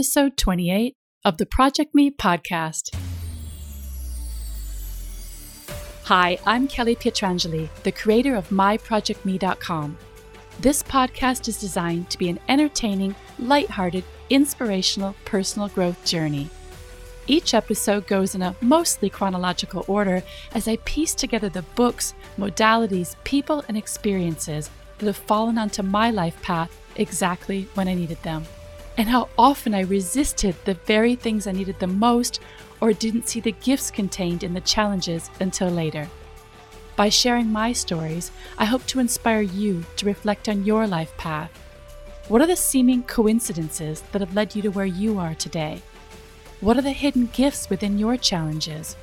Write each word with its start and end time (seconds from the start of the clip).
episode 0.00 0.34
28 0.38 0.96
of 1.26 1.36
the 1.36 1.44
Project 1.44 1.94
Me 1.94 2.10
podcast. 2.10 2.88
Hi, 6.04 6.38
I'm 6.46 6.66
Kelly 6.68 6.96
Pietrangeli, 6.96 7.68
the 7.82 7.92
creator 7.92 8.34
of 8.34 8.48
MyProjectMe.com. 8.48 9.98
This 10.58 10.82
podcast 10.82 11.48
is 11.48 11.60
designed 11.60 12.08
to 12.08 12.16
be 12.16 12.30
an 12.30 12.40
entertaining, 12.48 13.14
lighthearted, 13.38 14.04
inspirational 14.30 15.14
personal 15.26 15.68
growth 15.68 16.02
journey. 16.06 16.48
Each 17.26 17.52
episode 17.52 18.06
goes 18.06 18.34
in 18.34 18.40
a 18.40 18.56
mostly 18.62 19.10
chronological 19.10 19.84
order 19.86 20.22
as 20.54 20.66
I 20.66 20.76
piece 20.76 21.14
together 21.14 21.50
the 21.50 21.66
books, 21.74 22.14
modalities, 22.38 23.16
people, 23.24 23.62
and 23.68 23.76
experiences 23.76 24.70
that 24.96 25.04
have 25.04 25.18
fallen 25.18 25.58
onto 25.58 25.82
my 25.82 26.10
life 26.10 26.40
path 26.40 26.74
exactly 26.96 27.68
when 27.74 27.86
I 27.86 27.92
needed 27.92 28.22
them. 28.22 28.46
And 28.96 29.08
how 29.08 29.28
often 29.38 29.74
I 29.74 29.80
resisted 29.80 30.54
the 30.64 30.74
very 30.74 31.14
things 31.14 31.46
I 31.46 31.52
needed 31.52 31.78
the 31.78 31.86
most 31.86 32.40
or 32.80 32.92
didn't 32.92 33.28
see 33.28 33.40
the 33.40 33.52
gifts 33.52 33.90
contained 33.90 34.42
in 34.42 34.54
the 34.54 34.60
challenges 34.60 35.30
until 35.40 35.68
later. 35.68 36.08
By 36.96 37.08
sharing 37.08 37.50
my 37.50 37.72
stories, 37.72 38.30
I 38.58 38.66
hope 38.66 38.84
to 38.86 39.00
inspire 39.00 39.40
you 39.40 39.84
to 39.96 40.06
reflect 40.06 40.48
on 40.48 40.64
your 40.64 40.86
life 40.86 41.16
path. 41.16 41.50
What 42.28 42.42
are 42.42 42.46
the 42.46 42.56
seeming 42.56 43.02
coincidences 43.04 44.02
that 44.12 44.20
have 44.20 44.34
led 44.34 44.54
you 44.54 44.62
to 44.62 44.70
where 44.70 44.86
you 44.86 45.18
are 45.18 45.34
today? 45.34 45.82
What 46.60 46.76
are 46.76 46.82
the 46.82 46.92
hidden 46.92 47.30
gifts 47.32 47.70
within 47.70 47.98
your 47.98 48.16
challenges? 48.18 48.96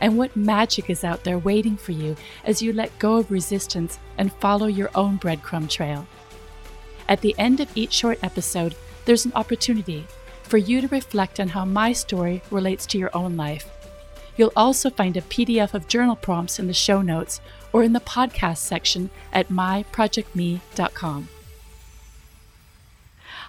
And 0.00 0.18
what 0.18 0.34
magic 0.34 0.90
is 0.90 1.04
out 1.04 1.22
there 1.22 1.38
waiting 1.38 1.76
for 1.76 1.92
you 1.92 2.16
as 2.44 2.60
you 2.60 2.72
let 2.72 2.98
go 2.98 3.16
of 3.18 3.30
resistance 3.30 3.98
and 4.18 4.32
follow 4.34 4.66
your 4.66 4.90
own 4.94 5.18
breadcrumb 5.18 5.70
trail? 5.70 6.06
At 7.08 7.20
the 7.20 7.34
end 7.38 7.60
of 7.60 7.74
each 7.76 7.92
short 7.92 8.18
episode, 8.22 8.74
there's 9.04 9.24
an 9.24 9.32
opportunity 9.34 10.06
for 10.42 10.58
you 10.58 10.80
to 10.80 10.88
reflect 10.88 11.40
on 11.40 11.48
how 11.48 11.64
my 11.64 11.92
story 11.92 12.42
relates 12.50 12.86
to 12.86 12.98
your 12.98 13.10
own 13.14 13.36
life. 13.36 13.68
You'll 14.36 14.52
also 14.56 14.90
find 14.90 15.16
a 15.16 15.22
PDF 15.22 15.74
of 15.74 15.88
journal 15.88 16.16
prompts 16.16 16.58
in 16.58 16.66
the 16.66 16.74
show 16.74 17.02
notes 17.02 17.40
or 17.72 17.82
in 17.82 17.92
the 17.92 18.00
podcast 18.00 18.58
section 18.58 19.10
at 19.32 19.48
myprojectme.com. 19.48 21.28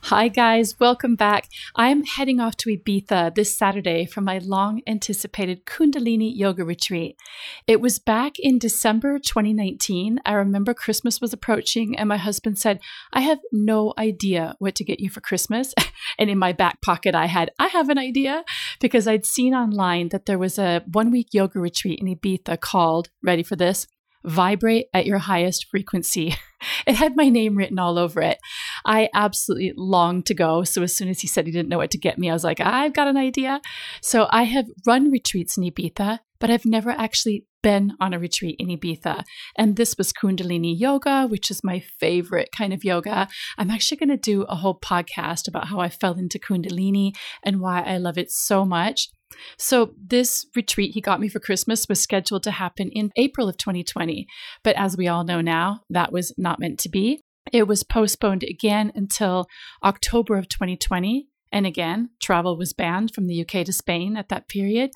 Hi, 0.10 0.28
guys, 0.28 0.80
welcome 0.80 1.16
back. 1.16 1.50
I'm 1.76 2.04
heading 2.04 2.40
off 2.40 2.56
to 2.58 2.70
Ibiza 2.70 3.34
this 3.34 3.58
Saturday 3.58 4.06
for 4.06 4.22
my 4.22 4.38
long 4.38 4.84
anticipated 4.86 5.66
Kundalini 5.66 6.32
Yoga 6.32 6.64
retreat. 6.64 7.18
It 7.66 7.82
was 7.82 7.98
back 7.98 8.38
in 8.38 8.60
December 8.60 9.18
2019. 9.18 10.20
I 10.24 10.34
remember 10.34 10.76
Christmas 10.76 11.20
was 11.20 11.34
approaching, 11.34 11.98
and 11.98 12.08
my 12.08 12.18
husband 12.18 12.60
said, 12.60 12.82
I 13.14 13.22
have 13.22 13.40
no 13.52 13.96
idea 13.98 14.54
what 14.60 14.76
to 14.76 14.84
get 14.84 15.00
you 15.00 15.10
for 15.10 15.22
Christmas. 15.22 15.74
and 16.20 16.30
in 16.30 16.38
my 16.38 16.54
back 16.54 16.84
pocket, 16.84 17.16
I 17.16 17.26
had, 17.26 17.50
I 17.58 17.70
have 17.70 17.90
an 17.90 17.98
idea 17.98 18.44
because 18.80 19.08
I'd 19.08 19.26
seen 19.26 19.56
online 19.56 20.10
that 20.10 20.28
there 20.28 20.38
was 20.38 20.60
a 20.60 20.84
one 20.86 21.10
week 21.10 21.30
yoga 21.32 21.60
retreat 21.60 22.00
in 22.00 22.16
Ibiza 22.16 22.60
called, 22.60 23.10
ready 23.24 23.42
for 23.42 23.56
this, 23.56 23.88
Vibrate 24.26 24.88
at 24.94 25.06
Your 25.06 25.20
Highest 25.20 25.68
Frequency. 25.70 26.36
It 26.88 26.96
had 26.96 27.16
my 27.16 27.30
name 27.30 27.56
written 27.56 27.78
all 27.78 28.00
over 28.00 28.22
it. 28.22 28.40
I 28.86 29.10
absolutely 29.14 29.74
longed 29.78 30.26
to 30.28 30.34
go. 30.34 30.64
So 30.64 30.82
as 30.82 30.96
soon 30.96 31.10
as 31.10 31.20
he 31.20 31.28
said 31.28 31.46
he 31.46 31.52
didn't 31.52 31.70
know 31.70 31.78
what 31.78 31.92
to 31.92 31.98
get 32.00 32.18
me, 32.18 32.30
I 32.30 32.34
was 32.34 32.44
like, 32.44 32.60
I've 32.60 32.94
got 32.94 33.08
an 33.08 33.18
idea. 33.18 33.62
So 34.02 34.28
I 34.32 34.44
have 34.44 34.66
run 34.88 35.12
retreats 35.12 35.58
in 35.58 35.64
Ibiza, 35.64 36.20
but 36.40 36.50
I've 36.50 36.66
never 36.66 36.90
actually 36.90 37.46
been 37.62 37.94
on 38.00 38.14
a 38.14 38.20
retreat 38.20 38.56
in 38.60 38.68
Ibiza. 38.68 39.24
And 39.58 39.76
this 39.76 39.98
was 39.98 40.14
Kundalini 40.14 40.80
Yoga, 40.80 41.28
which 41.28 41.50
is 41.50 41.64
my 41.64 41.80
favorite 42.00 42.50
kind 42.56 42.74
of 42.74 42.84
yoga. 42.84 43.28
I'm 43.58 43.72
actually 43.72 43.98
going 43.98 44.10
to 44.10 44.18
do 44.18 44.44
a 44.44 44.56
whole 44.56 44.80
podcast 44.80 45.48
about 45.48 45.68
how 45.68 45.80
I 45.80 45.90
fell 45.90 46.14
into 46.14 46.40
Kundalini 46.40 47.16
and 47.44 47.60
why 47.62 47.82
I 47.82 47.98
love 47.98 48.18
it 48.18 48.32
so 48.32 48.66
much. 48.66 49.10
So, 49.58 49.94
this 49.98 50.46
retreat 50.56 50.94
he 50.94 51.02
got 51.02 51.20
me 51.20 51.30
for 51.30 51.40
Christmas 51.40 51.88
was 51.88 52.02
scheduled 52.02 52.44
to 52.44 52.52
happen 52.52 52.90
in 52.90 53.12
April 53.16 53.50
of 53.50 53.58
2020. 53.58 54.28
But 54.64 54.76
as 54.76 54.98
we 54.98 55.08
all 55.08 55.24
know 55.24 55.42
now, 55.42 55.82
that 55.90 56.12
was 56.12 56.34
not 56.38 56.60
meant 56.60 56.80
to 56.80 56.90
be. 56.90 57.22
It 57.52 57.68
was 57.68 57.84
postponed 57.84 58.44
again 58.44 58.92
until 58.96 59.48
October 59.84 60.36
of 60.38 60.50
2020. 60.50 61.28
And 61.52 61.66
again, 61.66 62.10
travel 62.22 62.58
was 62.58 62.74
banned 62.74 63.14
from 63.14 63.28
the 63.28 63.42
UK 63.42 63.66
to 63.66 63.72
Spain 63.72 64.18
at 64.18 64.30
that 64.30 64.50
period. 64.50 64.92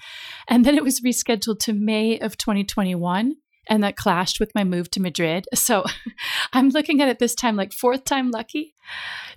And 0.48 0.66
then 0.66 0.76
it 0.76 0.84
was 0.84 1.02
rescheduled 1.02 1.60
to 1.60 1.74
May 1.74 2.20
of 2.20 2.38
2021 2.38 3.36
and 3.70 3.84
that 3.84 3.96
clashed 3.96 4.40
with 4.40 4.54
my 4.56 4.64
move 4.64 4.92
to 4.92 5.02
Madrid. 5.02 5.46
So 5.54 5.86
I'm 6.54 6.70
looking 6.70 7.02
at 7.02 7.08
it 7.08 7.20
this 7.20 7.36
time 7.36 7.56
like 7.56 7.72
fourth 7.72 8.04
time 8.04 8.32
lucky. 8.32 8.74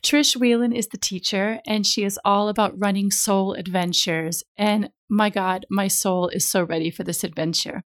Trish 0.03 0.35
Whelan 0.35 0.73
is 0.73 0.89
the 0.89 0.99
teacher, 0.99 1.61
and 1.65 1.87
she 1.87 2.03
is 2.03 2.19
all 2.25 2.49
about 2.49 2.77
running 2.77 3.13
soul 3.13 3.53
adventures. 3.53 4.43
And 4.57 4.91
my 5.09 5.31
God, 5.31 5.67
my 5.71 5.87
soul 5.87 6.29
is 6.29 6.45
so 6.45 6.65
ready 6.65 6.91
for 6.91 7.05
this 7.05 7.23
adventure. 7.23 7.85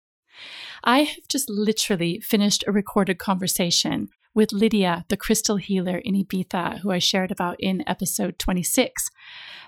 I 0.83 1.03
have 1.03 1.27
just 1.29 1.49
literally 1.49 2.19
finished 2.19 2.63
a 2.67 2.71
recorded 2.71 3.17
conversation 3.17 4.09
with 4.35 4.51
Lydia, 4.51 5.05
the 5.09 5.17
crystal 5.17 5.57
healer 5.57 5.97
in 5.97 6.15
Ibiza, 6.15 6.79
who 6.79 6.91
I 6.91 6.99
shared 6.99 7.31
about 7.31 7.55
in 7.59 7.83
episode 7.87 8.39
26. 8.39 9.09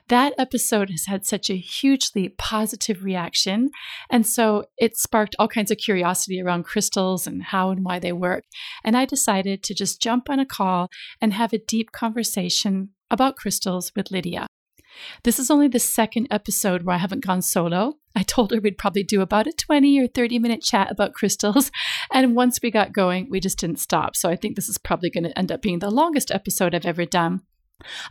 That 0.08 0.34
episode 0.38 0.92
has 0.92 1.06
had 1.08 1.26
such 1.26 1.50
a 1.50 1.58
hugely 1.58 2.30
positive 2.30 3.04
reaction. 3.04 3.72
And 4.10 4.26
so 4.26 4.66
it 4.78 4.98
sparked 4.98 5.36
all 5.40 5.48
kinds 5.48 5.72
of 5.72 5.78
curiosity 5.78 6.42
around 6.42 6.64
crystals 6.64 7.26
and 7.26 7.42
how 7.42 7.72
and 7.72 7.84
why 7.84 8.00
they 8.00 8.12
work. 8.14 8.44
And 8.84 8.96
I 8.96 9.06
decided 9.06 9.64
to 9.64 9.74
just 9.74 10.02
jump 10.02 10.30
on 10.30 10.40
a 10.40 10.46
call 10.46 10.90
and 11.20 11.34
have 11.34 11.54
a 11.54 11.58
deep 11.58 11.92
conversation 11.92 12.90
about 13.10 13.36
crystals 13.36 13.92
with 13.96 14.12
Lydia. 14.12 14.48
This 15.24 15.40
is 15.40 15.50
only 15.52 15.68
the 15.68 15.80
second 15.80 16.28
episode 16.32 16.84
where 16.84 16.96
I 16.96 17.00
haven't 17.00 17.26
gone 17.26 17.42
solo. 17.42 17.98
I 18.16 18.24
told 18.24 18.52
her 18.52 18.62
we'd 18.62 18.78
probably 18.78 19.04
do 19.04 19.22
about 19.22 19.48
a 19.48 19.54
20 19.54 20.00
or 20.00 20.08
30 20.08 20.40
minute 20.40 20.62
chat 20.62 20.92
about 20.92 21.14
crystals. 21.14 21.72
And 22.14 22.36
once 22.36 22.60
we 22.62 22.72
got 22.72 22.94
going, 22.94 23.28
we 23.30 23.40
just 23.40 23.58
didn't 23.58 23.80
stop. 23.80 24.16
So 24.16 24.30
I 24.30 24.36
think 24.36 24.56
this 24.56 24.70
is 24.70 24.78
probably 24.78 25.10
going 25.10 25.26
to 25.26 25.38
end 25.38 25.52
up 25.52 25.62
being 25.62 25.80
the 25.80 25.90
longest 25.90 26.32
episode 26.32 26.74
I've 26.74 26.86
ever 26.86 27.06
done. 27.06 27.42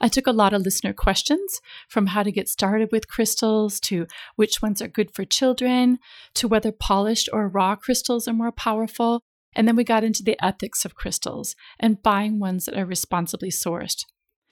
I 0.00 0.09
took 0.09 0.27
a 0.27 0.33
lot 0.33 0.53
of 0.53 0.62
listener 0.62 0.93
questions 0.93 1.61
from 1.89 2.09
how 2.09 2.23
to 2.23 2.33
get 2.33 2.49
started 2.49 2.91
with 2.93 3.09
crystals 3.09 3.81
to 3.81 4.06
which 4.37 4.61
ones 4.61 4.83
are 4.83 4.89
good 4.89 5.15
for 5.15 5.25
children 5.25 5.99
to 6.34 6.49
whether 6.49 6.73
polished 6.73 7.28
or 7.33 7.49
raw 7.49 7.77
crystals 7.77 8.28
are 8.28 8.34
more 8.34 8.53
powerful. 8.53 9.23
And 9.55 9.67
then 9.67 9.77
we 9.77 9.84
got 9.84 10.05
into 10.05 10.23
the 10.23 10.37
ethics 10.44 10.84
of 10.84 10.94
crystals 10.94 11.55
and 11.81 12.03
buying 12.03 12.41
ones 12.41 12.67
that 12.67 12.77
are 12.77 12.84
responsibly 12.84 13.50
sourced. 13.50 14.05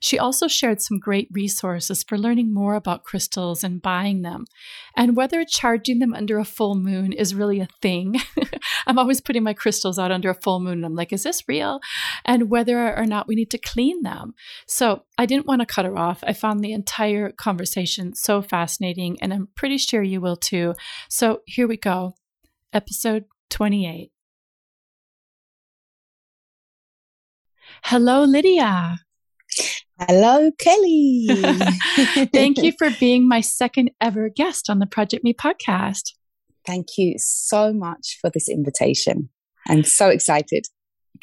She 0.02 0.18
also 0.18 0.48
shared 0.48 0.82
some 0.82 0.98
great 0.98 1.28
resources 1.30 2.02
for 2.02 2.18
learning 2.18 2.52
more 2.52 2.74
about 2.74 3.04
crystals 3.04 3.62
and 3.62 3.80
buying 3.80 4.22
them, 4.22 4.46
and 4.96 5.14
whether 5.14 5.44
charging 5.44 6.00
them 6.00 6.12
under 6.12 6.38
a 6.38 6.44
full 6.44 6.74
moon 6.74 7.12
is 7.12 7.36
really 7.36 7.60
a 7.60 7.68
thing. 7.80 8.16
I'm 8.86 8.98
always 8.98 9.20
putting 9.20 9.44
my 9.44 9.54
crystals 9.54 10.00
out 10.00 10.10
under 10.10 10.28
a 10.28 10.34
full 10.34 10.58
moon, 10.58 10.78
and 10.78 10.84
I'm 10.84 10.96
like, 10.96 11.12
is 11.12 11.22
this 11.22 11.46
real? 11.46 11.78
And 12.24 12.50
whether 12.50 12.96
or 12.96 13.06
not 13.06 13.28
we 13.28 13.36
need 13.36 13.50
to 13.52 13.58
clean 13.58 14.02
them. 14.02 14.34
So 14.66 15.04
I 15.16 15.24
didn't 15.24 15.46
want 15.46 15.60
to 15.60 15.66
cut 15.66 15.84
her 15.84 15.96
off. 15.96 16.24
I 16.26 16.32
found 16.32 16.60
the 16.60 16.72
entire 16.72 17.30
conversation 17.30 18.14
so 18.16 18.42
fascinating, 18.42 19.18
and 19.22 19.32
I'm 19.32 19.48
pretty 19.54 19.78
sure 19.78 20.02
you 20.02 20.20
will 20.20 20.36
too. 20.36 20.74
So 21.08 21.42
here 21.46 21.68
we 21.68 21.76
go. 21.76 22.14
Episode 22.72 23.26
28. 23.50 24.10
Hello, 27.84 28.24
Lydia. 28.24 28.98
Hello, 30.08 30.50
Kelly. 30.58 31.26
Thank 32.32 32.58
you 32.58 32.72
for 32.76 32.90
being 32.98 33.28
my 33.28 33.40
second 33.40 33.92
ever 34.00 34.28
guest 34.28 34.68
on 34.68 34.80
the 34.80 34.86
Project 34.86 35.22
Me 35.22 35.32
podcast. 35.32 36.10
Thank 36.66 36.98
you 36.98 37.14
so 37.18 37.72
much 37.72 38.18
for 38.20 38.28
this 38.28 38.48
invitation. 38.48 39.28
I'm 39.68 39.84
so 39.84 40.08
excited. 40.08 40.66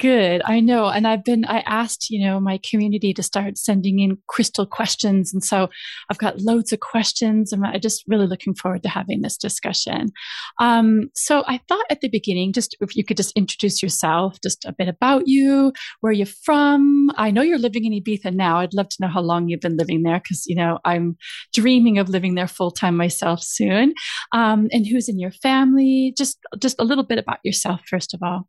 Good. 0.00 0.40
I 0.46 0.60
know. 0.60 0.86
And 0.86 1.06
I've 1.06 1.24
been, 1.24 1.44
I 1.44 1.58
asked, 1.66 2.08
you 2.08 2.24
know, 2.24 2.40
my 2.40 2.58
community 2.68 3.12
to 3.12 3.22
start 3.22 3.58
sending 3.58 3.98
in 3.98 4.16
crystal 4.28 4.64
questions. 4.64 5.30
And 5.30 5.44
so 5.44 5.68
I've 6.08 6.16
got 6.16 6.40
loads 6.40 6.72
of 6.72 6.80
questions 6.80 7.52
and 7.52 7.66
I'm 7.66 7.78
just 7.82 8.04
really 8.08 8.26
looking 8.26 8.54
forward 8.54 8.82
to 8.84 8.88
having 8.88 9.20
this 9.20 9.36
discussion. 9.36 10.10
Um, 10.58 11.10
so 11.14 11.44
I 11.46 11.60
thought 11.68 11.84
at 11.90 12.00
the 12.00 12.08
beginning, 12.08 12.54
just 12.54 12.74
if 12.80 12.96
you 12.96 13.04
could 13.04 13.18
just 13.18 13.36
introduce 13.36 13.82
yourself, 13.82 14.38
just 14.42 14.64
a 14.64 14.72
bit 14.72 14.88
about 14.88 15.24
you, 15.26 15.70
where 16.00 16.14
you're 16.14 16.24
from. 16.24 17.10
I 17.16 17.30
know 17.30 17.42
you're 17.42 17.58
living 17.58 17.84
in 17.84 17.92
Ibiza 17.92 18.34
now. 18.34 18.60
I'd 18.60 18.72
love 18.72 18.88
to 18.88 18.96
know 19.00 19.08
how 19.08 19.20
long 19.20 19.50
you've 19.50 19.60
been 19.60 19.76
living 19.76 20.02
there 20.02 20.18
because, 20.18 20.46
you 20.46 20.56
know, 20.56 20.78
I'm 20.82 21.18
dreaming 21.52 21.98
of 21.98 22.08
living 22.08 22.36
there 22.36 22.48
full 22.48 22.70
time 22.70 22.96
myself 22.96 23.42
soon. 23.42 23.92
Um, 24.32 24.68
and 24.72 24.86
who's 24.86 25.10
in 25.10 25.18
your 25.18 25.32
family? 25.32 26.14
Just, 26.16 26.38
just 26.58 26.80
a 26.80 26.84
little 26.84 27.04
bit 27.04 27.18
about 27.18 27.40
yourself, 27.44 27.82
first 27.86 28.14
of 28.14 28.20
all. 28.22 28.48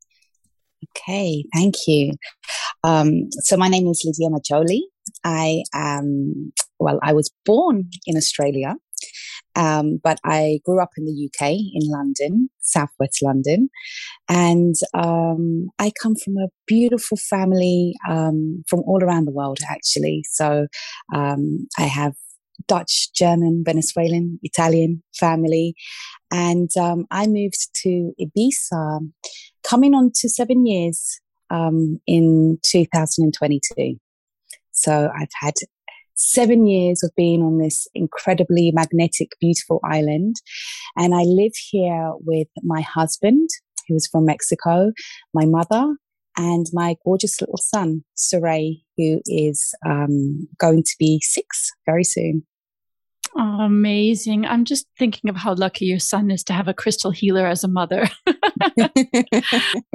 Okay, 0.97 1.45
thank 1.53 1.75
you. 1.87 2.13
Um, 2.83 3.29
so 3.43 3.57
my 3.57 3.67
name 3.67 3.87
is 3.87 4.03
Lydia 4.05 4.29
Majoli. 4.29 4.81
I 5.23 5.63
am, 5.73 6.51
well, 6.79 6.99
I 7.01 7.13
was 7.13 7.31
born 7.45 7.89
in 8.05 8.17
Australia, 8.17 8.75
um, 9.55 9.99
but 10.03 10.19
I 10.23 10.59
grew 10.65 10.81
up 10.81 10.89
in 10.97 11.05
the 11.05 11.29
UK, 11.29 11.51
in 11.51 11.89
London, 11.89 12.49
southwest 12.59 13.19
London. 13.21 13.69
And 14.29 14.75
um, 14.93 15.69
I 15.79 15.91
come 16.01 16.15
from 16.15 16.37
a 16.37 16.49
beautiful 16.67 17.17
family 17.17 17.93
um, 18.09 18.63
from 18.67 18.81
all 18.81 19.03
around 19.03 19.25
the 19.25 19.31
world, 19.31 19.59
actually. 19.69 20.23
So 20.29 20.67
um, 21.13 21.67
I 21.77 21.83
have 21.83 22.13
Dutch, 22.67 23.11
German, 23.13 23.63
Venezuelan, 23.65 24.39
Italian 24.43 25.03
family. 25.19 25.75
And 26.31 26.69
um, 26.79 27.05
I 27.11 27.27
moved 27.27 27.69
to 27.83 28.13
Ibiza, 28.19 29.11
coming 29.63 29.93
on 29.93 30.11
to 30.15 30.29
seven 30.29 30.65
years 30.65 31.19
um, 31.49 31.99
in 32.07 32.59
2022. 32.63 33.97
So 34.71 35.11
I've 35.15 35.27
had 35.39 35.53
seven 36.15 36.67
years 36.67 37.03
of 37.03 37.11
being 37.15 37.41
on 37.41 37.57
this 37.57 37.87
incredibly 37.93 38.71
magnetic, 38.71 39.31
beautiful 39.39 39.79
island. 39.83 40.35
And 40.95 41.13
I 41.15 41.23
live 41.23 41.53
here 41.69 42.11
with 42.19 42.47
my 42.63 42.81
husband, 42.81 43.49
who 43.87 43.95
is 43.95 44.07
from 44.07 44.25
Mexico, 44.25 44.91
my 45.33 45.45
mother, 45.45 45.95
and 46.37 46.67
my 46.71 46.95
gorgeous 47.03 47.41
little 47.41 47.57
son, 47.57 48.03
Saray, 48.15 48.81
who 48.97 49.21
is 49.25 49.73
um, 49.85 50.47
going 50.57 50.83
to 50.83 50.95
be 50.97 51.19
six 51.21 51.71
very 51.85 52.03
soon. 52.03 52.45
Oh, 53.37 53.61
amazing. 53.61 54.45
I'm 54.45 54.65
just 54.65 54.87
thinking 54.99 55.29
of 55.29 55.37
how 55.37 55.53
lucky 55.53 55.85
your 55.85 55.99
son 55.99 56.31
is 56.31 56.43
to 56.45 56.53
have 56.53 56.67
a 56.67 56.73
crystal 56.73 57.11
healer 57.11 57.47
as 57.47 57.63
a 57.63 57.69
mother. 57.69 58.09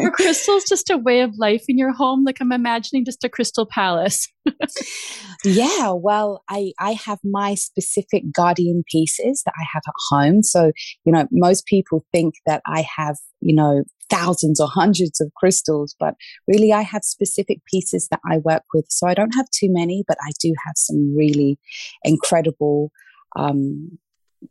Are 0.00 0.10
crystals 0.10 0.64
just 0.68 0.88
a 0.88 0.96
way 0.96 1.20
of 1.20 1.36
life 1.36 1.64
in 1.68 1.76
your 1.76 1.92
home? 1.92 2.24
Like 2.24 2.38
I'm 2.40 2.52
imagining 2.52 3.04
just 3.04 3.24
a 3.24 3.28
crystal 3.28 3.66
palace. 3.66 4.26
yeah, 5.44 5.90
well, 5.90 6.44
I, 6.48 6.72
I 6.80 6.92
have 6.92 7.18
my 7.24 7.54
specific 7.54 8.24
guardian 8.34 8.84
pieces 8.90 9.42
that 9.44 9.54
I 9.60 9.64
have 9.72 9.82
at 9.86 9.94
home. 10.10 10.42
So, 10.42 10.72
you 11.04 11.12
know, 11.12 11.26
most 11.30 11.66
people 11.66 12.06
think 12.12 12.36
that 12.46 12.62
I 12.66 12.86
have, 12.96 13.16
you 13.40 13.54
know, 13.54 13.82
thousands 14.08 14.60
or 14.60 14.68
hundreds 14.68 15.20
of 15.20 15.30
crystals, 15.36 15.94
but 15.98 16.14
really 16.46 16.72
I 16.72 16.82
have 16.82 17.02
specific 17.02 17.58
pieces 17.70 18.08
that 18.10 18.20
I 18.30 18.38
work 18.38 18.62
with. 18.72 18.86
So 18.88 19.06
I 19.06 19.14
don't 19.14 19.34
have 19.34 19.50
too 19.50 19.68
many, 19.70 20.04
but 20.08 20.16
I 20.22 20.30
do 20.40 20.54
have 20.64 20.74
some 20.76 21.14
really 21.14 21.58
incredible 22.04 22.92
um, 23.36 23.98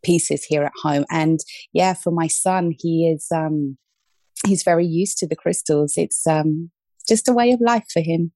pieces 0.03 0.43
here 0.43 0.63
at 0.63 0.71
home. 0.83 1.05
And 1.09 1.39
yeah, 1.73 1.93
for 1.93 2.11
my 2.11 2.27
son, 2.27 2.73
he 2.77 3.09
is 3.09 3.27
um, 3.33 3.77
he's 4.45 4.63
very 4.63 4.85
used 4.85 5.17
to 5.19 5.27
the 5.27 5.35
crystals. 5.35 5.93
It's 5.97 6.25
um, 6.27 6.71
just 7.07 7.29
a 7.29 7.33
way 7.33 7.51
of 7.51 7.61
life 7.61 7.85
for 7.91 8.01
him. 8.01 8.31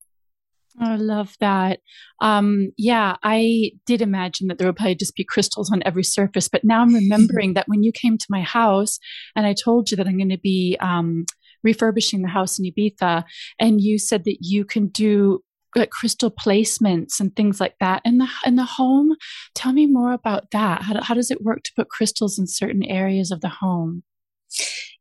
I 0.80 0.96
love 0.96 1.36
that. 1.42 1.80
Um, 2.22 2.72
yeah, 2.78 3.18
I 3.22 3.72
did 3.86 4.02
imagine 4.02 4.48
that 4.48 4.58
there 4.58 4.68
would 4.68 4.78
probably 4.78 4.96
just 4.96 5.16
be 5.16 5.26
crystals 5.26 5.72
on 5.72 5.84
every 5.86 6.04
surface, 6.04 6.48
but 6.48 6.64
now 6.64 6.82
I'm 6.82 6.94
remembering 6.94 7.54
that 7.56 7.68
when 7.68 7.84
you 7.84 7.92
came 7.92 8.18
to 8.18 8.26
my 8.30 8.42
house 8.42 9.00
and 9.36 9.46
I 9.46 9.54
told 9.54 9.92
you 9.92 9.98
that 9.98 10.08
I'm 10.08 10.18
going 10.18 10.30
to 10.30 10.38
be 10.38 10.78
um, 10.80 11.26
refurbishing 11.64 12.22
the 12.22 12.30
house 12.30 12.60
in 12.60 12.66
Ibiza, 12.66 13.24
and 13.60 13.82
you 13.82 14.00
said 14.00 14.24
that 14.26 14.38
you 14.42 14.64
can 14.64 14.88
do 14.88 15.44
like 15.76 15.92
crystal 15.92 16.32
placements 16.32 17.20
and 17.20 17.36
things 17.36 17.60
like 17.60 17.76
that 17.80 18.02
in 18.06 18.18
the 18.18 18.28
in 18.46 18.56
the 18.56 18.66
home. 18.66 19.16
Tell 19.56 19.74
me 19.74 19.88
more 19.88 20.14
about 20.14 20.52
that. 20.52 20.84
How, 20.84 21.02
how 21.02 21.14
does 21.14 21.32
it 21.32 21.44
work 21.44 21.64
to 21.64 21.72
put 21.76 21.90
crystals 21.90 22.40
in 22.40 22.48
certain 22.48 22.84
areas 22.84 23.32
of 23.32 23.42
the 23.42 23.50
home? 23.50 24.04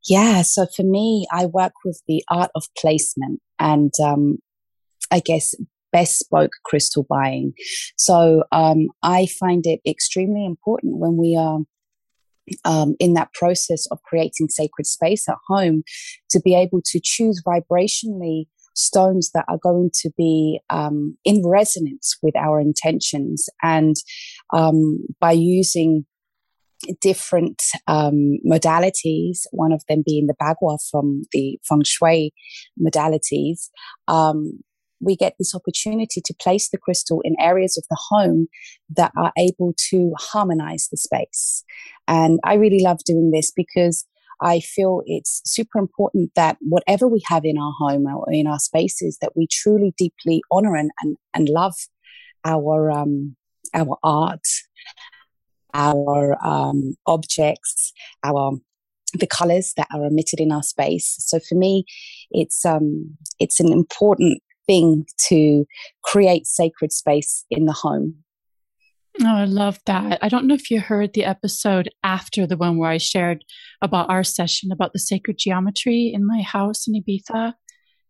Yeah, 0.08 0.42
so 0.42 0.66
for 0.76 0.84
me, 0.84 1.26
I 1.32 1.46
work 1.46 1.72
with 1.84 2.02
the 2.06 2.22
art 2.30 2.50
of 2.54 2.64
placement 2.78 3.40
and 3.58 3.92
um, 4.02 4.38
I 5.10 5.20
guess 5.20 5.54
bespoke 5.92 6.52
crystal 6.64 7.06
buying. 7.08 7.54
So 7.96 8.44
um, 8.52 8.88
I 9.02 9.26
find 9.26 9.66
it 9.66 9.80
extremely 9.86 10.44
important 10.44 10.98
when 10.98 11.16
we 11.16 11.36
are 11.36 11.60
um, 12.64 12.94
in 12.98 13.14
that 13.14 13.32
process 13.34 13.86
of 13.90 14.02
creating 14.02 14.48
sacred 14.48 14.86
space 14.86 15.28
at 15.28 15.36
home 15.48 15.82
to 16.30 16.40
be 16.40 16.54
able 16.54 16.80
to 16.86 17.00
choose 17.02 17.42
vibrationally 17.46 18.46
stones 18.78 19.30
that 19.32 19.44
are 19.48 19.58
going 19.58 19.90
to 19.92 20.10
be 20.16 20.60
um, 20.70 21.16
in 21.24 21.42
resonance 21.44 22.16
with 22.22 22.36
our 22.36 22.60
intentions. 22.60 23.48
And 23.62 23.96
um, 24.52 24.98
by 25.20 25.32
using 25.32 26.06
different 27.00 27.60
um, 27.88 28.38
modalities, 28.46 29.40
one 29.50 29.72
of 29.72 29.82
them 29.88 30.02
being 30.06 30.28
the 30.28 30.36
bagua 30.40 30.78
from 30.90 31.24
the 31.32 31.58
feng 31.68 31.82
shui 31.84 32.32
modalities, 32.80 33.68
um, 34.06 34.60
we 35.00 35.16
get 35.16 35.34
this 35.38 35.54
opportunity 35.54 36.20
to 36.24 36.34
place 36.40 36.70
the 36.70 36.78
crystal 36.78 37.20
in 37.24 37.34
areas 37.40 37.76
of 37.76 37.84
the 37.88 37.98
home 38.08 38.48
that 38.90 39.12
are 39.16 39.32
able 39.38 39.74
to 39.90 40.12
harmonize 40.18 40.88
the 40.90 40.96
space. 40.96 41.64
And 42.06 42.40
I 42.44 42.54
really 42.54 42.82
love 42.82 42.98
doing 43.04 43.30
this 43.30 43.52
because 43.54 44.04
I 44.40 44.60
feel 44.60 45.02
it's 45.06 45.42
super 45.44 45.78
important 45.78 46.30
that 46.36 46.56
whatever 46.60 47.08
we 47.08 47.22
have 47.26 47.44
in 47.44 47.58
our 47.58 47.72
home 47.78 48.06
or 48.06 48.26
in 48.32 48.46
our 48.46 48.58
spaces, 48.58 49.18
that 49.20 49.32
we 49.36 49.46
truly 49.50 49.94
deeply 49.96 50.42
honor 50.50 50.76
and, 50.76 50.90
and, 51.02 51.16
and 51.34 51.48
love 51.48 51.74
our, 52.44 52.90
um, 52.90 53.36
our 53.74 53.98
art, 54.02 54.46
our 55.74 56.36
um, 56.44 56.94
objects, 57.06 57.92
our 58.24 58.52
the 59.14 59.26
colors 59.26 59.72
that 59.76 59.88
are 59.94 60.04
emitted 60.04 60.38
in 60.38 60.52
our 60.52 60.62
space. 60.62 61.16
So 61.18 61.40
for 61.40 61.54
me, 61.54 61.84
it's 62.30 62.64
um, 62.64 63.16
it's 63.38 63.58
an 63.58 63.72
important 63.72 64.42
thing 64.66 65.06
to 65.28 65.64
create 66.04 66.46
sacred 66.46 66.92
space 66.92 67.44
in 67.50 67.64
the 67.64 67.72
home 67.72 68.16
Oh, 69.20 69.26
I 69.26 69.44
love 69.44 69.78
that. 69.86 70.18
I 70.22 70.28
don't 70.28 70.46
know 70.46 70.54
if 70.54 70.70
you 70.70 70.80
heard 70.80 71.12
the 71.12 71.24
episode 71.24 71.88
after 72.04 72.46
the 72.46 72.56
one 72.56 72.78
where 72.78 72.90
I 72.90 72.98
shared 72.98 73.44
about 73.82 74.08
our 74.10 74.22
session 74.22 74.70
about 74.70 74.92
the 74.92 74.98
sacred 74.98 75.38
geometry 75.38 76.12
in 76.14 76.26
my 76.26 76.42
house 76.42 76.86
in 76.86 76.94
Ibiza. 76.94 77.54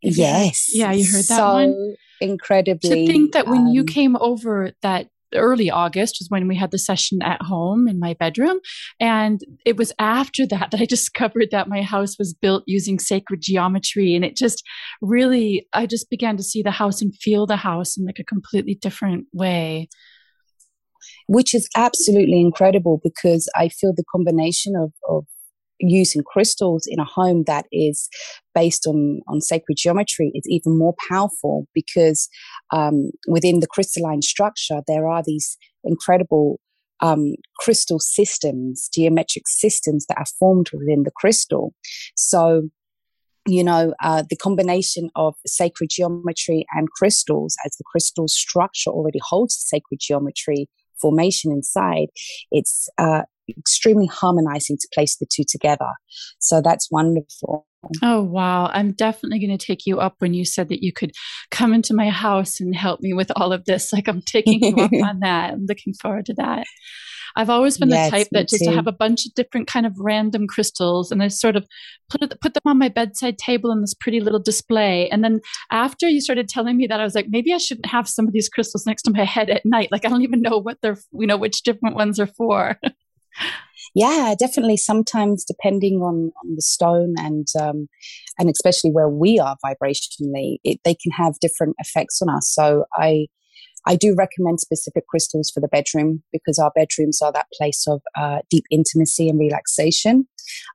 Yes. 0.02 0.68
yeah, 0.74 0.92
you 0.92 1.04
heard 1.04 1.24
that 1.24 1.36
so 1.36 1.52
one. 1.54 1.94
Incredibly. 2.20 2.90
To 2.90 3.12
think 3.12 3.32
that 3.32 3.46
when 3.46 3.62
um, 3.62 3.66
you 3.68 3.84
came 3.84 4.16
over 4.16 4.72
that 4.82 5.08
early 5.34 5.70
August 5.70 6.16
was 6.20 6.30
when 6.30 6.48
we 6.48 6.56
had 6.56 6.70
the 6.70 6.78
session 6.78 7.22
at 7.22 7.42
home 7.42 7.88
in 7.88 7.98
my 7.98 8.14
bedroom. 8.14 8.58
And 8.98 9.40
it 9.64 9.76
was 9.76 9.92
after 9.98 10.46
that 10.46 10.70
that 10.70 10.80
I 10.80 10.84
discovered 10.88 11.48
that 11.50 11.68
my 11.68 11.82
house 11.82 12.18
was 12.18 12.34
built 12.34 12.64
using 12.66 12.98
sacred 12.98 13.40
geometry. 13.42 14.14
And 14.14 14.24
it 14.24 14.36
just 14.36 14.62
really, 15.02 15.66
I 15.72 15.86
just 15.86 16.10
began 16.10 16.36
to 16.36 16.42
see 16.42 16.62
the 16.62 16.70
house 16.70 17.02
and 17.02 17.14
feel 17.16 17.46
the 17.46 17.56
house 17.56 17.96
in 17.96 18.04
like 18.04 18.18
a 18.18 18.24
completely 18.24 18.74
different 18.74 19.26
way 19.32 19.88
which 21.28 21.54
is 21.54 21.68
absolutely 21.76 22.40
incredible 22.40 23.00
because 23.04 23.48
I 23.54 23.68
feel 23.68 23.92
the 23.94 24.04
combination 24.10 24.74
of, 24.74 24.92
of 25.08 25.24
using 25.78 26.22
crystals 26.22 26.86
in 26.88 26.98
a 26.98 27.04
home 27.04 27.44
that 27.46 27.66
is 27.70 28.08
based 28.54 28.86
on, 28.86 29.20
on 29.28 29.40
sacred 29.40 29.76
geometry 29.76 30.32
is 30.34 30.44
even 30.48 30.76
more 30.76 30.94
powerful 31.08 31.66
because 31.74 32.28
um, 32.72 33.10
within 33.28 33.60
the 33.60 33.66
crystalline 33.66 34.22
structure, 34.22 34.80
there 34.86 35.06
are 35.06 35.22
these 35.24 35.56
incredible 35.84 36.58
um, 37.00 37.34
crystal 37.58 38.00
systems, 38.00 38.88
geometric 38.92 39.44
systems 39.46 40.06
that 40.06 40.18
are 40.18 40.26
formed 40.38 40.70
within 40.72 41.04
the 41.04 41.12
crystal. 41.14 41.74
So, 42.16 42.70
you 43.46 43.62
know, 43.62 43.94
uh, 44.02 44.24
the 44.28 44.36
combination 44.36 45.10
of 45.14 45.34
sacred 45.46 45.90
geometry 45.90 46.66
and 46.72 46.90
crystals, 46.90 47.54
as 47.64 47.76
the 47.76 47.84
crystal 47.90 48.28
structure 48.28 48.90
already 48.90 49.20
holds 49.22 49.56
sacred 49.56 50.00
geometry, 50.00 50.68
formation 51.00 51.52
inside, 51.52 52.08
it's 52.50 52.88
uh, 52.98 53.22
extremely 53.56 54.06
harmonizing 54.06 54.76
to 54.78 54.88
place 54.92 55.16
the 55.16 55.26
two 55.32 55.44
together. 55.48 55.90
So 56.38 56.60
that's 56.60 56.88
wonderful. 56.90 57.66
Oh, 58.02 58.22
wow. 58.22 58.66
I'm 58.72 58.92
definitely 58.92 59.38
going 59.38 59.56
to 59.56 59.66
take 59.66 59.86
you 59.86 60.00
up 60.00 60.16
when 60.18 60.34
you 60.34 60.44
said 60.44 60.68
that 60.68 60.82
you 60.82 60.92
could 60.92 61.12
come 61.50 61.72
into 61.72 61.94
my 61.94 62.10
house 62.10 62.60
and 62.60 62.74
help 62.74 63.00
me 63.00 63.12
with 63.12 63.30
all 63.36 63.52
of 63.52 63.64
this. 63.64 63.92
Like, 63.92 64.08
I'm 64.08 64.22
taking 64.22 64.62
you 64.62 64.76
up 64.76 64.90
on 65.04 65.20
that. 65.20 65.52
I'm 65.52 65.66
looking 65.66 65.94
forward 65.94 66.26
to 66.26 66.34
that. 66.34 66.66
I've 67.38 67.50
always 67.50 67.78
been 67.78 67.90
yes, 67.90 68.10
the 68.10 68.16
type 68.16 68.28
that 68.32 68.48
just 68.48 68.64
to 68.64 68.72
have 68.72 68.88
a 68.88 68.92
bunch 68.92 69.24
of 69.24 69.32
different 69.34 69.68
kind 69.68 69.86
of 69.86 69.94
random 69.96 70.48
crystals 70.48 71.12
and 71.12 71.22
I 71.22 71.28
sort 71.28 71.54
of 71.54 71.64
put 72.10 72.20
it, 72.20 72.40
put 72.40 72.52
them 72.52 72.62
on 72.66 72.78
my 72.78 72.88
bedside 72.88 73.38
table 73.38 73.70
in 73.70 73.80
this 73.80 73.94
pretty 73.94 74.18
little 74.18 74.40
display. 74.40 75.08
And 75.10 75.22
then 75.22 75.40
after 75.70 76.08
you 76.08 76.20
started 76.20 76.48
telling 76.48 76.76
me 76.76 76.88
that, 76.88 76.98
I 76.98 77.04
was 77.04 77.14
like, 77.14 77.26
maybe 77.28 77.54
I 77.54 77.58
shouldn't 77.58 77.86
have 77.86 78.08
some 78.08 78.26
of 78.26 78.32
these 78.32 78.48
crystals 78.48 78.86
next 78.86 79.02
to 79.02 79.12
my 79.12 79.24
head 79.24 79.50
at 79.50 79.64
night. 79.64 79.90
Like 79.92 80.04
I 80.04 80.08
don't 80.08 80.22
even 80.22 80.42
know 80.42 80.58
what 80.58 80.78
they're, 80.82 80.98
you 81.12 81.28
know, 81.28 81.36
which 81.36 81.62
different 81.62 81.94
ones 81.94 82.18
are 82.18 82.26
for. 82.26 82.76
yeah, 83.94 84.34
definitely. 84.36 84.76
Sometimes 84.76 85.44
depending 85.44 86.00
on, 86.00 86.32
on 86.44 86.56
the 86.56 86.62
stone 86.62 87.14
and 87.18 87.46
um, 87.60 87.88
and 88.36 88.50
especially 88.50 88.90
where 88.90 89.08
we 89.08 89.38
are 89.38 89.56
vibrationally, 89.64 90.56
it, 90.64 90.80
they 90.84 90.96
can 90.96 91.12
have 91.12 91.38
different 91.38 91.76
effects 91.78 92.20
on 92.20 92.28
us. 92.28 92.52
So 92.52 92.86
I 92.94 93.28
I 93.88 93.96
do 93.96 94.14
recommend 94.14 94.60
specific 94.60 95.06
crystals 95.08 95.50
for 95.50 95.60
the 95.60 95.68
bedroom 95.68 96.22
because 96.30 96.58
our 96.58 96.70
bedrooms 96.74 97.22
are 97.22 97.32
that 97.32 97.46
place 97.56 97.86
of 97.88 98.02
uh, 98.16 98.40
deep 98.50 98.64
intimacy 98.70 99.30
and 99.30 99.40
relaxation. 99.40 100.28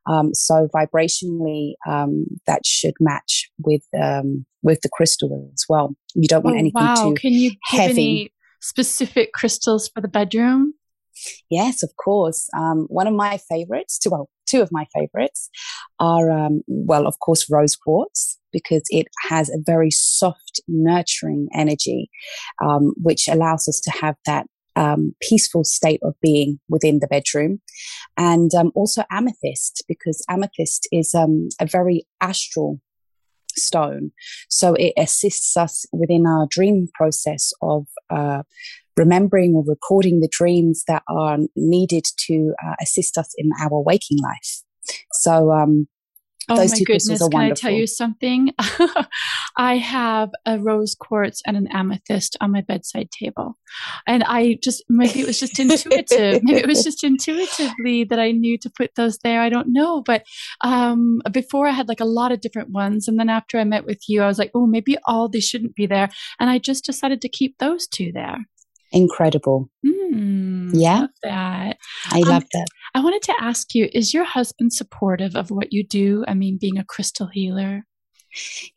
Um, 0.08 0.34
so 0.34 0.67
vibrationally, 0.75 1.74
um, 1.88 2.25
that 2.48 2.65
should 2.65 2.96
match 3.00 3.50
with 3.63 3.84
um, 4.01 4.46
with 4.63 4.82
the 4.82 4.89
crystal 4.89 5.51
as 5.53 5.65
well. 5.70 5.96
You 6.15 6.27
don't 6.27 6.43
want 6.43 6.55
oh, 6.55 6.60
anything 6.60 6.82
wow. 6.82 6.96
too 6.96 7.13
Can 7.13 7.34
you 7.34 7.51
give 7.72 7.79
heavy. 7.79 7.91
any 7.91 8.34
specific 8.62 9.32
crystals 9.34 9.89
for 9.93 10.01
the 10.01 10.08
bedroom? 10.08 10.74
Yes, 11.50 11.84
of 11.84 11.91
course. 12.03 12.50
Um, 12.58 12.88
one 12.89 13.05
of 13.08 13.13
my 13.13 13.38
favorites, 13.38 14.00
well, 14.10 14.29
two 14.54 14.62
of 14.62 14.70
my 14.72 14.86
favorites 14.94 15.50
are, 16.00 16.30
um, 16.30 16.62
well, 16.68 17.08
of 17.08 17.20
course, 17.20 17.50
rose 17.50 17.76
quartz 17.76 18.38
because 18.52 18.84
it 18.90 19.08
has 19.30 19.50
a 19.50 19.58
very 19.66 19.90
soft, 19.90 20.62
nurturing 20.68 21.48
energy, 21.54 22.10
um, 22.64 22.94
which 22.98 23.28
allows 23.28 23.68
us 23.68 23.80
to 23.84 23.92
have 23.92 24.16
that 24.26 24.46
um, 24.76 25.16
peaceful 25.22 25.64
state 25.64 26.00
of 26.04 26.14
being 26.22 26.60
within 26.70 27.00
the 27.00 27.08
bedroom. 27.08 27.62
And 28.18 28.54
um, 28.54 28.72
also 28.76 29.04
amethyst, 29.12 29.84
because 29.88 30.24
amethyst 30.30 30.88
is 30.92 31.16
um, 31.16 31.50
a 31.60 31.66
very 31.66 32.06
astral 32.22 32.80
stone. 33.56 34.12
So 34.50 34.74
it 34.74 34.94
assists 34.98 35.56
us 35.58 35.86
within 35.92 36.26
our 36.26 36.48
dream 36.50 36.88
process 36.94 37.54
of 37.62 37.86
uh, 38.10 38.44
remembering 38.98 39.54
or 39.56 39.64
recording 39.66 40.20
the 40.20 40.30
dreams 40.32 40.84
that 40.88 41.04
are 41.08 41.38
needed 41.56 42.06
to 42.28 42.54
uh, 42.66 42.76
assist 42.82 43.18
us 43.18 43.34
in 43.38 43.50
our 43.62 43.82
waking 43.82 44.18
life. 44.22 44.64
So, 45.12 45.52
um, 45.52 45.88
Oh 46.50 46.58
Those 46.58 46.72
my 46.72 46.80
goodness! 46.80 47.28
Can 47.30 47.40
I 47.40 47.52
tell 47.52 47.72
you 47.72 47.88
something? 47.88 48.52
I 49.58 49.78
have 49.78 50.30
a 50.46 50.60
rose 50.60 50.94
quartz 50.94 51.42
and 51.48 51.56
an 51.56 51.68
amethyst 51.72 52.36
on 52.42 52.52
my 52.52 52.60
bedside 52.60 53.12
table, 53.12 53.58
and 54.06 54.26
I 54.26 54.58
just 54.62 54.84
maybe 54.90 55.22
it 55.22 55.28
was 55.28 55.40
just 55.40 55.58
intuitive. 55.58 56.44
maybe 56.44 56.60
it 56.60 56.68
was 56.68 56.84
just 56.84 57.04
intuitively 57.04 58.04
that 58.04 58.20
I 58.20 58.32
knew 58.32 58.58
to 58.58 58.70
put 58.70 58.96
those 58.96 59.20
there. 59.20 59.40
I 59.40 59.48
don't 59.48 59.72
know, 59.72 60.02
but 60.02 60.26
um, 60.62 61.22
before 61.32 61.66
I 61.66 61.72
had 61.72 61.88
like 61.88 62.02
a 62.02 62.06
lot 62.06 62.34
of 62.34 62.42
different 62.42 62.72
ones, 62.72 63.08
and 63.08 63.18
then 63.18 63.30
after 63.30 63.58
I 63.58 63.64
met 63.64 63.86
with 63.86 64.02
you, 64.10 64.22
I 64.22 64.28
was 64.28 64.40
like, 64.40 64.52
oh, 64.54 64.68
maybe 64.68 64.98
all 65.06 65.30
these 65.30 65.48
shouldn't 65.48 65.76
be 65.76 65.86
there, 65.86 66.10
and 66.42 66.50
I 66.50 66.58
just 66.58 66.84
decided 66.84 67.22
to 67.22 67.30
keep 67.30 67.58
those 67.60 67.88
two 67.88 68.12
there 68.14 68.40
incredible. 68.94 69.70
Mm, 69.86 70.72
yeah. 70.74 71.02
Love 71.02 71.10
that. 71.24 71.78
I 72.12 72.22
um, 72.22 72.30
love 72.30 72.46
that. 72.54 72.68
I 72.96 73.02
wanted 73.02 73.24
to 73.24 73.34
ask 73.42 73.74
you 73.74 73.90
is 73.92 74.14
your 74.14 74.24
husband 74.24 74.72
supportive 74.72 75.36
of 75.36 75.52
what 75.52 75.74
you 75.74 75.86
do? 75.86 76.24
I 76.28 76.34
mean, 76.36 76.58
being 76.62 76.78
a 76.78 76.86
crystal 76.86 77.28
healer? 77.28 77.84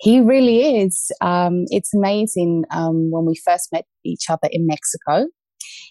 He 0.01 0.21
really 0.21 0.81
is. 0.81 1.11
Um, 1.21 1.65
it's 1.69 1.95
amazing. 1.95 2.65
Um, 2.71 3.11
when 3.11 3.25
we 3.25 3.37
first 3.37 3.69
met 3.73 3.85
each 4.05 4.29
other 4.29 4.49
in 4.51 4.67
Mexico, 4.67 5.27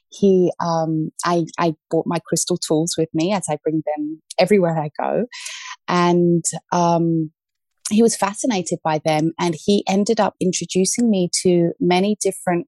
he, 0.09 0.51
um, 0.63 1.09
I, 1.25 1.45
I 1.57 1.73
brought 1.89 2.05
my 2.05 2.19
crystal 2.27 2.57
tools 2.57 2.95
with 2.97 3.09
me 3.13 3.33
as 3.33 3.45
I 3.49 3.57
bring 3.63 3.81
them 3.95 4.21
everywhere 4.39 4.77
I 4.77 4.89
go, 4.99 5.25
and 5.87 6.43
um, 6.71 7.31
he 7.89 8.01
was 8.01 8.15
fascinated 8.15 8.79
by 8.83 8.99
them, 9.03 9.33
and 9.39 9.55
he 9.57 9.83
ended 9.87 10.19
up 10.19 10.35
introducing 10.39 11.09
me 11.09 11.29
to 11.41 11.71
many 11.79 12.17
different 12.21 12.67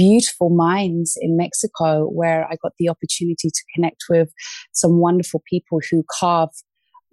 beautiful 0.00 0.48
mines 0.48 1.14
in 1.20 1.36
Mexico 1.36 2.06
where 2.06 2.46
I 2.50 2.56
got 2.62 2.72
the 2.78 2.88
opportunity 2.88 3.50
to 3.50 3.62
connect 3.74 4.04
with 4.08 4.32
some 4.72 4.98
wonderful 4.98 5.42
people 5.46 5.78
who 5.90 6.02
carve 6.18 6.48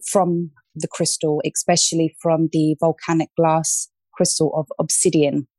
from 0.10 0.52
the 0.74 0.88
crystal, 0.88 1.42
especially 1.46 2.16
from 2.22 2.48
the 2.54 2.78
volcanic 2.80 3.28
glass 3.36 3.90
crystal 4.14 4.54
of 4.56 4.68
obsidian, 4.80 5.50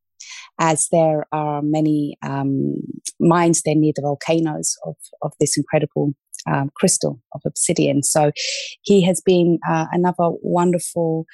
as 0.58 0.88
there 0.90 1.26
are 1.30 1.60
many 1.60 2.16
um, 2.22 2.76
mines 3.20 3.60
there 3.62 3.74
near 3.74 3.92
the 3.94 4.00
volcanoes 4.00 4.74
of, 4.86 4.96
of 5.20 5.32
this 5.38 5.58
incredible 5.58 6.14
um, 6.50 6.70
crystal 6.76 7.20
of 7.34 7.42
obsidian. 7.44 8.02
So 8.02 8.32
he 8.80 9.02
has 9.02 9.20
been 9.20 9.58
uh, 9.68 9.84
another 9.92 10.30
wonderful 10.40 11.26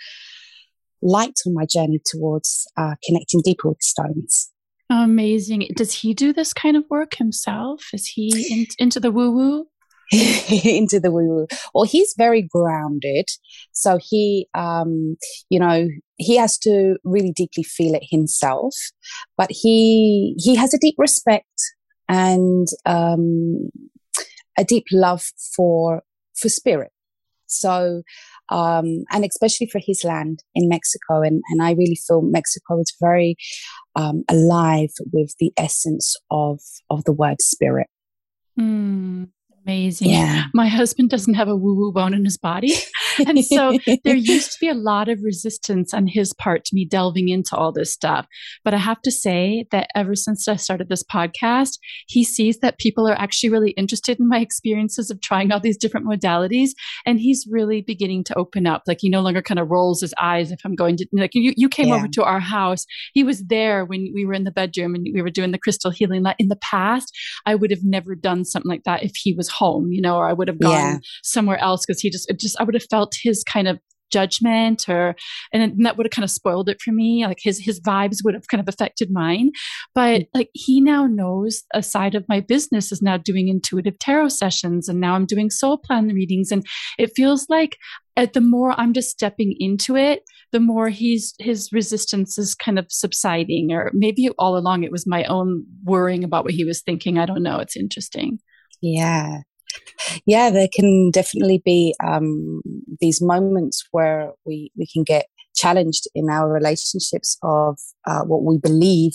light 1.03 1.39
on 1.47 1.55
my 1.55 1.67
journey 1.67 2.01
towards 2.05 2.67
uh, 2.77 2.97
connecting 3.07 3.43
deeper 3.43 3.69
with 3.69 3.81
stones. 3.81 4.51
Amazing. 4.95 5.69
Does 5.75 5.93
he 5.93 6.15
do 6.15 6.33
this 6.33 6.53
kind 6.53 6.77
of 6.77 6.85
work 6.89 7.15
himself? 7.17 7.83
Is 7.93 8.07
he 8.07 8.47
in, 8.51 8.67
into 8.79 9.01
the 9.01 9.11
woo 9.11 9.33
woo? 9.33 9.67
into 10.13 11.01
the 11.01 11.11
woo 11.11 11.27
woo. 11.27 11.47
Well, 11.75 11.83
he's 11.83 12.15
very 12.17 12.43
grounded. 12.43 13.29
So 13.73 13.99
he, 14.01 14.49
um, 14.55 15.17
you 15.51 15.59
know, 15.59 15.89
he 16.17 16.37
has 16.37 16.59
to 16.59 16.97
really 17.03 17.33
deeply 17.33 17.65
feel 17.65 17.95
it 17.95 18.05
himself. 18.09 18.75
But 19.37 19.51
he 19.51 20.37
he 20.39 20.55
has 20.55 20.73
a 20.73 20.79
deep 20.79 20.95
respect 20.97 21.61
and 22.09 22.69
um, 22.87 23.71
a 24.57 24.63
deep 24.63 24.85
love 24.93 25.25
for 25.57 26.03
for 26.37 26.49
spirit. 26.49 26.93
So 27.47 28.03
um, 28.51 29.05
and 29.11 29.25
especially 29.25 29.67
for 29.67 29.81
his 29.85 30.05
land 30.05 30.43
in 30.55 30.69
Mexico. 30.69 31.23
And, 31.23 31.43
and 31.51 31.63
I 31.63 31.73
really 31.73 31.99
feel 32.07 32.23
Mexico 32.23 32.81
is 32.81 32.95
very 33.01 33.37
um, 33.97 34.25
alive 34.29 34.91
with 35.13 35.35
the 35.39 35.53
essence 35.57 36.17
of, 36.31 36.61
of 36.91 37.05
the 37.05 37.13
word 37.13 37.41
spirit. 37.41 37.89
Mm, 38.59 39.29
amazing. 39.65 40.11
Yeah. 40.11 40.45
My 40.53 40.69
husband 40.69 41.11
doesn't 41.11 41.35
have 41.35 41.49
a 41.49 41.57
woo 41.57 41.75
woo 41.75 41.93
bone 41.93 42.15
in 42.15 42.25
his 42.25 42.39
body. 42.39 42.75
and 43.26 43.44
so 43.44 43.78
there 44.04 44.16
used 44.16 44.52
to 44.52 44.59
be 44.61 44.68
a 44.68 44.75
lot 44.75 45.09
of 45.09 45.23
resistance 45.23 45.92
on 45.94 46.06
his 46.06 46.33
part 46.35 46.64
to 46.64 46.75
me 46.75 46.85
delving 46.85 47.28
into 47.28 47.56
all 47.56 47.73
this 47.73 47.92
stuff. 47.92 48.26
But 48.64 48.75
I 48.75 48.78
have 48.78 49.00
to 49.02 49.11
say 49.11 49.66
that 49.71 49.88
ever 49.94 50.14
since 50.14 50.49
I 50.49 50.56
started 50.56 50.88
this 50.88 51.04
podcast, 51.04 51.78
he 52.06 52.25
sees 52.25 52.59
that 52.59 52.78
people 52.78 53.09
are 53.09 53.18
actually 53.18 53.50
really 53.50 53.71
interested 53.73 54.18
in 54.21 54.28
my 54.28 54.38
experiences 54.38 55.11
of 55.11 55.21
trying 55.21 55.52
all 55.52 55.61
these 55.61 55.76
different 55.76 56.06
modalities. 56.06 56.71
And 57.06 57.21
he's 57.21 57.47
really 57.50 57.83
beginning 57.83 58.25
to 58.25 58.38
open 58.38 58.66
up. 58.66 58.83
Like 58.87 58.99
he 59.00 59.09
no 59.09 59.21
longer 59.21 59.42
kind 59.42 59.61
of 59.61 59.71
rolls 59.71 60.00
his 60.00 60.14
eyes 60.21 60.50
if 60.50 60.61
I'm 60.64 60.75
going 60.75 60.97
to, 60.97 61.06
like 61.12 61.35
you, 61.35 61.52
you 61.56 61.68
came 61.68 61.88
yeah. 61.88 61.97
over 61.97 62.09
to 62.09 62.25
our 62.25 62.40
house. 62.40 62.87
He 63.12 63.25
was 63.25 63.44
there 63.44 63.85
when 63.85 64.11
we 64.14 64.25
were 64.25 64.35
in 64.35 64.44
the 64.44 64.50
bedroom 64.50 64.94
and 64.94 65.06
we 65.12 65.23
were 65.23 65.30
doing 65.30 65.52
the 65.52 65.59
crystal 65.59 65.90
healing. 65.90 66.25
In 66.38 66.49
the 66.49 66.56
past, 66.56 67.14
I 67.47 67.54
would 67.54 67.71
have 67.71 67.85
never 67.85 68.14
done 68.14 68.44
something 68.44 68.68
like 68.68 68.85
that 68.85 69.02
if 69.02 69.12
he 69.16 69.35
was 69.35 69.49
home, 69.49 69.92
you 69.92 70.00
know, 70.00 70.16
or 70.16 70.28
I 70.28 70.33
would 70.33 70.49
have 70.49 70.59
gone 70.59 70.73
yeah. 70.73 70.99
somewhere 71.23 71.59
else 71.59 71.85
because 71.87 72.00
he 72.00 72.11
just, 72.11 72.30
just, 72.38 72.56
I 72.61 72.64
would 72.64 72.75
have 72.75 72.87
felt 72.90 73.03
felt 73.04 73.14
his 73.23 73.44
kind 73.44 73.68
of 73.68 73.78
judgment 74.11 74.88
or 74.88 75.16
and 75.52 75.84
that 75.84 75.96
would 75.96 76.06
have 76.06 76.12
kind 76.12 76.23
of 76.23 76.30
spoiled 76.30 76.68
it 76.68 76.80
for 76.80 76.92
me 76.92 77.26
like 77.26 77.38
his 77.42 77.58
his 77.58 77.80
vibes 77.80 78.18
would 78.23 78.34
have 78.34 78.46
kind 78.46 78.61
of 78.61 78.68
affected 78.68 79.11
mine. 79.11 79.50
But 79.92 80.20
mm. 80.20 80.26
like 80.34 80.50
he 80.52 80.80
now 80.80 81.06
knows 81.06 81.64
a 81.73 81.82
side 81.82 82.14
of 82.14 82.25
my 82.28 82.38
business 82.38 82.92
is 82.92 83.02
now 83.02 83.16
doing 83.16 83.49
intuitive 83.49 83.99
tarot 83.99 84.28
sessions 84.28 84.88
and 84.88 85.00
now 85.00 85.14
i'm 85.14 85.26
doing 85.26 85.50
soul 85.50 85.78
plan 85.78 86.06
readings. 86.08 86.52
And 86.52 86.64
it 86.96 87.11
feels 87.16 87.46
like 87.49 87.76
at 88.16 88.34
the 88.34 88.40
more 88.40 88.78
i'm 88.78 88.92
just 88.92 89.11
stepping 89.11 89.56
into 89.58 89.96
it 89.96 90.23
the 90.52 90.61
more 90.61 90.90
he's 90.90 91.34
his 91.40 91.70
resistance 91.73 92.38
is 92.38 92.54
kind 92.54 92.78
of 92.78 92.87
subsiding 92.90 93.73
or 93.73 93.90
maybe 93.94 94.28
all 94.38 94.56
along 94.56 94.84
it 94.84 94.92
was 94.92 95.08
my 95.08 95.25
own 95.25 95.64
worrying 95.82 96.23
about 96.23 96.44
what 96.44 96.54
he 96.54 96.64
was 96.64 96.82
thinking. 96.82 97.18
I 97.18 97.26
don't 97.26 97.42
know. 97.42 97.58
It's 97.58 97.76
interesting. 97.76 98.38
Yeah 98.80 99.40
yeah, 100.26 100.50
there 100.50 100.69
can 100.73 101.11
definitely 101.11 101.62
be 101.64 101.95
um, 102.02 102.62
these 103.00 103.21
moments 103.21 103.85
where 103.90 104.33
we, 104.45 104.71
we 104.76 104.87
can 104.87 105.02
get 105.02 105.26
challenged 105.54 106.09
in 106.14 106.28
our 106.28 106.50
relationships 106.52 107.38
of 107.43 107.78
uh, 108.07 108.23
what 108.23 108.43
we 108.43 108.59
believe 108.59 109.12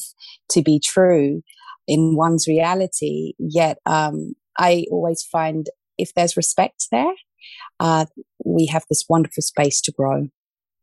to 0.50 0.62
be 0.62 0.80
true 0.80 1.42
in 1.88 2.16
one's 2.16 2.48
reality. 2.48 3.34
Yet, 3.38 3.80
um, 3.86 4.34
I 4.58 4.86
always 4.92 5.24
find 5.24 5.68
if 5.98 6.14
there's 6.16 6.38
respect 6.38 6.88
there, 6.92 7.14
uh, 7.80 8.06
we 8.46 8.66
have 8.68 8.84
this 8.90 9.06
wonderful 9.10 9.42
space 9.42 9.82
to 9.82 9.92
grow. 9.92 10.28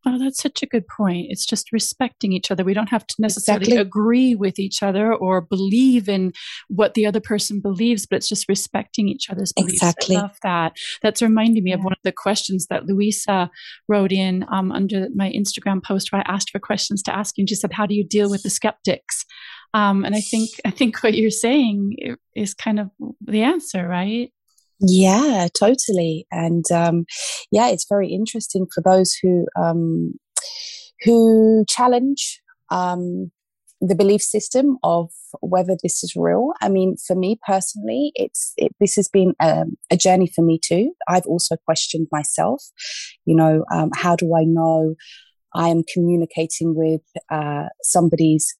Oh, 0.08 0.18
that's 0.18 0.40
such 0.40 0.62
a 0.62 0.66
good 0.66 0.86
point. 0.86 1.26
It's 1.30 1.44
just 1.44 1.72
respecting 1.72 2.32
each 2.32 2.52
other. 2.52 2.62
We 2.62 2.74
don't 2.74 2.90
have 2.90 3.06
to 3.08 3.14
necessarily 3.18 3.64
exactly. 3.64 3.82
agree 3.82 4.34
with 4.36 4.60
each 4.60 4.80
other 4.80 5.12
or 5.12 5.40
believe 5.40 6.08
in 6.08 6.32
what 6.68 6.94
the 6.94 7.06
other 7.06 7.18
person 7.20 7.60
believes, 7.60 8.06
but 8.06 8.16
it's 8.16 8.28
just 8.28 8.48
respecting 8.48 9.08
each 9.08 9.28
other's 9.30 9.52
beliefs. 9.52 9.74
Exactly. 9.74 10.16
I 10.16 10.20
love 10.20 10.36
that. 10.44 10.76
That's 11.02 11.22
reminding 11.22 11.64
me 11.64 11.70
yeah. 11.70 11.76
of 11.76 11.84
one 11.84 11.92
of 11.92 11.98
the 12.04 12.12
questions 12.12 12.68
that 12.68 12.86
Louisa 12.86 13.50
wrote 13.88 14.12
in 14.12 14.46
um, 14.48 14.70
under 14.70 15.08
my 15.14 15.32
Instagram 15.32 15.82
post 15.82 16.12
where 16.12 16.22
I 16.24 16.32
asked 16.32 16.50
for 16.50 16.60
questions 16.60 17.02
to 17.02 17.16
ask 17.16 17.36
you. 17.36 17.42
And 17.42 17.48
she 17.48 17.56
said, 17.56 17.72
How 17.72 17.86
do 17.86 17.94
you 17.94 18.04
deal 18.04 18.30
with 18.30 18.44
the 18.44 18.50
skeptics? 18.50 19.24
Um, 19.74 20.04
and 20.04 20.14
I 20.14 20.20
think 20.20 20.50
I 20.64 20.70
think 20.70 21.02
what 21.02 21.14
you're 21.14 21.30
saying 21.30 21.96
is 22.34 22.54
kind 22.54 22.78
of 22.78 22.90
the 23.20 23.42
answer, 23.42 23.86
right? 23.86 24.32
Yeah, 24.80 25.48
totally. 25.58 26.26
And 26.30 26.64
um, 26.70 27.06
yeah, 27.50 27.68
it's 27.68 27.86
very 27.88 28.08
interesting 28.08 28.66
for 28.74 28.82
those 28.82 29.14
who 29.22 29.46
um, 29.58 30.14
who 31.02 31.64
challenge 31.68 32.40
um, 32.70 33.30
the 33.80 33.94
belief 33.94 34.22
system 34.22 34.78
of 34.82 35.10
whether 35.40 35.76
this 35.82 36.02
is 36.02 36.14
real. 36.16 36.52
I 36.60 36.68
mean, 36.68 36.96
for 37.06 37.16
me 37.16 37.38
personally, 37.46 38.12
it's 38.14 38.52
it, 38.56 38.74
this 38.80 38.96
has 38.96 39.08
been 39.08 39.34
a, 39.40 39.60
um, 39.60 39.76
a, 39.90 39.96
journey 39.96 40.30
for 40.34 40.42
me 40.42 40.58
too. 40.62 40.92
I've 41.08 41.26
also 41.26 41.56
questioned 41.56 42.08
myself. 42.12 42.62
You 43.24 43.36
know, 43.36 43.64
um, 43.72 43.90
how 43.94 44.16
do 44.16 44.34
I 44.36 44.44
know 44.44 44.94
I 45.54 45.68
am 45.68 45.82
communicating 45.92 46.74
with 46.74 47.02
uh, 47.30 47.68
somebody's 47.82 48.54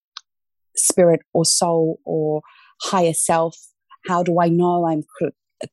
spirit 0.77 1.21
or 1.35 1.45
soul 1.45 2.01
or 2.05 2.43
higher 2.83 3.15
self? 3.15 3.57
How 4.07 4.23
do 4.23 4.41
I 4.41 4.49
know 4.49 4.87
I'm 4.87 5.03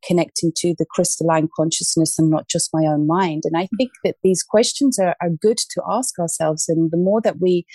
connecting 0.06 0.52
to 0.58 0.76
the 0.78 0.86
crystalline 0.90 1.50
consciousness 1.56 2.18
and 2.18 2.30
not 2.30 2.48
just 2.48 2.74
my 2.74 2.86
own 2.86 3.08
mind. 3.08 3.44
And 3.46 3.58
I 3.58 3.68
think 3.78 3.92
that 4.04 4.16
these 4.24 4.44
questions 4.44 4.98
are, 5.00 5.16
are 5.22 5.30
good 5.30 5.58
to 5.58 5.82
ask 5.90 6.18
ourselves. 6.20 6.66
And 6.68 6.92
the 6.92 6.98
more 6.98 7.22
that 7.22 7.40
we 7.40 7.66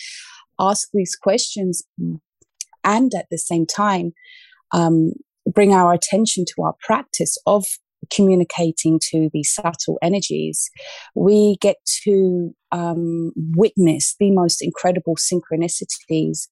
ask 0.58 0.88
these 0.92 1.16
questions 1.16 1.82
and 2.84 3.12
at 3.14 3.26
the 3.30 3.38
same 3.38 3.66
time 3.66 4.12
um, 4.72 5.12
bring 5.46 5.72
our 5.72 5.92
attention 5.92 6.44
to 6.44 6.62
our 6.62 6.74
practice 6.80 7.38
of 7.46 7.64
communicating 8.12 9.00
to 9.10 9.28
these 9.32 9.52
subtle 9.52 9.98
energies, 10.02 10.70
we 11.14 11.56
get 11.60 11.76
to 12.04 12.54
um, 12.72 13.32
witness 13.36 14.14
the 14.18 14.30
most 14.30 14.62
incredible 14.62 15.16
synchronicities 15.16 16.48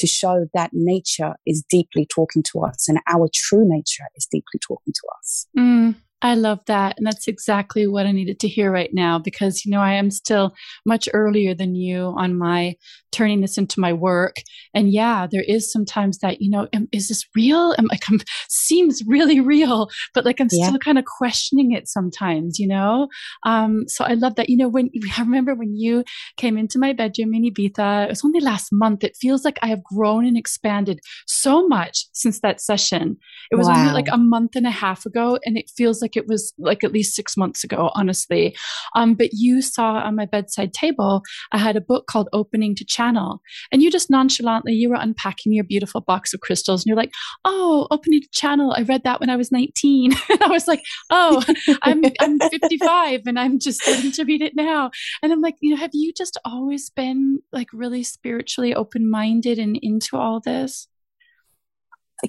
to 0.00 0.06
show 0.06 0.46
that 0.54 0.70
nature 0.72 1.34
is 1.46 1.62
deeply 1.68 2.06
talking 2.06 2.42
to 2.52 2.60
us 2.60 2.88
and 2.88 2.98
our 3.08 3.28
true 3.32 3.64
nature 3.64 4.04
is 4.16 4.26
deeply 4.30 4.58
talking 4.66 4.92
to 4.92 5.02
us. 5.18 5.46
Mm, 5.56 5.94
I 6.22 6.34
love 6.34 6.60
that. 6.66 6.96
And 6.98 7.06
that's 7.06 7.28
exactly 7.28 7.86
what 7.86 8.06
I 8.06 8.12
needed 8.12 8.40
to 8.40 8.48
hear 8.48 8.70
right 8.70 8.90
now 8.92 9.18
because, 9.18 9.64
you 9.64 9.70
know, 9.70 9.80
I 9.80 9.94
am 9.94 10.10
still 10.10 10.54
much 10.84 11.08
earlier 11.14 11.54
than 11.54 11.74
you 11.74 12.14
on 12.16 12.36
my 12.36 12.76
turning 13.12 13.40
this 13.40 13.58
into 13.58 13.80
my 13.80 13.92
work. 13.92 14.36
And 14.74 14.92
yeah, 14.92 15.26
there 15.30 15.44
is 15.46 15.72
sometimes 15.72 16.18
that, 16.18 16.40
you 16.40 16.50
know, 16.50 16.68
am, 16.72 16.88
is 16.92 17.08
this 17.08 17.24
real? 17.34 17.74
Am 17.78 17.86
like, 17.86 18.02
I'm, 18.10 18.20
seems 18.48 19.02
really 19.06 19.40
real, 19.40 19.88
but 20.14 20.24
like 20.24 20.40
I'm 20.40 20.48
yeah. 20.52 20.66
still 20.66 20.78
kind 20.78 20.98
of 20.98 21.04
questioning 21.04 21.72
it 21.72 21.88
sometimes, 21.88 22.58
you 22.58 22.68
know? 22.68 23.08
Um, 23.46 23.84
so 23.88 24.04
I 24.04 24.14
love 24.14 24.34
that. 24.36 24.48
You 24.48 24.56
know, 24.56 24.68
when 24.68 24.90
I 25.16 25.22
remember 25.22 25.54
when 25.54 25.74
you 25.76 26.04
came 26.36 26.56
into 26.56 26.78
my 26.78 26.92
bedroom 26.92 27.34
in 27.34 27.44
Ibiza, 27.44 28.04
it 28.04 28.10
was 28.10 28.24
only 28.24 28.40
last 28.40 28.68
month. 28.72 29.04
It 29.04 29.16
feels 29.16 29.44
like 29.44 29.58
I 29.62 29.68
have 29.68 29.82
grown 29.82 30.26
and 30.26 30.36
expanded 30.36 31.00
so 31.26 31.66
much 31.66 32.06
since 32.12 32.40
that 32.40 32.60
session. 32.60 33.16
It 33.50 33.56
was 33.56 33.68
wow. 33.68 33.80
only 33.80 33.92
like 33.92 34.08
a 34.12 34.18
month 34.18 34.54
and 34.54 34.66
a 34.66 34.70
half 34.70 35.06
ago, 35.06 35.38
and 35.44 35.56
it 35.56 35.70
feels 35.76 36.02
like 36.02 36.09
like 36.10 36.16
it 36.16 36.28
was 36.28 36.52
like 36.58 36.82
at 36.82 36.92
least 36.92 37.14
six 37.14 37.36
months 37.36 37.62
ago, 37.62 37.90
honestly. 37.94 38.56
Um, 38.96 39.14
but 39.14 39.30
you 39.32 39.62
saw 39.62 39.94
on 39.94 40.16
my 40.16 40.26
bedside 40.26 40.72
table, 40.72 41.22
I 41.52 41.58
had 41.58 41.76
a 41.76 41.80
book 41.80 42.06
called 42.06 42.28
Opening 42.32 42.74
to 42.76 42.84
Channel. 42.84 43.40
And 43.70 43.80
you 43.82 43.90
just 43.90 44.10
nonchalantly, 44.10 44.72
you 44.72 44.88
were 44.88 44.96
unpacking 44.98 45.52
your 45.52 45.64
beautiful 45.64 46.00
box 46.00 46.34
of 46.34 46.40
crystals 46.40 46.82
and 46.82 46.86
you're 46.86 46.96
like, 46.96 47.12
oh, 47.44 47.86
Opening 47.90 48.22
to 48.22 48.28
Channel. 48.32 48.74
I 48.76 48.82
read 48.82 49.04
that 49.04 49.20
when 49.20 49.30
I 49.30 49.36
was 49.36 49.52
19. 49.52 50.12
and 50.28 50.42
I 50.42 50.48
was 50.48 50.66
like, 50.66 50.82
oh, 51.10 51.44
I'm, 51.82 52.02
I'm 52.20 52.38
55 52.40 53.22
and 53.26 53.38
I'm 53.38 53.60
just 53.60 53.82
starting 53.82 54.12
to 54.12 54.24
read 54.24 54.42
it 54.42 54.56
now. 54.56 54.90
And 55.22 55.32
I'm 55.32 55.40
like, 55.40 55.56
you 55.60 55.70
know, 55.70 55.80
have 55.80 55.90
you 55.92 56.12
just 56.16 56.38
always 56.44 56.90
been 56.90 57.40
like 57.52 57.68
really 57.72 58.02
spiritually 58.02 58.74
open 58.74 59.08
minded 59.08 59.58
and 59.58 59.78
into 59.80 60.16
all 60.16 60.40
this? 60.40 60.88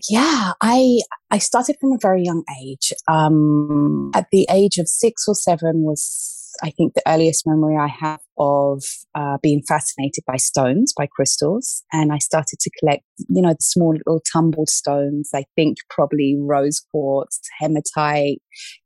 Yeah, 0.09 0.53
I 0.61 0.99
I 1.29 1.37
started 1.37 1.77
from 1.79 1.93
a 1.93 1.97
very 2.01 2.23
young 2.23 2.43
age. 2.63 2.93
Um, 3.07 4.11
at 4.13 4.27
the 4.31 4.47
age 4.49 4.77
of 4.77 4.87
six 4.87 5.25
or 5.27 5.35
seven 5.35 5.83
was 5.83 6.37
I 6.63 6.69
think 6.69 6.93
the 6.93 7.01
earliest 7.07 7.47
memory 7.47 7.77
I 7.77 7.87
have 7.87 8.19
of 8.37 8.83
uh, 9.15 9.37
being 9.41 9.63
fascinated 9.67 10.23
by 10.27 10.37
stones, 10.37 10.93
by 10.95 11.07
crystals, 11.07 11.83
and 11.91 12.11
I 12.11 12.17
started 12.17 12.59
to 12.59 12.69
collect, 12.79 13.03
you 13.29 13.41
know, 13.41 13.53
the 13.53 13.61
small 13.61 13.93
little 13.93 14.21
tumbled 14.31 14.69
stones. 14.69 15.29
I 15.33 15.45
think 15.55 15.77
probably 15.89 16.37
rose 16.39 16.81
quartz, 16.91 17.39
hematite, 17.59 18.41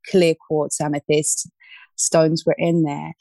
clear 0.09 0.35
quartz, 0.47 0.79
amethyst 0.79 1.49
stones 1.97 2.43
were 2.45 2.55
in 2.57 2.83
there, 2.83 3.13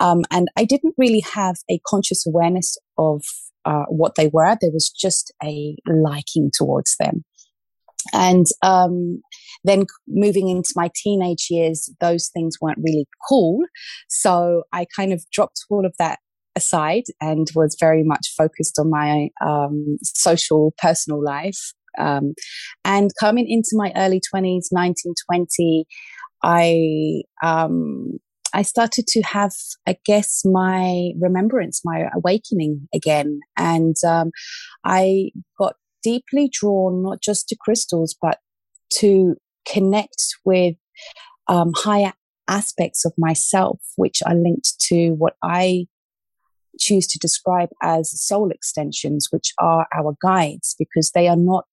um, 0.00 0.22
and 0.30 0.48
I 0.56 0.64
didn't 0.64 0.94
really 0.96 1.22
have 1.32 1.56
a 1.70 1.80
conscious 1.86 2.26
awareness 2.26 2.78
of 2.96 3.22
uh, 3.64 3.84
what 3.88 4.14
they 4.14 4.28
were. 4.28 4.56
There 4.60 4.70
was 4.72 4.90
just 4.90 5.32
a 5.42 5.76
liking 5.86 6.50
towards 6.54 6.96
them. 6.98 7.24
And 8.12 8.46
um, 8.62 9.20
then 9.64 9.86
moving 10.08 10.48
into 10.48 10.72
my 10.76 10.90
teenage 10.94 11.48
years, 11.50 11.92
those 12.00 12.28
things 12.32 12.56
weren't 12.60 12.78
really 12.82 13.06
cool. 13.28 13.60
So 14.08 14.64
I 14.72 14.86
kind 14.96 15.12
of 15.12 15.24
dropped 15.32 15.64
all 15.70 15.84
of 15.84 15.94
that 15.98 16.18
aside 16.56 17.04
and 17.20 17.46
was 17.54 17.76
very 17.78 18.02
much 18.02 18.32
focused 18.36 18.78
on 18.78 18.90
my 18.90 19.28
um, 19.44 19.98
social, 20.02 20.74
personal 20.78 21.22
life. 21.22 21.72
Um, 21.98 22.34
and 22.84 23.10
coming 23.18 23.48
into 23.48 23.70
my 23.74 23.92
early 23.96 24.20
20s, 24.34 24.68
1920, 24.70 25.86
I 26.42 27.22
um, 27.42 28.18
I 28.52 28.62
started 28.62 29.06
to 29.08 29.22
have, 29.22 29.52
I 29.86 29.96
guess, 30.04 30.42
my 30.44 31.10
remembrance, 31.20 31.82
my 31.84 32.06
awakening 32.14 32.88
again. 32.92 33.40
And 33.56 33.94
um, 34.06 34.30
I 34.84 35.30
got 35.58 35.74
deeply 36.02 36.50
drawn 36.52 37.02
not 37.02 37.20
just 37.20 37.48
to 37.48 37.56
crystals, 37.60 38.16
but 38.20 38.38
to 38.98 39.36
connect 39.66 40.34
with 40.44 40.76
um, 41.48 41.72
higher 41.76 42.12
aspects 42.48 43.04
of 43.04 43.12
myself, 43.16 43.80
which 43.96 44.22
are 44.26 44.34
linked 44.34 44.78
to 44.80 45.10
what 45.10 45.34
I 45.42 45.86
choose 46.78 47.06
to 47.08 47.18
describe 47.18 47.68
as 47.82 48.10
soul 48.20 48.50
extensions, 48.50 49.28
which 49.30 49.52
are 49.58 49.86
our 49.96 50.16
guides, 50.22 50.74
because 50.78 51.12
they 51.12 51.28
are 51.28 51.36
not 51.36 51.66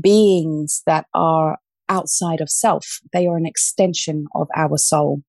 beings 0.00 0.82
that 0.86 1.06
are 1.14 1.58
outside 1.88 2.40
of 2.40 2.50
self. 2.50 3.00
They 3.12 3.26
are 3.26 3.36
an 3.36 3.46
extension 3.46 4.26
of 4.34 4.48
our 4.56 4.78
soul. 4.78 5.22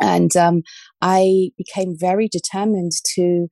And 0.00 0.34
um, 0.36 0.62
I 1.02 1.50
became 1.58 1.96
very 1.98 2.28
determined 2.28 2.92
to 3.14 3.48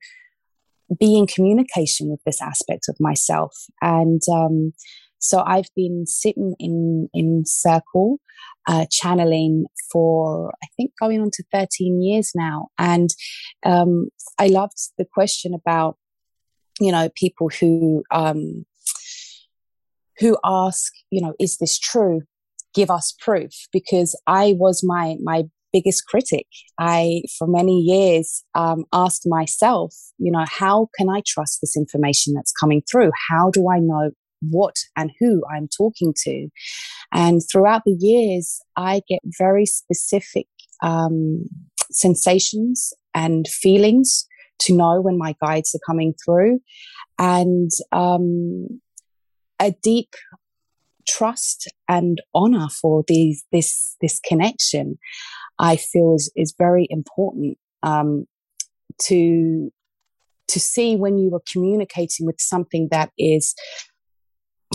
be 0.97 1.17
in 1.17 1.27
communication 1.27 2.09
with 2.09 2.21
this 2.25 2.41
aspect 2.41 2.85
of 2.89 2.95
myself. 2.99 3.55
And 3.81 4.21
um, 4.31 4.73
so 5.19 5.43
I've 5.45 5.69
been 5.75 6.05
sitting 6.07 6.55
in 6.59 7.09
in 7.13 7.43
circle, 7.45 8.19
uh, 8.67 8.85
channeling 8.89 9.65
for 9.91 10.53
I 10.63 10.67
think 10.77 10.91
going 10.99 11.21
on 11.21 11.29
to 11.33 11.43
thirteen 11.51 12.01
years 12.01 12.31
now. 12.35 12.67
And 12.77 13.09
um, 13.65 14.09
I 14.39 14.47
loved 14.47 14.77
the 14.97 15.05
question 15.05 15.53
about 15.53 15.97
you 16.79 16.91
know 16.91 17.09
people 17.15 17.49
who 17.49 18.03
um, 18.11 18.65
who 20.19 20.37
ask 20.43 20.93
you 21.11 21.21
know 21.21 21.33
is 21.39 21.57
this 21.57 21.77
true? 21.77 22.21
Give 22.73 22.91
us 22.91 23.15
proof 23.19 23.51
because 23.73 24.19
I 24.27 24.53
was 24.57 24.83
my 24.83 25.17
my 25.21 25.43
biggest 25.71 26.05
critic. 26.07 26.47
I, 26.79 27.23
for 27.37 27.47
many 27.47 27.79
years, 27.79 28.43
um, 28.55 28.85
asked 28.93 29.23
myself, 29.25 29.93
you 30.17 30.31
know, 30.31 30.45
how 30.47 30.89
can 30.97 31.09
I 31.09 31.21
trust 31.25 31.59
this 31.61 31.77
information 31.77 32.33
that's 32.33 32.51
coming 32.51 32.81
through? 32.89 33.11
How 33.29 33.49
do 33.51 33.69
I 33.69 33.79
know 33.79 34.11
what 34.41 34.75
and 34.95 35.11
who 35.19 35.43
I'm 35.53 35.67
talking 35.67 36.13
to? 36.23 36.47
And 37.11 37.41
throughout 37.51 37.83
the 37.85 37.97
years, 37.99 38.59
I 38.75 39.01
get 39.09 39.19
very 39.37 39.65
specific 39.65 40.47
um, 40.81 41.45
sensations 41.91 42.93
and 43.13 43.47
feelings 43.47 44.25
to 44.59 44.75
know 44.75 45.01
when 45.01 45.17
my 45.17 45.35
guides 45.41 45.73
are 45.73 45.85
coming 45.85 46.13
through, 46.23 46.59
and 47.17 47.71
um, 47.91 48.81
a 49.59 49.71
deep 49.83 50.09
trust 51.07 51.71
and 51.87 52.21
honor 52.35 52.67
for 52.69 53.03
these 53.07 53.43
this 53.51 53.95
this 54.01 54.19
connection. 54.19 54.97
I 55.59 55.75
feel 55.75 56.15
is, 56.15 56.31
is 56.35 56.55
very 56.57 56.87
important 56.89 57.57
um, 57.83 58.25
to 59.03 59.71
to 60.47 60.59
see 60.59 60.95
when 60.95 61.17
you 61.19 61.33
are 61.35 61.41
communicating 61.51 62.25
with 62.25 62.39
something 62.39 62.87
that 62.89 63.11
is 63.19 63.53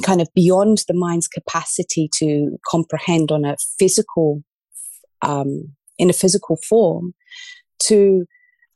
kind 0.02 0.20
of 0.20 0.28
beyond 0.34 0.84
the 0.86 0.94
mind's 0.94 1.26
capacity 1.26 2.08
to 2.14 2.56
comprehend 2.70 3.32
on 3.32 3.44
a 3.44 3.56
physical 3.78 4.42
um, 5.22 5.74
in 5.98 6.10
a 6.10 6.12
physical 6.12 6.56
form 6.68 7.14
to 7.80 8.24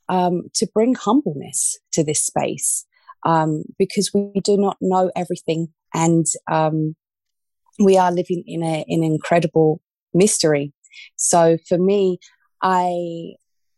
um, 0.09 0.43
to 0.55 0.67
bring 0.73 0.95
humbleness 0.95 1.77
to 1.93 2.03
this 2.03 2.25
space 2.25 2.85
um, 3.25 3.63
because 3.77 4.11
we 4.13 4.41
do 4.43 4.57
not 4.57 4.77
know 4.81 5.11
everything 5.15 5.67
and 5.93 6.25
um, 6.51 6.95
we 7.79 7.97
are 7.97 8.11
living 8.11 8.43
in 8.45 8.63
a 8.63 8.83
in 8.87 9.03
an 9.03 9.11
incredible 9.11 9.81
mystery 10.13 10.73
so 11.15 11.57
for 11.67 11.77
me, 11.77 12.19
I 12.61 13.33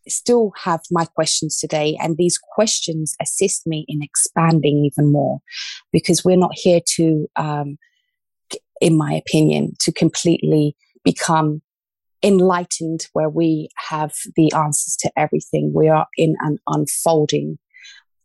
still 0.07 0.51
have 0.63 0.81
my 0.89 1.05
questions 1.05 1.59
today, 1.59 1.97
and 2.01 2.17
these 2.17 2.39
questions 2.55 3.15
assist 3.21 3.67
me 3.67 3.85
in 3.87 4.01
expanding 4.01 4.85
even 4.85 5.11
more 5.11 5.39
because 5.91 6.25
we're 6.25 6.37
not 6.37 6.53
here 6.53 6.81
to, 6.95 7.27
um, 7.35 7.77
in 8.79 8.97
my 8.97 9.13
opinion, 9.13 9.73
to 9.81 9.91
completely 9.91 10.75
become 11.03 11.61
enlightened 12.23 13.07
where 13.13 13.29
we 13.29 13.69
have 13.89 14.13
the 14.35 14.51
answers 14.53 14.95
to 14.99 15.11
everything. 15.17 15.71
We 15.73 15.89
are 15.89 16.07
in 16.17 16.35
an 16.41 16.59
unfolding. 16.67 17.57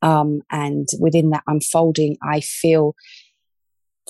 Um, 0.03 0.43
and 0.51 0.87
within 1.01 1.31
that 1.31 1.43
unfolding, 1.47 2.17
I 2.23 2.41
feel 2.41 2.95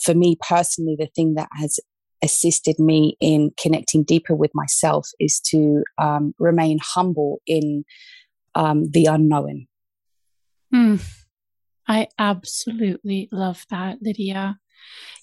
for 0.02 0.14
me 0.14 0.36
personally, 0.40 0.96
the 0.98 1.08
thing 1.14 1.34
that 1.34 1.48
has 1.52 1.78
assisted 2.22 2.78
me 2.78 3.16
in 3.20 3.50
connecting 3.60 4.02
deeper 4.02 4.34
with 4.34 4.50
myself 4.54 5.08
is 5.20 5.40
to 5.40 5.84
um, 5.98 6.34
remain 6.38 6.78
humble 6.82 7.40
in 7.46 7.84
um, 8.54 8.90
the 8.90 9.06
unknown. 9.06 9.66
Mm. 10.74 11.02
I 11.88 12.08
absolutely 12.18 13.28
love 13.30 13.64
that, 13.70 13.98
Lydia. 14.02 14.58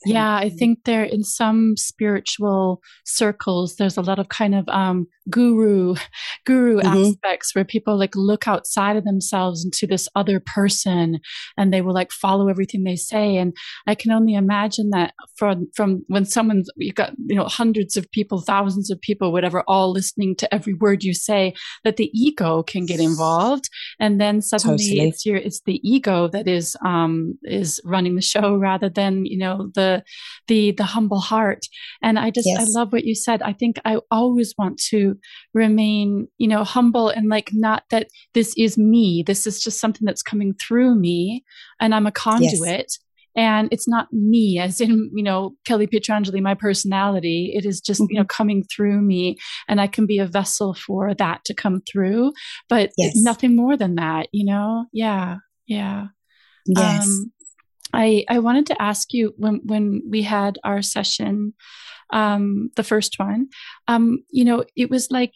Yeah, 0.05 0.35
I 0.35 0.49
think 0.49 0.79
there 0.85 1.03
in 1.03 1.23
some 1.23 1.77
spiritual 1.77 2.81
circles, 3.05 3.75
there's 3.75 3.97
a 3.97 4.01
lot 4.01 4.19
of 4.19 4.29
kind 4.29 4.55
of 4.55 4.67
um, 4.67 5.07
guru, 5.29 5.95
guru 6.45 6.77
mm-hmm. 6.79 6.87
aspects 6.87 7.55
where 7.55 7.63
people 7.63 7.97
like 7.97 8.15
look 8.15 8.47
outside 8.47 8.97
of 8.97 9.05
themselves 9.05 9.63
into 9.63 9.87
this 9.87 10.09
other 10.15 10.41
person, 10.41 11.19
and 11.57 11.73
they 11.73 11.81
will 11.81 11.93
like 11.93 12.11
follow 12.11 12.49
everything 12.49 12.83
they 12.83 12.95
say. 12.95 13.37
And 13.37 13.55
I 13.87 13.95
can 13.95 14.11
only 14.11 14.33
imagine 14.33 14.89
that 14.91 15.13
from 15.35 15.69
from 15.73 16.03
when 16.07 16.25
someone's 16.25 16.69
you've 16.77 16.95
got 16.95 17.13
you 17.27 17.35
know 17.35 17.45
hundreds 17.45 17.95
of 17.95 18.09
people, 18.11 18.41
thousands 18.41 18.91
of 18.91 18.99
people, 18.99 19.31
whatever, 19.31 19.63
all 19.67 19.91
listening 19.91 20.35
to 20.37 20.53
every 20.53 20.73
word 20.73 21.03
you 21.03 21.13
say, 21.13 21.53
that 21.83 21.97
the 21.97 22.11
ego 22.13 22.63
can 22.63 22.85
get 22.85 22.99
involved, 22.99 23.69
and 23.99 24.19
then 24.19 24.41
suddenly 24.41 24.77
totally. 24.77 25.07
it's 25.07 25.25
your 25.25 25.37
it's 25.37 25.61
the 25.61 25.79
ego 25.87 26.27
that 26.27 26.47
is 26.47 26.75
um 26.85 27.37
is 27.43 27.79
running 27.85 28.15
the 28.15 28.21
show 28.21 28.55
rather 28.55 28.89
than 28.89 29.25
you 29.25 29.37
know 29.37 29.52
the 29.73 30.03
the 30.47 30.71
the 30.71 30.83
humble 30.83 31.19
heart 31.19 31.65
and 32.01 32.19
i 32.19 32.29
just 32.29 32.47
yes. 32.47 32.59
i 32.59 32.79
love 32.79 32.91
what 32.91 33.05
you 33.05 33.15
said 33.15 33.41
i 33.41 33.53
think 33.53 33.77
i 33.85 33.97
always 34.11 34.53
want 34.57 34.77
to 34.77 35.17
remain 35.53 36.27
you 36.37 36.47
know 36.47 36.63
humble 36.63 37.09
and 37.09 37.29
like 37.29 37.49
not 37.53 37.83
that 37.89 38.07
this 38.33 38.53
is 38.57 38.77
me 38.77 39.23
this 39.25 39.45
is 39.47 39.61
just 39.61 39.79
something 39.79 40.05
that's 40.05 40.23
coming 40.23 40.53
through 40.53 40.95
me 40.95 41.43
and 41.79 41.93
i'm 41.93 42.07
a 42.07 42.11
conduit 42.11 42.61
yes. 42.61 42.99
and 43.35 43.69
it's 43.71 43.87
not 43.87 44.11
me 44.11 44.59
as 44.59 44.81
in 44.81 45.11
you 45.13 45.23
know 45.23 45.55
kelly 45.65 45.87
pietrangeli 45.87 46.41
my 46.41 46.53
personality 46.53 47.51
it 47.55 47.65
is 47.65 47.79
just 47.79 48.01
mm-hmm. 48.01 48.11
you 48.11 48.17
know 48.17 48.23
mm-hmm. 48.23 48.37
coming 48.37 48.63
through 48.63 49.01
me 49.01 49.37
and 49.67 49.79
i 49.79 49.87
can 49.87 50.05
be 50.05 50.19
a 50.19 50.27
vessel 50.27 50.73
for 50.73 51.13
that 51.13 51.43
to 51.45 51.53
come 51.53 51.81
through 51.89 52.31
but 52.69 52.91
yes. 52.97 53.13
nothing 53.15 53.55
more 53.55 53.77
than 53.77 53.95
that 53.95 54.27
you 54.31 54.45
know 54.45 54.85
yeah 54.91 55.37
yeah 55.67 56.07
yes 56.65 57.07
um, 57.07 57.31
I, 57.93 58.25
I 58.29 58.39
wanted 58.39 58.65
to 58.67 58.81
ask 58.81 59.13
you 59.13 59.33
when, 59.37 59.61
when 59.63 60.01
we 60.09 60.23
had 60.23 60.59
our 60.63 60.81
session, 60.81 61.53
um, 62.11 62.71
the 62.75 62.83
first 62.83 63.19
one, 63.19 63.49
um, 63.87 64.23
you 64.29 64.43
know, 64.45 64.63
it 64.75 64.89
was 64.89 65.11
like, 65.11 65.33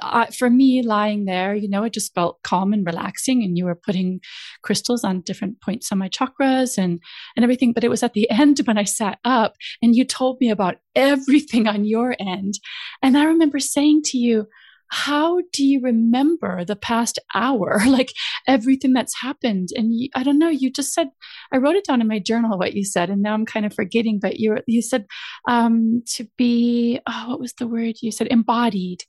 uh, 0.00 0.26
for 0.26 0.48
me 0.48 0.82
lying 0.82 1.24
there, 1.24 1.54
you 1.54 1.68
know, 1.68 1.84
it 1.84 1.92
just 1.92 2.14
felt 2.14 2.42
calm 2.42 2.72
and 2.72 2.86
relaxing 2.86 3.42
and 3.42 3.58
you 3.58 3.64
were 3.64 3.74
putting 3.74 4.20
crystals 4.62 5.04
on 5.04 5.20
different 5.20 5.60
points 5.60 5.92
on 5.92 5.98
my 5.98 6.08
chakras 6.08 6.78
and, 6.78 7.00
and 7.36 7.44
everything. 7.44 7.72
But 7.72 7.84
it 7.84 7.90
was 7.90 8.02
at 8.02 8.14
the 8.14 8.30
end 8.30 8.58
when 8.64 8.78
I 8.78 8.84
sat 8.84 9.18
up 9.24 9.54
and 9.82 9.94
you 9.94 10.04
told 10.04 10.40
me 10.40 10.50
about 10.50 10.76
everything 10.94 11.68
on 11.68 11.84
your 11.84 12.16
end. 12.18 12.54
And 13.02 13.16
I 13.18 13.24
remember 13.24 13.58
saying 13.58 14.02
to 14.06 14.18
you, 14.18 14.46
how 14.90 15.40
do 15.52 15.64
you 15.64 15.80
remember 15.80 16.64
the 16.64 16.76
past 16.76 17.18
hour? 17.34 17.80
Like 17.98 18.12
everything 18.46 18.92
that's 18.92 19.20
happened 19.20 19.68
and 19.74 19.94
you, 19.94 20.08
i 20.14 20.22
don't 20.22 20.38
know 20.38 20.48
you 20.48 20.70
just 20.70 20.92
said 20.92 21.08
i 21.52 21.56
wrote 21.56 21.74
it 21.74 21.84
down 21.84 22.00
in 22.00 22.06
my 22.06 22.18
journal 22.18 22.58
what 22.58 22.74
you 22.74 22.84
said 22.84 23.10
and 23.10 23.22
now 23.22 23.34
i'm 23.34 23.46
kind 23.46 23.66
of 23.66 23.74
forgetting 23.74 24.18
but 24.20 24.38
you 24.38 24.56
you 24.66 24.82
said 24.82 25.06
um 25.48 26.02
to 26.06 26.26
be 26.36 27.00
oh 27.06 27.24
what 27.28 27.40
was 27.40 27.52
the 27.54 27.66
word 27.66 27.96
you 28.00 28.12
said? 28.12 28.28
Embodied. 28.28 29.04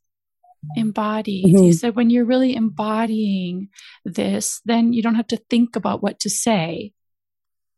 Embodied. 0.76 1.46
Mm-hmm. 1.46 1.64
you 1.64 1.74
said 1.74 1.96
when 1.96 2.10
you're 2.10 2.26
really 2.26 2.56
embodying 2.56 3.70
this 4.06 4.62
then 4.66 4.94
you 4.94 5.02
don't 5.02 5.16
have 5.16 5.28
to 5.28 5.38
think 5.50 5.76
about 5.76 6.04
what 6.04 6.20
to 6.22 6.30
say. 6.30 6.94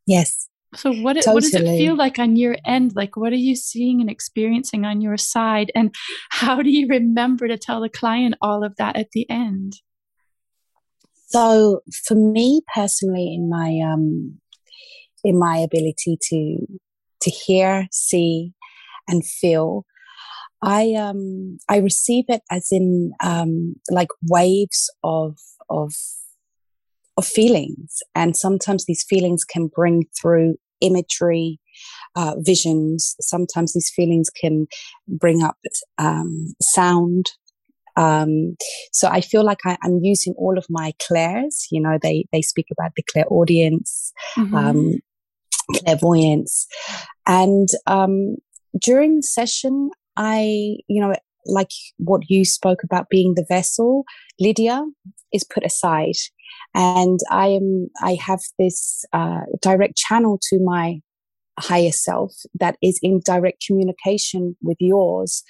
Yes 0.05 0.49
so 0.75 0.93
what 0.93 1.13
totally. 1.13 1.33
what 1.33 1.43
does 1.43 1.53
it 1.53 1.77
feel 1.77 1.95
like 1.95 2.17
on 2.17 2.35
your 2.35 2.55
end? 2.65 2.93
Like 2.95 3.17
what 3.17 3.33
are 3.33 3.37
you 3.37 3.55
seeing 3.55 3.99
and 3.99 4.09
experiencing 4.09 4.85
on 4.85 5.01
your 5.01 5.17
side? 5.17 5.71
And 5.75 5.93
how 6.29 6.61
do 6.61 6.69
you 6.69 6.87
remember 6.87 7.47
to 7.47 7.57
tell 7.57 7.81
the 7.81 7.89
client 7.89 8.35
all 8.41 8.63
of 8.63 8.75
that 8.77 8.95
at 8.95 9.11
the 9.11 9.29
end? 9.29 9.73
So 11.27 11.81
for 12.05 12.15
me 12.15 12.61
personally, 12.73 13.33
in 13.33 13.49
my 13.49 13.79
um, 13.85 14.39
in 15.23 15.39
my 15.39 15.57
ability 15.57 16.17
to 16.29 16.57
to 17.21 17.29
hear, 17.29 17.87
see, 17.91 18.53
and 19.07 19.25
feel, 19.25 19.85
I 20.61 20.93
um 20.93 21.57
I 21.69 21.77
receive 21.77 22.25
it 22.27 22.41
as 22.51 22.69
in 22.71 23.13
um 23.23 23.75
like 23.89 24.09
waves 24.29 24.89
of 25.03 25.37
of 25.69 25.93
of 27.17 27.25
feelings. 27.25 27.99
And 28.15 28.35
sometimes 28.35 28.85
these 28.85 29.05
feelings 29.07 29.43
can 29.43 29.67
bring 29.67 30.05
through 30.19 30.55
imagery, 30.81 31.59
uh, 32.15 32.35
visions. 32.39 33.15
Sometimes 33.21 33.73
these 33.73 33.91
feelings 33.95 34.29
can 34.29 34.67
bring 35.07 35.43
up 35.43 35.57
um, 35.97 36.53
sound. 36.61 37.27
Um, 37.97 38.55
so 38.91 39.07
I 39.07 39.21
feel 39.21 39.43
like 39.43 39.59
I, 39.65 39.77
am 39.83 39.99
using 40.01 40.33
all 40.37 40.57
of 40.57 40.65
my 40.69 40.93
clairs. 41.05 41.67
You 41.71 41.81
know, 41.81 41.97
they 42.01 42.25
they 42.31 42.41
speak 42.41 42.67
about 42.71 42.91
the 42.95 43.03
clairaudience, 43.11 44.13
mm-hmm. 44.37 44.55
um, 44.55 44.93
clairvoyance, 45.75 46.67
and 47.27 47.67
um, 47.87 48.37
during 48.81 49.17
the 49.17 49.23
session, 49.23 49.89
I 50.15 50.77
you 50.87 51.01
know 51.01 51.13
like 51.45 51.71
what 51.97 52.29
you 52.29 52.45
spoke 52.45 52.83
about 52.83 53.09
being 53.09 53.33
the 53.35 53.45
vessel, 53.47 54.03
Lydia 54.39 54.83
is 55.33 55.43
put 55.43 55.65
aside 55.65 56.15
and 56.73 57.19
I 57.29 57.47
am 57.47 57.89
I 58.01 58.17
have 58.21 58.41
this 58.57 59.05
uh, 59.13 59.41
direct 59.61 59.97
channel 59.97 60.39
to 60.49 60.59
my 60.63 61.01
higher 61.59 61.91
self 61.91 62.33
that 62.59 62.77
is 62.81 62.99
in 63.01 63.21
direct 63.25 63.63
communication 63.65 64.55
with 64.61 64.77
yours. 64.79 65.43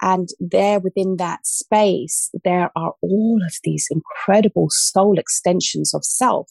And 0.00 0.28
there 0.40 0.80
within 0.80 1.16
that 1.18 1.46
space, 1.46 2.30
there 2.44 2.70
are 2.74 2.94
all 3.00 3.40
of 3.46 3.54
these 3.62 3.86
incredible 3.90 4.68
soul 4.70 5.18
extensions 5.18 5.94
of 5.94 6.04
self. 6.04 6.50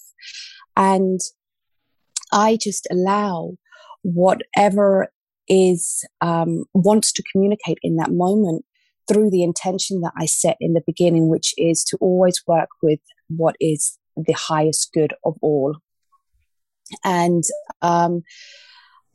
And 0.78 1.20
I 2.32 2.58
just 2.62 2.88
allow 2.90 3.56
whatever 4.04 5.12
is 5.50 6.06
um, 6.22 6.64
wants 6.74 7.12
to 7.12 7.24
communicate 7.32 7.78
in 7.84 7.98
that 7.98 8.12
moment 8.12 8.64
through 9.08 9.30
the 9.30 9.44
intention 9.44 10.00
that 10.02 10.14
I 10.18 10.26
set 10.26 10.56
in 10.62 10.74
the 10.74 10.84
beginning, 10.86 11.28
which 11.28 11.54
is 11.58 11.84
to 11.86 11.98
always 12.00 12.42
work 12.48 12.70
with 12.82 13.00
what 13.38 13.56
is 13.60 13.98
the 14.15 14.34
highest 14.34 14.91
good 14.94 15.13
of 15.24 15.36
all. 15.41 15.76
And 17.04 17.44
um, 17.82 18.24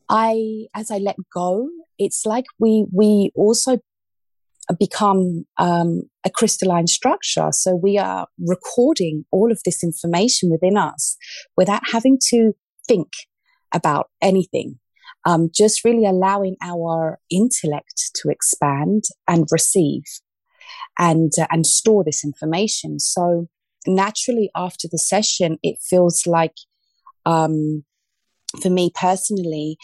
I, 0.09 0.67
as 0.75 0.91
I 0.91 0.99
let 0.99 1.17
go, 1.33 1.69
it's 1.99 2.25
like 2.25 2.45
we 2.59 2.87
we 2.93 3.31
also 3.35 3.79
become 4.79 5.45
um, 5.59 6.03
a 6.25 6.31
crystalline 6.31 6.87
structure. 6.87 7.49
So 7.53 7.75
we 7.75 7.99
are 7.99 8.27
recording 8.39 9.25
all 9.31 9.53
of 9.53 9.61
this 9.65 9.85
information 9.85 10.51
within 10.51 10.77
us 10.77 11.17
without 11.57 11.83
having 11.93 12.19
to 12.31 12.53
think 12.89 13.09
about 13.73 14.11
anything. 14.21 14.79
Um, 15.25 15.51
just 15.53 15.85
really 15.85 16.07
allowing 16.07 16.57
our 16.63 17.19
intellect 17.31 18.13
to 18.17 18.29
expand 18.29 19.05
and 19.27 19.45
receive 19.51 20.05
and 20.99 21.33
uh, 21.41 21.47
and 21.51 21.67
store 21.67 22.05
this 22.05 22.25
information. 22.25 23.01
So 23.01 23.49
naturally 23.87 24.51
after 24.55 24.89
the 24.91 24.99
session, 24.99 25.59
it 25.63 25.77
feels 25.83 26.27
like, 26.27 26.55
um, 27.25 27.85
for 28.63 28.71
me 28.71 28.91
personally, 28.95 29.77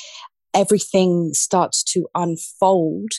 everything 0.55 1.31
starts 1.33 1.83
to 1.83 2.07
unfold 2.15 3.11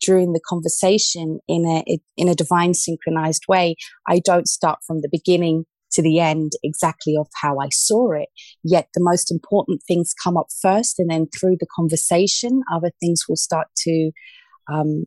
during 0.00 0.32
the 0.32 0.40
conversation 0.48 1.40
in 1.46 1.66
a 1.66 1.98
in 2.16 2.28
a 2.28 2.34
divine 2.34 2.74
synchronized 2.74 3.44
way. 3.48 3.76
I 4.08 4.20
don't 4.20 4.48
start 4.48 4.80
from 4.86 5.00
the 5.00 5.08
beginning 5.10 5.64
to 5.92 6.02
the 6.02 6.20
end 6.20 6.52
exactly 6.62 7.16
of 7.16 7.26
how 7.42 7.58
I 7.58 7.68
saw 7.70 8.12
it. 8.12 8.28
Yet 8.62 8.88
the 8.94 9.02
most 9.02 9.30
important 9.30 9.82
things 9.86 10.14
come 10.22 10.36
up 10.36 10.46
first, 10.62 10.98
and 10.98 11.10
then 11.10 11.26
through 11.28 11.56
the 11.58 11.66
conversation, 11.74 12.62
other 12.72 12.90
things 13.00 13.24
will 13.28 13.36
start 13.36 13.68
to 13.78 14.10
um, 14.72 15.04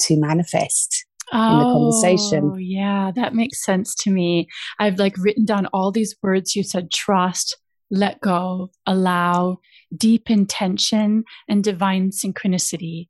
to 0.00 0.18
manifest 0.18 1.06
oh, 1.32 1.52
in 1.52 1.58
the 1.58 1.64
conversation. 1.64 2.50
Oh, 2.52 2.56
yeah, 2.56 3.10
that 3.14 3.34
makes 3.34 3.64
sense 3.64 3.94
to 3.96 4.10
me. 4.10 4.48
I've 4.78 4.98
like 4.98 5.16
written 5.18 5.44
down 5.44 5.66
all 5.66 5.90
these 5.90 6.14
words 6.22 6.56
you 6.56 6.62
said 6.62 6.90
trust, 6.90 7.56
let 7.90 8.20
go, 8.20 8.70
allow, 8.86 9.58
deep 9.96 10.30
intention, 10.30 11.24
and 11.48 11.62
divine 11.62 12.10
synchronicity. 12.10 13.08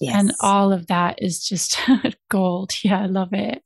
Yes. 0.00 0.18
And 0.18 0.32
all 0.40 0.72
of 0.72 0.88
that 0.88 1.22
is 1.22 1.46
just 1.46 1.78
gold. 2.28 2.72
Yeah, 2.82 3.02
I 3.02 3.06
love 3.06 3.32
it. 3.32 3.62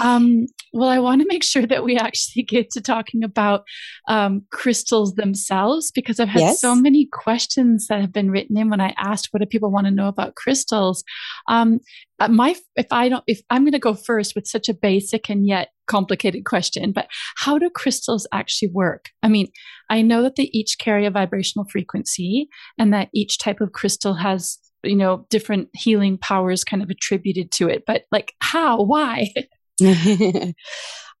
Um, 0.00 0.46
well, 0.72 0.88
I 0.88 0.98
want 0.98 1.20
to 1.20 1.28
make 1.28 1.42
sure 1.42 1.66
that 1.66 1.84
we 1.84 1.96
actually 1.96 2.42
get 2.44 2.70
to 2.70 2.80
talking 2.80 3.22
about 3.22 3.64
um, 4.08 4.42
crystals 4.50 5.14
themselves 5.14 5.90
because 5.90 6.18
I've 6.18 6.28
had 6.28 6.40
yes. 6.40 6.60
so 6.60 6.74
many 6.74 7.08
questions 7.12 7.86
that 7.88 8.00
have 8.00 8.12
been 8.12 8.30
written 8.30 8.56
in 8.56 8.70
when 8.70 8.80
I 8.80 8.94
asked 8.96 9.28
what 9.30 9.40
do 9.40 9.46
people 9.46 9.70
want 9.70 9.86
to 9.86 9.90
know 9.90 10.08
about 10.08 10.34
crystals. 10.34 11.04
Um, 11.48 11.80
uh, 12.20 12.28
my 12.28 12.54
if 12.76 12.86
I 12.90 13.08
don't 13.08 13.24
if 13.26 13.40
I'm 13.50 13.62
going 13.62 13.72
to 13.72 13.78
go 13.78 13.94
first 13.94 14.34
with 14.34 14.46
such 14.46 14.68
a 14.68 14.74
basic 14.74 15.28
and 15.28 15.46
yet 15.46 15.68
complicated 15.86 16.44
question, 16.44 16.92
but 16.92 17.08
how 17.36 17.58
do 17.58 17.68
crystals 17.68 18.26
actually 18.32 18.68
work? 18.72 19.10
I 19.22 19.28
mean, 19.28 19.48
I 19.90 20.02
know 20.02 20.22
that 20.22 20.36
they 20.36 20.50
each 20.52 20.78
carry 20.78 21.04
a 21.04 21.10
vibrational 21.10 21.66
frequency 21.70 22.48
and 22.78 22.94
that 22.94 23.08
each 23.12 23.38
type 23.38 23.60
of 23.60 23.72
crystal 23.72 24.14
has 24.14 24.58
you 24.84 24.96
know 24.96 25.26
different 25.30 25.68
healing 25.74 26.18
powers 26.18 26.64
kind 26.64 26.82
of 26.82 26.90
attributed 26.90 27.52
to 27.52 27.68
it 27.68 27.84
but 27.86 28.02
like 28.10 28.32
how 28.40 28.82
why 28.82 29.32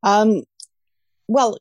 um, 0.02 0.42
well, 1.28 1.58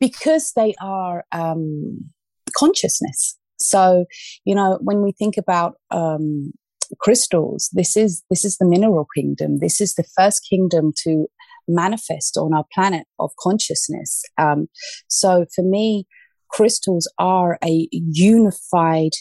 because 0.00 0.52
they 0.56 0.74
are 0.80 1.24
um, 1.32 2.10
consciousness. 2.56 3.38
So, 3.58 4.06
you 4.44 4.54
know, 4.54 4.78
when 4.82 5.02
we 5.02 5.12
think 5.12 5.36
about 5.36 5.76
um, 5.90 6.52
crystals, 7.00 7.70
this 7.72 7.96
is 7.96 8.22
this 8.30 8.44
is 8.44 8.58
the 8.58 8.66
mineral 8.66 9.06
kingdom. 9.14 9.58
This 9.58 9.80
is 9.80 9.94
the 9.94 10.04
first 10.16 10.46
kingdom 10.48 10.92
to 11.04 11.26
manifest 11.68 12.36
on 12.36 12.54
our 12.54 12.64
planet 12.72 13.06
of 13.18 13.30
consciousness. 13.40 14.22
Um, 14.38 14.68
so, 15.08 15.46
for 15.54 15.62
me, 15.62 16.06
crystals 16.48 17.10
are 17.18 17.58
a 17.64 17.88
unified 17.92 19.12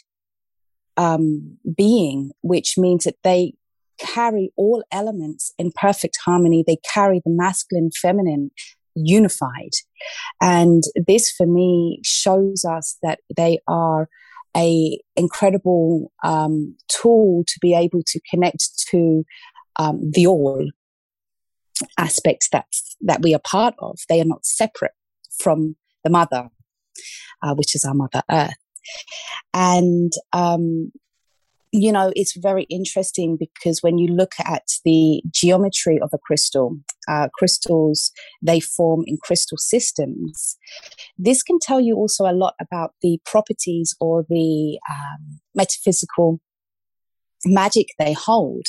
um, 0.97 1.57
being, 1.75 2.31
which 2.41 2.77
means 2.77 3.05
that 3.05 3.17
they 3.23 3.53
carry 3.97 4.51
all 4.55 4.83
elements 4.91 5.53
in 5.57 5.71
perfect 5.75 6.17
harmony. 6.23 6.63
They 6.65 6.77
carry 6.93 7.21
the 7.23 7.31
masculine, 7.31 7.91
feminine 8.01 8.51
unified. 8.95 9.71
And 10.41 10.83
this 11.07 11.31
for 11.31 11.45
me 11.45 11.99
shows 12.03 12.65
us 12.65 12.97
that 13.03 13.19
they 13.35 13.59
are 13.67 14.07
a 14.55 14.97
incredible 15.15 16.11
um, 16.23 16.75
tool 16.87 17.43
to 17.45 17.59
be 17.61 17.75
able 17.75 18.01
to 18.07 18.19
connect 18.29 18.69
to 18.89 19.25
um, 19.77 19.99
the 20.11 20.25
all 20.27 20.65
aspects 21.97 22.47
that 22.51 22.67
that 23.01 23.21
we 23.21 23.35
are 23.35 23.41
part 23.43 23.75
of. 23.79 23.99
They 24.07 24.21
are 24.21 24.25
not 24.25 24.45
separate 24.45 24.93
from 25.37 25.75
the 26.03 26.09
mother, 26.09 26.49
uh, 27.43 27.53
which 27.55 27.75
is 27.75 27.83
our 27.83 27.93
mother 27.93 28.23
Earth. 28.31 28.55
And 29.53 30.11
um, 30.31 30.91
you 31.75 31.91
know, 31.91 32.13
it's 32.15 32.37
very 32.37 32.63
interesting 32.69 33.37
because 33.37 33.83
when 33.83 33.97
you 33.97 34.07
look 34.07 34.31
at 34.39 34.63
the 34.85 35.21
geometry 35.29 35.99
of 36.01 36.09
a 36.13 36.17
crystal, 36.17 36.77
uh, 37.09 37.27
crystals, 37.33 38.11
they 38.41 38.61
form 38.61 39.03
in 39.05 39.17
crystal 39.21 39.57
systems. 39.57 40.57
This 41.17 41.43
can 41.43 41.59
tell 41.61 41.81
you 41.81 41.95
also 41.95 42.25
a 42.25 42.31
lot 42.31 42.53
about 42.61 42.93
the 43.01 43.19
properties 43.25 43.93
or 43.99 44.25
the 44.29 44.79
um, 44.89 45.41
metaphysical 45.53 46.39
magic 47.43 47.87
they 47.99 48.13
hold. 48.13 48.67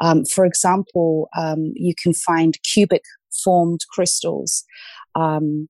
Um, 0.00 0.24
for 0.24 0.46
example, 0.46 1.28
um, 1.36 1.72
you 1.74 1.94
can 2.02 2.14
find 2.14 2.56
cubic 2.62 3.02
formed 3.44 3.80
crystals. 3.92 4.64
Um, 5.14 5.68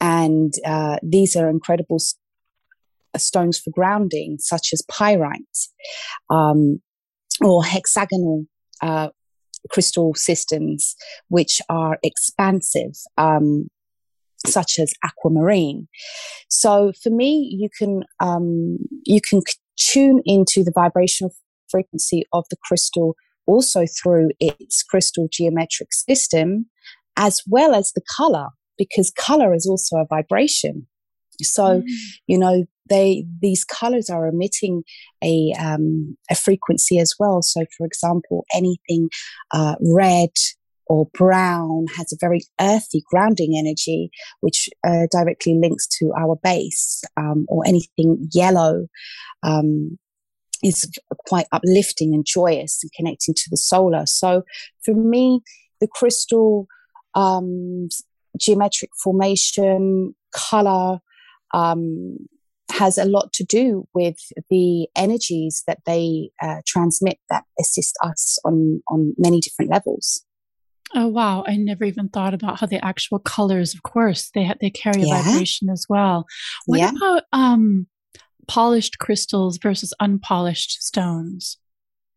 and 0.00 0.54
uh, 0.64 0.96
these 1.02 1.34
are 1.34 1.50
incredible 1.50 1.98
stones 3.18 3.58
for 3.58 3.70
grounding, 3.70 4.36
such 4.38 4.72
as 4.72 4.82
pyrites 4.90 5.68
um, 6.30 6.80
or 7.42 7.64
hexagonal 7.64 8.44
uh, 8.82 9.08
crystal 9.70 10.14
systems, 10.14 10.94
which 11.28 11.60
are 11.68 11.98
expansive, 12.02 12.92
um, 13.18 13.68
such 14.46 14.78
as 14.78 14.92
aquamarine. 15.04 15.88
So 16.48 16.92
for 17.02 17.10
me, 17.10 17.56
you 17.58 17.68
can 17.76 18.04
um, 18.20 18.78
you 19.04 19.20
can 19.20 19.42
tune 19.76 20.22
into 20.24 20.62
the 20.62 20.72
vibrational 20.74 21.34
frequency 21.68 22.24
of 22.32 22.44
the 22.50 22.56
crystal 22.62 23.16
also 23.46 23.84
through 24.00 24.30
its 24.38 24.82
crystal 24.82 25.28
geometric 25.30 25.92
system, 25.92 26.66
as 27.16 27.42
well 27.46 27.74
as 27.74 27.92
the 27.92 28.02
color, 28.16 28.48
because 28.78 29.10
color 29.10 29.54
is 29.54 29.66
also 29.66 29.96
a 29.96 30.06
vibration. 30.06 30.86
So, 31.44 31.80
mm. 31.80 31.84
you 32.26 32.38
know, 32.38 32.64
they 32.88 33.24
these 33.40 33.64
colors 33.64 34.10
are 34.10 34.26
emitting 34.26 34.82
a 35.22 35.54
um, 35.58 36.16
a 36.30 36.34
frequency 36.34 36.98
as 36.98 37.14
well. 37.18 37.40
So, 37.42 37.64
for 37.76 37.86
example, 37.86 38.44
anything 38.54 39.10
uh, 39.52 39.76
red 39.80 40.30
or 40.86 41.08
brown 41.14 41.86
has 41.96 42.12
a 42.12 42.16
very 42.20 42.40
earthy 42.60 43.02
grounding 43.08 43.56
energy, 43.56 44.10
which 44.40 44.68
uh, 44.84 45.06
directly 45.12 45.54
links 45.54 45.86
to 45.98 46.12
our 46.18 46.36
base, 46.42 47.02
um, 47.16 47.46
or 47.48 47.62
anything 47.66 48.28
yellow. 48.32 48.86
Um, 49.42 49.98
is 50.62 50.90
quite 51.26 51.46
uplifting 51.52 52.12
and 52.12 52.26
joyous 52.26 52.82
and 52.82 52.92
connecting 52.94 53.32
to 53.34 53.48
the 53.50 53.56
solar. 53.56 54.04
So 54.04 54.42
for 54.84 54.92
me, 54.92 55.40
the 55.80 55.88
crystal 55.88 56.66
um, 57.14 57.88
geometric 58.38 58.90
formation, 59.02 60.14
color, 60.34 61.00
um, 61.52 62.16
has 62.70 62.98
a 62.98 63.04
lot 63.04 63.32
to 63.34 63.44
do 63.44 63.86
with 63.94 64.16
the 64.48 64.88
energies 64.96 65.62
that 65.66 65.78
they 65.86 66.30
uh, 66.42 66.60
transmit 66.66 67.18
that 67.28 67.44
assist 67.58 67.96
us 68.02 68.38
on 68.44 68.82
on 68.88 69.14
many 69.18 69.40
different 69.40 69.70
levels. 69.70 70.24
Oh 70.94 71.06
wow! 71.06 71.44
I 71.46 71.56
never 71.56 71.84
even 71.84 72.08
thought 72.08 72.34
about 72.34 72.58
how 72.58 72.66
the 72.66 72.84
actual 72.84 73.18
colors. 73.20 73.74
Of 73.74 73.82
course, 73.82 74.30
they 74.34 74.44
ha- 74.44 74.54
they 74.60 74.70
carry 74.70 75.02
yeah. 75.02 75.20
a 75.20 75.22
vibration 75.22 75.68
as 75.68 75.86
well. 75.88 76.26
What 76.66 76.80
yeah. 76.80 76.90
about 76.90 77.22
um, 77.32 77.86
polished 78.48 78.98
crystals 78.98 79.58
versus 79.58 79.94
unpolished 80.00 80.82
stones? 80.82 81.58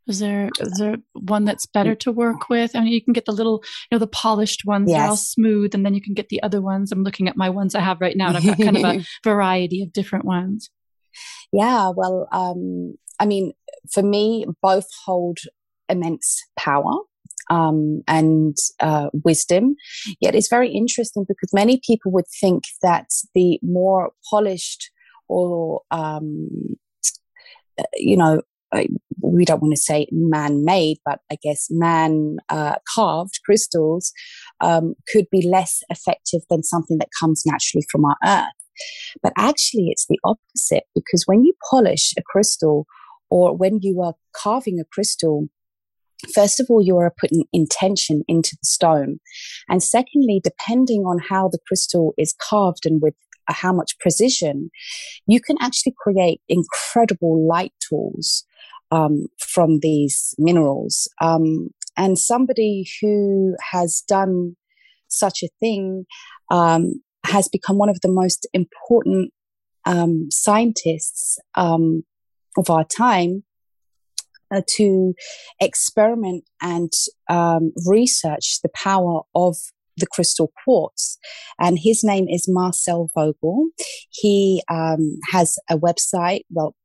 Is 0.08 0.20
there 0.20 0.50
is 0.60 0.78
there 0.80 0.98
one 1.14 1.46
that's 1.46 1.66
better 1.66 1.96
to 1.96 2.12
work 2.12 2.50
with? 2.50 2.76
I 2.76 2.82
mean, 2.82 2.92
you 2.92 3.02
can 3.02 3.14
get 3.14 3.26
the 3.26 3.32
little, 3.32 3.64
you 3.90 3.96
know, 3.96 4.00
the 4.00 4.08
polished 4.08 4.66
ones, 4.66 4.90
yes. 4.90 5.00
they're 5.00 5.10
all 5.10 5.16
smooth, 5.16 5.74
and 5.74 5.86
then 5.86 5.94
you 5.94 6.02
can 6.02 6.14
get 6.14 6.30
the 6.30 6.44
other 6.44 6.62
ones. 6.62 6.92
I'm 6.92 7.04
looking 7.04 7.28
at 7.30 7.38
my 7.38 7.50
ones 7.50 7.74
I 7.74 7.80
have 7.80 8.02
right 8.02 8.18
now, 8.18 8.28
and 8.28 8.38
I've 8.38 8.46
got 8.46 8.58
kind 8.58 8.78
of 8.78 8.84
a 8.84 9.06
variety 9.24 9.82
of 9.82 9.94
different 9.94 10.26
ones. 10.26 10.70
Yeah, 11.54 11.92
well, 11.96 12.28
um, 12.32 12.96
I 13.20 13.26
mean, 13.26 13.54
for 13.92 14.04
me, 14.04 14.46
both 14.62 14.88
hold 15.06 15.40
immense 15.88 16.42
power 16.58 16.94
um, 17.50 18.04
and 18.08 18.58
uh, 18.80 19.10
wisdom. 19.24 19.76
Yet 20.20 20.36
it's 20.36 20.50
very 20.50 20.72
interesting 20.72 21.26
because 21.28 21.54
many 21.54 21.80
people 21.86 22.12
would 22.12 22.28
think 22.42 22.64
that 22.82 23.08
the 23.34 23.60
more 23.62 24.12
polished 24.30 24.92
or 25.28 25.82
um, 25.92 26.50
you 27.96 28.18
know 28.18 28.42
we 29.22 29.46
don't 29.46 29.62
want 29.62 29.74
to 29.74 29.82
say 29.82 30.08
man 30.12 30.66
made, 30.66 30.98
but 31.06 31.20
I 31.32 31.38
guess 31.42 31.68
man 31.70 32.38
uh, 32.50 32.76
carved 32.94 33.40
crystals 33.46 34.12
um, 34.62 34.96
could 35.08 35.26
be 35.32 35.48
less 35.48 35.82
effective 35.90 36.42
than 36.50 36.64
something 36.64 36.98
that 37.00 37.10
comes 37.20 37.44
naturally 37.46 37.86
from 37.92 38.06
our 38.06 38.18
earth. 38.26 38.54
But 39.22 39.34
actually, 39.38 39.88
it's 39.90 40.08
the 40.08 40.20
opposite 40.24 40.84
because 40.96 41.24
when 41.26 41.44
you 41.44 41.54
polish 41.70 42.14
a 42.18 42.24
crystal 42.24 42.86
or 43.30 43.56
when 43.56 43.80
you 43.82 44.02
are 44.02 44.16
carving 44.36 44.80
a 44.80 44.86
crystal, 44.86 45.48
First 46.34 46.62
of 46.62 46.68
all, 46.70 46.82
you 46.82 46.98
are 47.00 47.14
putting 47.20 47.44
intention 47.52 48.24
into 48.30 48.56
the 48.56 48.66
stone. 48.66 49.20
And 49.68 49.84
secondly, 49.84 50.40
depending 50.42 51.02
on 51.02 51.20
how 51.20 51.50
the 51.50 51.60
crystal 51.68 52.14
is 52.18 52.34
carved 52.50 52.86
and 52.86 53.02
with 53.02 53.14
how 53.48 53.74
much 53.74 54.00
precision, 54.00 54.70
you 55.28 55.42
can 55.42 55.58
actually 55.60 55.94
create 56.02 56.40
incredible 56.48 57.46
light 57.46 57.74
tools 57.90 58.46
um, 58.94 59.26
from 59.40 59.80
these 59.80 60.36
minerals. 60.38 61.10
Um, 61.20 61.70
and 61.98 62.18
somebody 62.18 62.86
who 63.02 63.56
has 63.72 64.04
done 64.08 64.56
such 65.08 65.44
a 65.44 65.50
thing 65.60 66.06
um, 66.52 67.02
has 67.26 67.48
become 67.48 67.78
one 67.78 67.90
of 67.90 68.02
the 68.02 68.12
most 68.12 68.48
important 68.54 69.32
um, 69.86 70.28
scientists 70.30 71.40
um, 71.56 72.04
of 72.58 72.70
our 72.70 72.86
time 72.86 73.44
uh, 74.54 74.62
to 74.76 75.14
experiment 75.60 76.44
and 76.62 76.92
um, 77.30 77.72
research 77.88 78.60
the 78.62 78.70
power 78.76 79.22
of 79.34 79.56
the 79.98 80.08
crystal 80.08 80.52
quartz. 80.64 81.18
And 81.60 81.78
his 81.80 82.04
name 82.04 82.28
is 82.28 82.46
Marcel 82.48 83.10
Vogel. 83.16 83.68
He 84.10 84.64
um, 84.70 85.20
has 85.32 85.58
a 85.70 85.78
website, 85.78 86.42
well, 86.50 86.76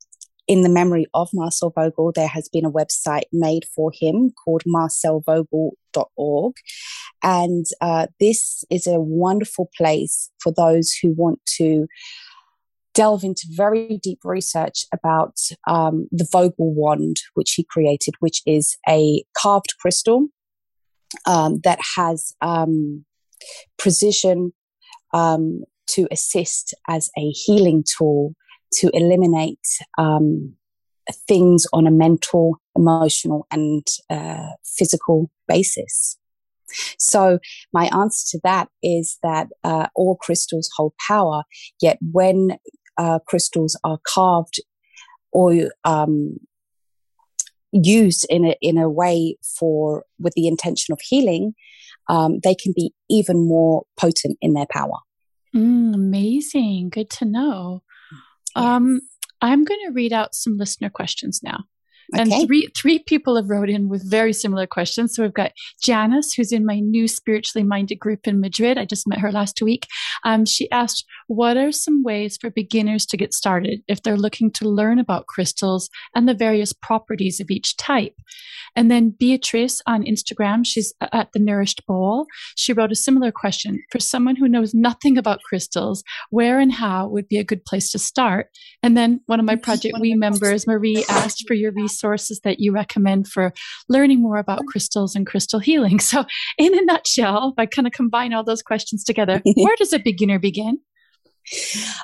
in 0.49 0.63
the 0.63 0.71
memory 0.71 1.07
of 1.13 1.29
Marcel 1.35 1.71
Vogel, 1.71 2.11
there 2.13 2.27
has 2.27 2.49
been 2.49 2.65
a 2.65 2.73
website 2.73 3.27
made 3.33 3.67
for 3.67 3.93
him 3.95 4.33
called 4.43 4.63
marcelvogel.org. 4.67 6.55
And 7.23 7.67
uh, 7.83 8.07
this 8.19 8.65
is 8.71 8.87
a 8.87 8.99
wonderful 8.99 9.71
place 9.77 10.31
for 10.41 10.53
those 10.57 10.93
who 11.01 11.13
want 11.13 11.41
to 11.57 11.87
delve 12.95 13.25
into 13.25 13.47
very 13.51 14.01
deep 14.03 14.21
research 14.25 14.87
about 14.93 15.37
um, 15.69 16.09
the 16.11 16.27
Vogel 16.33 16.75
wand, 16.75 17.19
which 17.35 17.53
he 17.53 17.63
created, 17.63 18.15
which 18.21 18.41
is 18.47 18.79
a 18.89 19.23
carved 19.37 19.75
crystal 19.81 20.29
um, 21.27 21.61
that 21.63 21.79
has 21.97 22.35
um, 22.41 23.05
precision 23.79 24.53
um, 25.13 25.61
to 25.89 26.09
assist 26.11 26.75
as 26.89 27.11
a 27.19 27.31
healing 27.31 27.85
tool 27.97 28.35
to 28.73 28.91
eliminate 28.95 29.67
um, 29.97 30.55
things 31.27 31.67
on 31.73 31.87
a 31.87 31.91
mental, 31.91 32.61
emotional, 32.77 33.47
and 33.51 33.87
uh, 34.11 34.51
physical 34.65 35.31
basis. 35.47 36.19
So, 36.99 37.39
my 37.73 37.87
answer 37.87 38.37
to 38.37 38.41
that 38.45 38.69
is 38.83 39.19
that 39.23 39.49
uh, 39.65 39.87
all 39.95 40.17
crystals 40.17 40.69
hold 40.77 40.93
power, 41.07 41.45
yet, 41.81 41.99
when 42.13 42.59
uh, 42.99 43.21
crystals 43.27 43.79
are 43.85 43.99
carved 44.07 44.61
or 45.33 45.71
um, 45.85 46.37
used 47.73 48.27
in 48.29 48.45
a, 48.45 48.57
in 48.61 48.77
a 48.77 48.89
way 48.89 49.37
for 49.59 50.05
with 50.19 50.35
the 50.35 50.47
intention 50.47 50.93
of 50.93 51.01
healing, 51.03 51.55
um, 52.09 52.41
they 52.43 52.55
can 52.55 52.73
be 52.75 52.93
even 53.09 53.47
more 53.47 53.85
potent 53.97 54.37
in 54.41 54.53
their 54.55 54.67
power. 54.71 54.99
Mm, 55.55 55.95
amazing. 55.95 56.91
Good 56.91 57.11
to 57.11 57.25
know. 57.25 57.83
Um, 58.59 59.01
I'm 59.41 59.65
going 59.65 59.81
to 59.87 59.93
read 59.93 60.13
out 60.13 60.35
some 60.35 60.57
listener 60.57 60.91
questions 60.91 61.41
now. 61.43 61.65
And 62.15 62.33
three 62.47 62.69
three 62.75 63.01
people 63.01 63.37
have 63.37 63.51
wrote 63.51 63.69
in 63.69 63.91
with 63.91 64.11
very 64.11 64.33
similar 64.33 64.67
questions. 64.67 65.15
So 65.15 65.23
we've 65.23 65.35
got 65.35 65.53
Janice, 65.83 66.33
who's 66.33 66.53
in 66.53 66.65
my 66.65 66.81
new 66.81 67.07
spiritually 67.07 67.65
minded 67.67 67.97
group 67.97 68.27
in 68.27 68.41
Madrid. 68.41 68.79
I 68.79 68.87
just 68.87 69.07
met 69.07 69.19
her 69.19 69.31
last 69.31 69.61
week. 69.61 69.87
Um, 70.25 70.47
she 70.47 70.71
asked, 70.71 71.05
"What 71.29 71.57
are 71.57 71.73
some 71.73 72.03
ways 72.03 72.37
for 72.37 72.51
beginners 72.51 73.07
to 73.07 73.17
get 73.17 73.33
started 73.33 73.83
if 73.87 74.03
they're 74.03 74.17
looking 74.17 74.51
to 74.53 74.69
learn 74.69 74.99
about 74.99 75.27
crystals 75.27 75.89
and 76.15 76.29
the 76.29 76.35
various 76.35 76.73
properties 76.73 77.39
of 77.41 77.51
each 77.51 77.77
type?" 77.77 78.15
And 78.77 78.91
then 78.91 79.11
Beatrice 79.11 79.81
on 79.87 80.05
Instagram, 80.05 80.65
she's 80.65 80.93
at 81.01 81.33
the 81.33 81.39
Nourished 81.39 81.87
Bowl. 81.87 82.27
She 82.57 82.73
wrote 82.73 82.93
a 82.93 82.97
similar 82.97 83.33
question 83.33 83.83
for 83.91 83.99
someone 83.99 84.37
who 84.37 84.49
knows 84.49 84.75
nothing 84.75 85.19
about 85.19 85.43
crystals. 85.43 86.03
Where 86.31 86.59
and 86.61 86.73
how 86.73 87.09
would 87.09 87.29
be 87.29 87.39
a 87.39 87.45
good 87.45 87.65
place 87.65 87.91
to 87.93 87.99
start? 87.99 88.49
And 88.83 88.97
then 88.97 89.21
one 89.27 89.41
of 89.41 89.47
my 89.47 89.57
Project 89.57 89.99
Me 89.99 90.15
members, 90.15 90.67
Marie, 90.67 91.05
asked 91.09 91.45
for 91.47 91.55
your 91.55 91.73
resources 91.73 92.41
that 92.45 92.61
you 92.61 92.73
recommend 92.73 93.29
for 93.29 93.53
learning 93.89 94.23
more 94.23 94.39
about 94.39 94.67
crystals 94.67 95.15
and 95.15 95.27
crystal 95.27 95.61
healing. 95.61 95.99
So, 96.09 96.25
in 96.57 96.77
a 96.79 96.83
nutshell, 96.83 97.53
if 97.53 97.59
I 97.59 97.67
kind 97.67 97.87
of 97.87 97.93
combine 97.93 98.33
all 98.33 98.43
those 98.43 98.63
questions 98.63 99.05
together, 99.05 99.43
where 99.57 99.77
does 99.77 99.93
a 99.93 99.99
beginner 99.99 100.39
begin? 100.39 100.79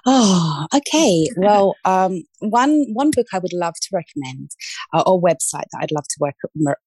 Oh, 0.06 0.66
okay. 0.74 1.28
Well, 1.36 1.74
um, 1.84 2.22
one 2.40 2.86
one 2.92 3.10
book 3.10 3.26
I 3.32 3.38
would 3.38 3.52
love 3.52 3.74
to 3.74 3.88
recommend, 3.92 4.50
uh, 4.92 5.02
or 5.06 5.20
website 5.20 5.66
that 5.72 5.80
I'd 5.80 5.92
love 5.92 6.06
to 6.08 6.16
work, 6.20 6.36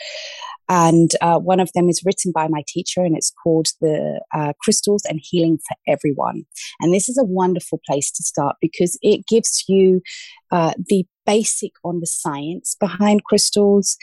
And 0.69 1.11
uh, 1.21 1.37
one 1.37 1.59
of 1.59 1.69
them 1.73 1.89
is 1.89 2.01
written 2.05 2.31
by 2.33 2.47
my 2.47 2.63
teacher, 2.65 3.03
and 3.03 3.15
it's 3.17 3.33
called 3.43 3.67
The 3.81 4.21
uh, 4.33 4.53
Crystals 4.61 5.03
and 5.05 5.19
Healing 5.21 5.57
for 5.57 5.75
Everyone. 5.85 6.45
And 6.79 6.93
this 6.93 7.09
is 7.09 7.17
a 7.17 7.25
wonderful 7.25 7.81
place 7.85 8.09
to 8.11 8.23
start 8.23 8.55
because 8.61 8.97
it 9.01 9.27
gives 9.27 9.65
you 9.67 10.01
uh, 10.49 10.73
the 10.87 11.05
basic 11.25 11.71
on 11.83 11.99
the 11.99 12.07
science 12.07 12.75
behind 12.79 13.25
crystals 13.25 13.97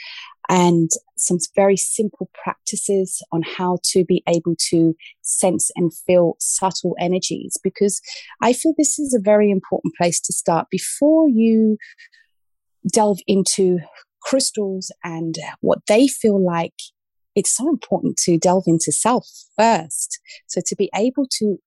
and 0.47 0.89
some 1.15 1.37
very 1.55 1.77
simple 1.77 2.29
practices 2.43 3.21
on 3.31 3.43
how 3.43 3.77
to 3.83 4.03
be 4.03 4.23
able 4.27 4.55
to 4.69 4.95
sense 5.21 5.69
and 5.75 5.93
feel 5.93 6.35
subtle 6.39 6.95
energies 6.99 7.55
because 7.63 8.01
I 8.41 8.53
feel 8.53 8.73
this 8.77 8.97
is 8.97 9.13
a 9.13 9.19
very 9.19 9.51
important 9.51 9.93
place 9.95 10.19
to 10.21 10.33
start 10.33 10.67
before 10.71 11.29
you 11.29 11.77
delve 12.91 13.19
into 13.27 13.79
crystals 14.21 14.91
and 15.03 15.35
what 15.61 15.79
they 15.87 16.07
feel 16.07 16.43
like. 16.43 16.73
It's 17.35 17.55
so 17.55 17.69
important 17.69 18.17
to 18.23 18.37
delve 18.37 18.65
into 18.67 18.91
self 18.91 19.27
first. 19.57 20.19
So 20.47 20.61
to 20.65 20.75
be 20.75 20.89
able 20.95 21.25
to 21.39 21.57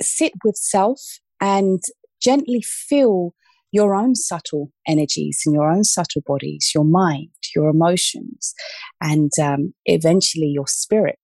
sit 0.00 0.32
with 0.44 0.56
self 0.56 1.00
and 1.40 1.82
gently 2.20 2.62
feel 2.62 3.34
your 3.72 3.94
own 3.94 4.14
subtle 4.14 4.72
energies 4.86 5.42
and 5.44 5.54
your 5.54 5.70
own 5.70 5.84
subtle 5.84 6.22
bodies, 6.26 6.72
your 6.74 6.84
mind, 6.84 7.30
your 7.54 7.68
emotions, 7.68 8.54
and 9.00 9.30
um, 9.42 9.74
eventually 9.84 10.46
your 10.46 10.66
spirit. 10.66 11.18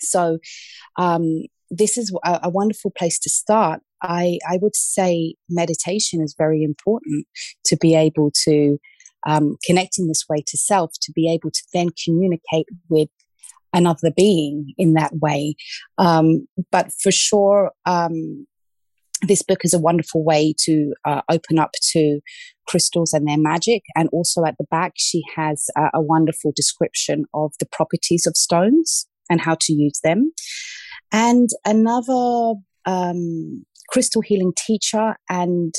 So, 0.00 0.38
um, 0.98 1.44
this 1.70 1.96
is 1.98 2.14
a, 2.24 2.40
a, 2.44 2.50
wonderful 2.50 2.90
place 2.90 3.18
to 3.20 3.30
start. 3.30 3.80
I, 4.02 4.38
I 4.48 4.58
would 4.60 4.74
say 4.74 5.34
meditation 5.50 6.22
is 6.22 6.34
very 6.36 6.62
important 6.62 7.26
to 7.66 7.76
be 7.76 7.94
able 7.94 8.30
to 8.44 8.78
um, 9.28 9.56
connect 9.64 9.98
in 9.98 10.08
this 10.08 10.24
way 10.28 10.42
to 10.46 10.56
self, 10.56 10.92
to 11.02 11.12
be 11.12 11.30
able 11.30 11.50
to 11.50 11.62
then 11.74 11.88
communicate 12.04 12.66
with 12.88 13.10
another 13.74 14.10
being 14.16 14.72
in 14.78 14.94
that 14.94 15.12
way. 15.16 15.54
Um, 15.98 16.48
but 16.72 16.90
for 17.02 17.12
sure, 17.12 17.72
um, 17.84 18.46
this 19.22 19.42
book 19.42 19.64
is 19.64 19.74
a 19.74 19.78
wonderful 19.78 20.24
way 20.24 20.54
to 20.60 20.94
uh, 21.04 21.22
open 21.28 21.58
up 21.58 21.72
to 21.92 22.20
crystals 22.66 23.12
and 23.12 23.26
their 23.28 23.38
magic. 23.38 23.82
And 23.94 24.08
also 24.12 24.44
at 24.44 24.56
the 24.58 24.66
back, 24.70 24.92
she 24.96 25.22
has 25.36 25.66
a, 25.76 25.98
a 25.98 26.02
wonderful 26.02 26.52
description 26.54 27.24
of 27.34 27.52
the 27.60 27.66
properties 27.66 28.26
of 28.26 28.36
stones 28.36 29.06
and 29.28 29.40
how 29.40 29.56
to 29.60 29.72
use 29.72 30.00
them. 30.02 30.32
And 31.12 31.48
another 31.64 32.54
um, 32.86 33.64
crystal 33.90 34.22
healing 34.22 34.52
teacher 34.66 35.16
and 35.28 35.74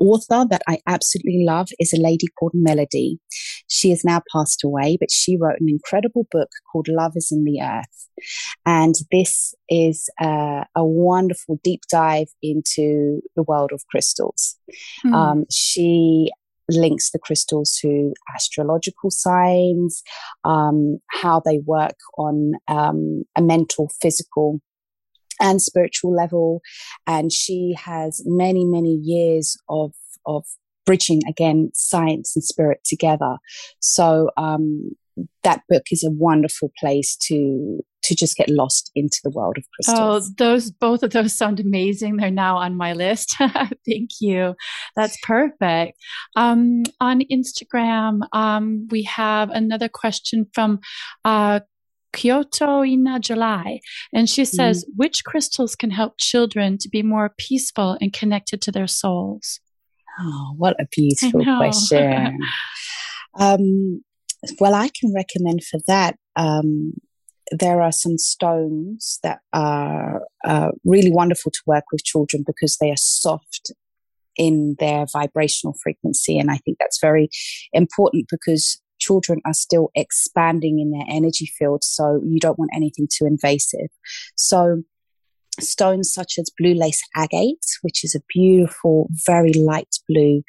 author 0.00 0.46
that 0.50 0.62
I 0.68 0.78
absolutely 0.86 1.44
love 1.46 1.68
is 1.78 1.92
a 1.92 2.00
lady 2.00 2.26
called 2.38 2.52
Melody. 2.54 3.18
She 3.68 3.90
has 3.90 4.04
now 4.04 4.22
passed 4.32 4.64
away, 4.64 4.96
but 4.98 5.10
she 5.10 5.36
wrote 5.36 5.60
an 5.60 5.68
incredible 5.68 6.26
book 6.30 6.48
called 6.70 6.88
Love 6.88 7.12
is 7.16 7.30
in 7.30 7.44
the 7.44 7.60
Earth. 7.62 8.08
And 8.66 8.94
this 9.12 9.54
is 9.68 10.08
a, 10.20 10.64
a 10.74 10.84
wonderful 10.84 11.60
deep 11.62 11.82
dive 11.90 12.28
into 12.42 13.20
the 13.36 13.42
world 13.42 13.70
of 13.72 13.82
crystals. 13.90 14.56
Mm. 15.04 15.14
Um, 15.14 15.44
she 15.50 16.30
links 16.68 17.10
the 17.10 17.18
crystals 17.18 17.76
to 17.80 18.12
astrological 18.34 19.10
signs, 19.10 20.02
um, 20.44 20.98
how 21.10 21.42
they 21.44 21.58
work 21.58 21.96
on 22.16 22.52
um, 22.68 23.24
a 23.36 23.42
mental, 23.42 23.90
physical, 24.00 24.60
and 25.40 25.60
spiritual 25.60 26.14
level. 26.14 26.60
And 27.06 27.32
she 27.32 27.74
has 27.82 28.22
many, 28.26 28.64
many 28.64 28.94
years 29.02 29.56
of, 29.68 29.92
of 30.26 30.44
bridging 30.86 31.22
again 31.28 31.70
science 31.74 32.34
and 32.36 32.44
spirit 32.44 32.80
together. 32.84 33.36
So, 33.80 34.30
um, 34.36 34.92
that 35.42 35.62
book 35.68 35.84
is 35.90 36.04
a 36.04 36.10
wonderful 36.10 36.72
place 36.78 37.16
to 37.16 37.80
to 38.02 38.14
just 38.14 38.36
get 38.36 38.48
lost 38.48 38.90
into 38.94 39.20
the 39.22 39.30
world 39.30 39.56
of 39.58 39.64
crystals. 39.74 40.28
Oh, 40.30 40.34
those 40.38 40.70
both 40.70 41.02
of 41.02 41.10
those 41.10 41.36
sound 41.36 41.60
amazing. 41.60 42.16
They're 42.16 42.30
now 42.30 42.56
on 42.56 42.76
my 42.76 42.92
list. 42.92 43.36
Thank 43.38 44.10
you. 44.20 44.54
That's 44.96 45.16
perfect. 45.22 45.98
Um, 46.34 46.84
on 47.00 47.20
Instagram, 47.30 48.22
um, 48.32 48.88
we 48.90 49.02
have 49.04 49.50
another 49.50 49.88
question 49.88 50.46
from 50.54 50.80
uh, 51.24 51.60
Kyoto 52.12 52.82
in 52.82 53.06
July. 53.20 53.80
And 54.12 54.28
she 54.28 54.44
says, 54.44 54.84
mm. 54.84 54.88
which 54.96 55.24
crystals 55.24 55.76
can 55.76 55.90
help 55.90 56.14
children 56.18 56.78
to 56.78 56.88
be 56.88 57.02
more 57.02 57.34
peaceful 57.38 57.96
and 58.00 58.12
connected 58.12 58.60
to 58.62 58.72
their 58.72 58.86
souls? 58.86 59.60
Oh, 60.18 60.54
what 60.56 60.76
a 60.80 60.86
beautiful 60.94 61.44
question. 61.44 62.38
um, 63.38 64.02
well, 64.58 64.74
I 64.74 64.88
can 64.88 65.12
recommend 65.14 65.64
for 65.64 65.80
that. 65.86 66.16
Um, 66.36 66.94
there 67.50 67.82
are 67.82 67.92
some 67.92 68.16
stones 68.16 69.18
that 69.22 69.40
are 69.52 70.22
uh, 70.44 70.70
really 70.84 71.10
wonderful 71.10 71.50
to 71.50 71.60
work 71.66 71.84
with 71.90 72.04
children 72.04 72.44
because 72.46 72.76
they 72.76 72.90
are 72.90 72.96
soft 72.96 73.72
in 74.36 74.76
their 74.78 75.06
vibrational 75.12 75.74
frequency. 75.82 76.38
And 76.38 76.50
I 76.50 76.56
think 76.58 76.78
that's 76.78 77.00
very 77.00 77.28
important 77.72 78.26
because 78.30 78.80
children 79.10 79.40
are 79.44 79.54
still 79.54 79.90
expanding 79.94 80.78
in 80.78 80.90
their 80.90 81.06
energy 81.08 81.46
field. 81.58 81.82
So 81.82 82.20
you 82.24 82.38
don't 82.38 82.58
want 82.58 82.70
anything 82.74 83.08
too 83.10 83.26
invasive. 83.26 83.90
So 84.36 84.82
stones 85.58 86.12
such 86.12 86.38
as 86.38 86.52
blue 86.56 86.74
lace 86.74 87.02
agate, 87.16 87.64
which 87.82 88.04
is 88.04 88.14
a 88.14 88.22
beautiful, 88.32 89.08
very 89.26 89.52
light 89.52 89.96
blue 90.08 90.42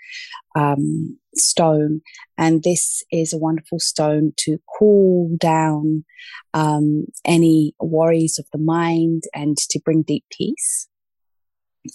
um, 0.55 1.17
stone. 1.35 2.01
And 2.37 2.63
this 2.63 3.03
is 3.11 3.33
a 3.33 3.37
wonderful 3.37 3.79
stone 3.79 4.33
to 4.37 4.57
cool 4.77 5.35
down 5.39 6.05
um, 6.53 7.05
any 7.25 7.73
worries 7.79 8.37
of 8.37 8.45
the 8.53 8.59
mind 8.59 9.23
and 9.33 9.57
to 9.57 9.79
bring 9.83 10.03
deep 10.03 10.25
peace. 10.31 10.87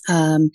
Um, 0.08 0.50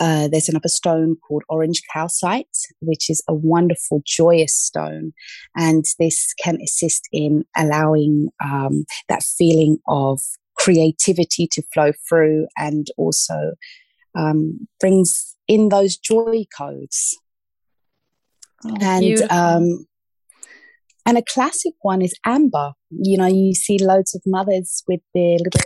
uh, 0.00 0.28
there's 0.28 0.48
another 0.48 0.68
stone 0.68 1.16
called 1.16 1.44
orange 1.48 1.82
calcite, 1.92 2.56
which 2.80 3.08
is 3.08 3.22
a 3.28 3.34
wonderful, 3.34 4.02
joyous 4.04 4.54
stone. 4.54 5.12
And 5.56 5.84
this 5.98 6.34
can 6.42 6.58
assist 6.62 7.08
in 7.12 7.44
allowing 7.56 8.28
um, 8.44 8.84
that 9.08 9.22
feeling 9.22 9.78
of 9.86 10.20
creativity 10.56 11.48
to 11.52 11.62
flow 11.72 11.92
through 12.08 12.46
and 12.56 12.88
also 12.96 13.52
um, 14.16 14.66
brings 14.80 15.36
in 15.46 15.68
those 15.68 15.96
joy 15.96 16.44
codes. 16.56 17.16
Oh, 18.66 18.76
and 18.80 19.22
um, 19.30 19.86
and 21.06 21.18
a 21.18 21.22
classic 21.22 21.74
one 21.82 22.00
is 22.00 22.14
amber. 22.24 22.72
You 22.90 23.18
know, 23.18 23.26
you 23.26 23.54
see 23.54 23.78
loads 23.78 24.14
of 24.14 24.22
mothers 24.26 24.82
with 24.88 25.00
their 25.14 25.36
little 25.36 25.60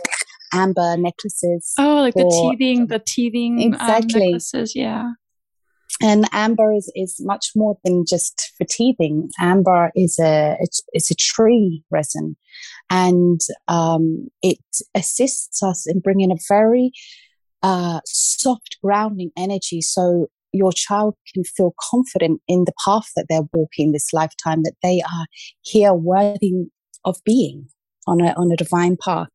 amber 0.53 0.97
necklaces. 0.97 1.73
Oh, 1.77 2.01
like 2.01 2.13
the 2.13 2.29
teething, 2.29 2.87
the 2.87 2.99
teething 2.99 3.59
um, 3.59 3.73
exactly. 3.73 4.21
Um, 4.21 4.25
necklaces. 4.27 4.75
Yeah. 4.75 5.11
and 6.01 6.25
amber 6.31 6.73
is, 6.73 6.91
is 6.95 7.17
much 7.19 7.51
more 7.55 7.77
than 7.83 8.05
just 8.07 8.53
for 8.57 8.65
teething. 8.65 9.29
Amber 9.39 9.91
is 9.95 10.17
a 10.19 10.55
it's, 10.59 10.81
it's 10.93 11.11
a 11.11 11.15
tree 11.15 11.83
resin, 11.91 12.37
and 12.89 13.41
um, 13.67 14.27
it 14.41 14.59
assists 14.95 15.61
us 15.61 15.85
in 15.87 15.99
bringing 15.99 16.31
a 16.31 16.37
very 16.47 16.91
uh, 17.63 17.99
soft 18.05 18.77
grounding 18.83 19.31
energy. 19.37 19.81
So 19.81 20.27
your 20.53 20.71
child 20.71 21.15
can 21.33 21.43
feel 21.43 21.75
confident 21.91 22.41
in 22.47 22.63
the 22.65 22.73
path 22.85 23.11
that 23.15 23.25
they're 23.29 23.49
walking 23.53 23.91
this 23.91 24.13
lifetime, 24.13 24.63
that 24.63 24.75
they 24.81 25.01
are 25.01 25.25
here 25.61 25.93
worthy 25.93 26.53
of 27.05 27.17
being 27.25 27.67
on 28.07 28.21
a 28.21 28.33
on 28.33 28.51
a 28.51 28.55
divine 28.55 28.97
path. 29.03 29.27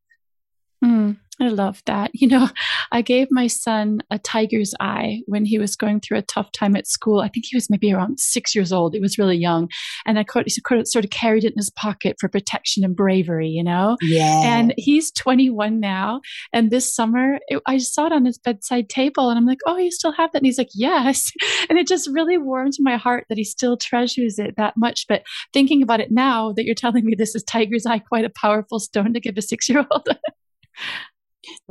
Mm. 0.83 1.17
I 1.41 1.49
love 1.49 1.83
that. 1.87 2.11
You 2.15 2.29
know, 2.29 2.49
I 2.93 3.03
gave 3.03 3.29
my 3.31 3.49
son 3.49 4.01
a 4.11 4.19
tiger's 4.19 4.73
eye 4.81 5.21
when 5.27 5.45
he 5.45 5.59
was 5.59 5.77
going 5.77 6.01
through 6.01 6.19
a 6.19 6.23
tough 6.23 6.51
time 6.53 6.77
at 6.77 6.87
school. 6.87 7.21
I 7.21 7.29
think 7.29 7.47
he 7.47 7.57
was 7.57 7.69
maybe 7.69 7.93
around 7.93 8.19
six 8.19 8.55
years 8.55 8.73
old. 8.73 8.95
He 8.95 9.01
was 9.01 9.19
really 9.19 9.37
young. 9.37 9.69
And 10.07 10.19
I 10.19 10.25
sort 10.25 11.05
of 11.05 11.11
carried 11.11 11.45
it 11.45 11.53
in 11.53 11.59
his 11.59 11.71
pocket 11.71 12.17
for 12.19 12.29
protection 12.29 12.85
and 12.85 12.97
bravery, 12.97 13.49
you 13.49 13.65
know? 13.65 13.97
Yeah. 14.01 14.41
And 14.43 14.73
he's 14.79 15.11
21 15.11 15.81
now. 15.81 16.21
And 16.53 16.71
this 16.71 16.95
summer, 16.95 17.39
it, 17.49 17.61
I 17.67 17.79
saw 17.79 18.07
it 18.07 18.13
on 18.13 18.25
his 18.25 18.39
bedside 18.39 18.89
table 18.89 19.29
and 19.29 19.37
I'm 19.37 19.47
like, 19.47 19.61
oh, 19.67 19.77
you 19.77 19.91
still 19.91 20.13
have 20.13 20.33
that? 20.33 20.39
And 20.39 20.47
he's 20.47 20.59
like, 20.59 20.71
yes. 20.73 21.31
And 21.69 21.79
it 21.79 21.87
just 21.87 22.09
really 22.13 22.37
warmed 22.39 22.75
my 22.79 22.97
heart 22.97 23.25
that 23.29 23.39
he 23.39 23.45
still 23.45 23.77
treasures 23.77 24.39
it 24.39 24.55
that 24.57 24.75
much. 24.77 25.07
But 25.09 25.23
thinking 25.53 25.83
about 25.83 26.01
it 26.01 26.11
now 26.11 26.53
that 26.53 26.65
you're 26.65 26.75
telling 26.75 27.05
me 27.05 27.15
this 27.17 27.35
is 27.35 27.43
tiger's 27.43 27.87
eye, 27.87 27.99
quite 27.99 28.25
a 28.25 28.31
powerful 28.31 28.79
stone 28.79 29.15
to 29.15 29.21
give 29.21 29.37
a 29.37 29.43
six 29.43 29.69
year 29.69 29.85
old. 29.91 30.09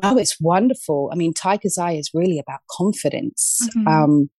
Oh, 0.01 0.17
it's 0.17 0.37
wonderful. 0.39 1.09
I 1.11 1.15
mean, 1.15 1.33
Tiger's 1.33 1.77
Eye 1.77 1.93
is 1.93 2.11
really 2.13 2.39
about 2.39 2.59
confidence. 2.69 3.59
Mm-hmm. 3.75 3.87
Um, 3.87 4.29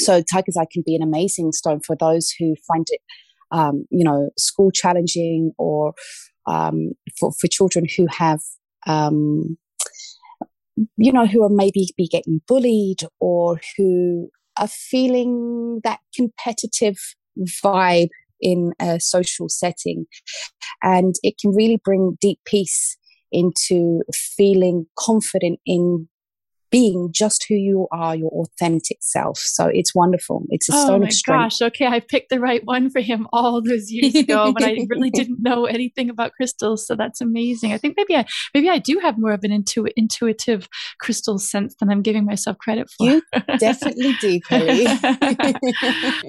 so 0.00 0.22
Tiger's 0.32 0.56
Eye 0.56 0.66
can 0.72 0.82
be 0.84 0.94
an 0.94 1.02
amazing 1.02 1.52
stone 1.52 1.80
for 1.80 1.96
those 1.96 2.32
who 2.38 2.54
find 2.66 2.86
it, 2.90 3.00
um, 3.50 3.86
you 3.90 4.04
know, 4.04 4.30
school 4.36 4.70
challenging 4.70 5.52
or 5.58 5.94
um, 6.46 6.92
for, 7.18 7.32
for 7.32 7.46
children 7.46 7.86
who 7.96 8.06
have, 8.10 8.40
um, 8.86 9.56
you 10.96 11.12
know, 11.12 11.26
who 11.26 11.44
are 11.44 11.50
maybe 11.50 11.88
be 11.96 12.08
getting 12.08 12.40
bullied 12.48 13.00
or 13.20 13.60
who 13.76 14.28
are 14.58 14.68
feeling 14.68 15.80
that 15.84 16.00
competitive 16.14 16.96
vibe 17.62 18.08
in 18.40 18.72
a 18.80 18.98
social 19.00 19.48
setting. 19.48 20.06
And 20.82 21.14
it 21.22 21.34
can 21.40 21.54
really 21.54 21.80
bring 21.82 22.18
deep 22.20 22.40
peace 22.44 22.96
into 23.34 24.02
feeling 24.14 24.86
confident 24.98 25.60
in 25.66 26.08
being 26.74 27.08
just 27.12 27.46
who 27.48 27.54
you 27.54 27.86
are, 27.92 28.16
your 28.16 28.30
authentic 28.30 28.98
self. 29.00 29.38
So 29.38 29.70
it's 29.72 29.94
wonderful. 29.94 30.44
It's 30.48 30.68
a 30.68 30.72
oh 30.74 30.84
stone 30.84 31.04
of 31.04 31.12
strength. 31.12 31.40
gosh. 31.40 31.62
Okay. 31.62 31.86
I 31.86 32.00
picked 32.00 32.30
the 32.30 32.40
right 32.40 32.64
one 32.64 32.90
for 32.90 33.00
him 33.00 33.28
all 33.32 33.62
those 33.62 33.92
years 33.92 34.12
ago, 34.16 34.52
but 34.52 34.64
I 34.64 34.78
really 34.88 35.10
didn't 35.10 35.40
know 35.40 35.66
anything 35.66 36.10
about 36.10 36.32
crystals. 36.32 36.84
So 36.84 36.96
that's 36.96 37.20
amazing. 37.20 37.72
I 37.72 37.78
think 37.78 37.94
maybe 37.96 38.16
I, 38.16 38.26
maybe 38.52 38.68
I 38.68 38.78
do 38.78 38.98
have 39.00 39.18
more 39.18 39.30
of 39.30 39.44
an 39.44 39.52
intu- 39.52 39.86
intuitive 39.96 40.68
crystal 40.98 41.38
sense 41.38 41.76
than 41.78 41.90
I'm 41.90 42.02
giving 42.02 42.24
myself 42.24 42.58
credit 42.58 42.90
for. 42.90 43.06
You 43.06 43.22
definitely 43.58 44.16
do, 44.20 44.40
Kelly. 44.40 44.86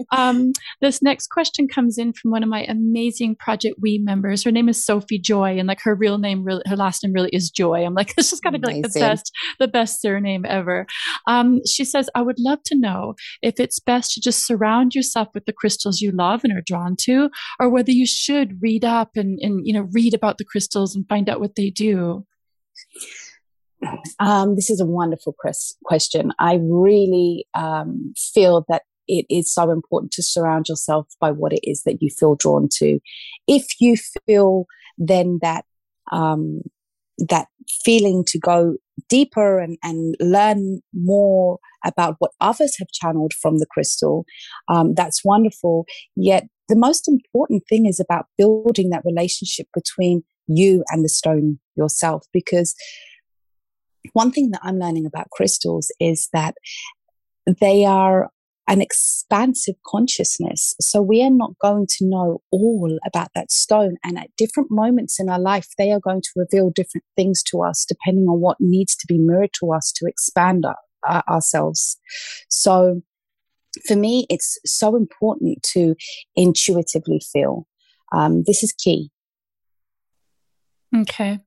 um, 0.12 0.52
this 0.80 1.02
next 1.02 1.32
question 1.32 1.68
comes 1.68 1.98
in 1.98 2.14
from 2.14 2.30
one 2.30 2.44
of 2.44 2.50
my 2.50 2.66
amazing 2.66 3.36
Project 3.36 3.78
Me 3.80 3.98
members. 3.98 4.44
Her 4.44 4.52
name 4.52 4.70
is 4.70 4.86
Sophie 4.86 5.18
Joy 5.18 5.58
and 5.58 5.68
like 5.68 5.82
her 5.82 5.96
real 5.96 6.20
name, 6.20 6.44
really, 6.44 6.62
her 6.68 6.76
last 6.76 7.04
name 7.04 7.14
really 7.14 7.32
is 7.32 7.50
Joy. 7.50 7.84
I'm 7.84 7.96
like, 7.96 8.14
this 8.16 8.30
has 8.30 8.40
got 8.40 8.52
to 8.52 8.60
be 8.60 8.68
like 8.68 8.84
the 8.84 9.00
best, 9.00 9.32
the 9.58 9.68
best 9.68 10.02
surname 10.02 10.35
name 10.36 10.46
ever. 10.48 10.86
Um, 11.28 11.60
she 11.66 11.86
says, 11.86 12.10
I 12.16 12.22
would 12.22 12.40
love 12.40 12.60
to 12.66 12.76
know 12.76 13.16
if 13.42 13.60
it's 13.60 13.80
best 13.80 14.14
to 14.14 14.22
just 14.22 14.46
surround 14.46 14.94
yourself 14.96 15.30
with 15.34 15.46
the 15.46 15.54
crystals 15.54 16.02
you 16.02 16.12
love 16.12 16.44
and 16.44 16.54
are 16.54 16.64
drawn 16.66 16.96
to, 17.02 17.30
or 17.60 17.70
whether 17.70 17.92
you 17.92 18.06
should 18.06 18.62
read 18.62 18.84
up 18.84 19.12
and, 19.16 19.40
and 19.42 19.66
you 19.66 19.74
know, 19.74 19.88
read 19.92 20.14
about 20.14 20.38
the 20.38 20.46
crystals 20.46 20.96
and 20.96 21.08
find 21.08 21.30
out 21.30 21.40
what 21.40 21.56
they 21.56 21.70
do. 21.70 22.26
Um, 24.20 24.56
this 24.56 24.70
is 24.70 24.82
a 24.82 24.86
wonderful 24.86 25.36
question. 25.84 26.32
I 26.40 26.60
really 26.62 27.46
um, 27.54 28.14
feel 28.18 28.66
that 28.68 28.84
it 29.08 29.26
is 29.30 29.54
so 29.54 29.70
important 29.70 30.12
to 30.14 30.24
surround 30.24 30.68
yourself 30.68 31.08
by 31.20 31.32
what 31.32 31.54
it 31.54 31.60
is 31.64 31.84
that 31.84 32.02
you 32.02 32.10
feel 32.10 32.36
drawn 32.36 32.68
to. 32.78 33.00
If 33.48 33.66
you 33.80 33.96
feel 34.26 34.66
then 34.98 35.40
that 35.42 35.66
um, 36.12 36.62
that 37.18 37.48
feeling 37.84 38.24
to 38.28 38.40
go 38.40 38.76
deeper 39.10 39.60
and, 39.60 39.78
and 39.84 40.16
learn 40.20 40.82
more 40.94 41.60
about 41.86 42.16
what 42.20 42.32
others 42.42 42.76
have 42.80 42.88
channeled 42.90 43.34
from 43.34 43.60
the 43.60 43.66
crystal, 43.70 44.26
um, 44.68 44.94
that's 44.96 45.24
wonderful. 45.24 45.86
Yet 46.16 46.48
the 46.68 46.76
most 46.76 47.08
important 47.08 47.64
thing 47.70 47.86
is 47.86 48.00
about 48.00 48.26
building 48.38 48.90
that 48.90 49.04
relationship 49.06 49.68
between 49.74 50.24
you 50.48 50.84
and 50.90 51.04
the 51.04 51.10
stone 51.10 51.60
yourself. 51.76 52.26
Because 52.34 52.76
one 54.14 54.32
thing 54.32 54.52
that 54.52 54.62
I'm 54.64 54.80
learning 54.80 55.06
about 55.06 55.30
crystals 55.32 55.92
is 56.00 56.30
that 56.34 56.56
they 57.60 57.86
are 57.86 58.30
an 58.68 58.82
expansive 58.82 59.76
consciousness. 59.86 60.76
So 60.82 61.02
we 61.02 61.24
are 61.24 61.30
not 61.30 61.52
going 61.62 61.88
to 61.98 62.06
know 62.06 62.42
all 62.52 62.98
about 63.06 63.30
that 63.36 63.52
stone. 63.52 63.98
And 64.04 64.18
at 64.18 64.36
different 64.38 64.70
moments 64.72 65.20
in 65.20 65.30
our 65.30 65.40
life, 65.40 65.68
they 65.78 65.92
are 65.92 66.00
going 66.00 66.22
to 66.22 66.30
reveal 66.36 66.72
different 66.72 67.04
things 67.16 67.44
to 67.52 67.62
us 67.62 67.86
depending 67.88 68.26
on 68.26 68.40
what 68.40 68.58
needs 68.60 68.96
to 68.96 69.06
be 69.08 69.18
mirrored 69.20 69.52
to 69.60 69.72
us 69.72 69.92
to 69.98 70.06
expand 70.08 70.66
our, 70.66 71.24
ourselves. 71.30 71.98
So 72.50 73.02
for 73.88 73.96
me, 73.96 74.26
it's 74.30 74.58
so 74.66 74.96
important 74.96 75.62
to 75.74 75.96
intuitively 76.36 77.22
feel. 77.32 77.68
Um, 78.14 78.44
this 78.48 78.64
is 78.64 78.74
key. 78.74 79.12
Okay. 80.96 81.40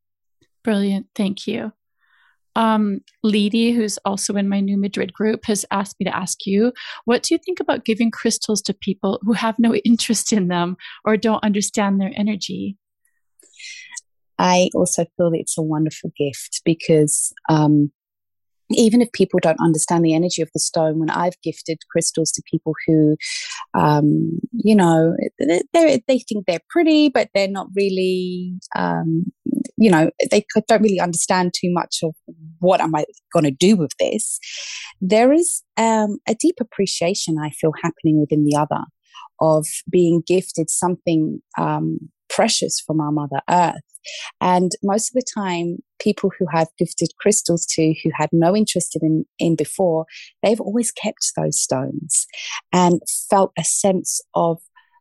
Brilliant. 0.62 1.06
Thank 1.14 1.46
you. 1.46 1.72
Um, 2.58 3.00
Leedy, 3.24 3.72
who's 3.72 3.98
also 3.98 4.34
in 4.34 4.48
my 4.48 4.58
New 4.58 4.76
Madrid 4.76 5.12
group, 5.12 5.44
has 5.44 5.64
asked 5.70 5.96
me 6.00 6.04
to 6.04 6.16
ask 6.16 6.44
you, 6.44 6.72
what 7.04 7.22
do 7.22 7.32
you 7.32 7.38
think 7.38 7.60
about 7.60 7.84
giving 7.84 8.10
crystals 8.10 8.60
to 8.62 8.74
people 8.74 9.20
who 9.22 9.32
have 9.32 9.54
no 9.58 9.74
interest 9.84 10.32
in 10.32 10.48
them 10.48 10.76
or 11.04 11.16
don't 11.16 11.44
understand 11.44 12.00
their 12.00 12.12
energy? 12.16 12.76
I 14.40 14.70
also 14.74 15.04
feel 15.16 15.30
that 15.30 15.38
it's 15.38 15.58
a 15.58 15.62
wonderful 15.62 16.12
gift 16.16 16.62
because 16.64 17.32
um, 17.48 17.92
even 18.70 19.00
if 19.00 19.10
people 19.12 19.40
don't 19.40 19.60
understand 19.60 20.04
the 20.04 20.14
energy 20.14 20.42
of 20.42 20.50
the 20.52 20.60
stone, 20.60 20.98
when 20.98 21.10
I've 21.10 21.40
gifted 21.42 21.78
crystals 21.90 22.30
to 22.32 22.42
people 22.50 22.74
who, 22.86 23.16
um, 23.74 24.38
you 24.52 24.74
know, 24.74 25.16
they 25.38 26.02
they 26.06 26.18
think 26.18 26.46
they're 26.46 26.60
pretty, 26.68 27.08
but 27.08 27.30
they're 27.34 27.48
not 27.48 27.68
really, 27.74 28.54
um, 28.76 29.32
you 29.78 29.90
know, 29.90 30.10
they 30.30 30.44
don't 30.68 30.82
really 30.82 31.00
understand 31.00 31.54
too 31.54 31.72
much 31.72 31.98
of 32.02 32.14
what 32.58 32.80
am 32.80 32.94
I 32.94 33.04
going 33.32 33.44
to 33.44 33.50
do 33.50 33.76
with 33.76 33.92
this. 33.98 34.38
There 35.00 35.32
is 35.32 35.62
um, 35.76 36.18
a 36.28 36.34
deep 36.34 36.56
appreciation 36.60 37.36
I 37.38 37.50
feel 37.50 37.72
happening 37.82 38.20
within 38.20 38.44
the 38.44 38.56
other 38.56 38.82
of 39.40 39.66
being 39.88 40.22
gifted 40.26 40.68
something 40.68 41.40
um, 41.56 42.10
precious 42.28 42.80
from 42.80 43.00
our 43.00 43.12
Mother 43.12 43.40
Earth. 43.48 43.80
And 44.40 44.72
most 44.82 45.10
of 45.10 45.14
the 45.14 45.26
time, 45.34 45.78
people 46.00 46.30
who 46.38 46.46
have 46.52 46.68
gifted 46.78 47.08
crystals 47.20 47.66
to 47.70 47.94
who 48.02 48.10
had 48.14 48.30
no 48.32 48.56
interest 48.56 48.96
in, 49.00 49.24
in 49.38 49.56
before, 49.56 50.06
they've 50.42 50.60
always 50.60 50.90
kept 50.90 51.32
those 51.36 51.60
stones 51.60 52.26
and 52.72 53.00
felt 53.30 53.52
a 53.58 53.64
sense 53.64 54.20
of 54.34 54.58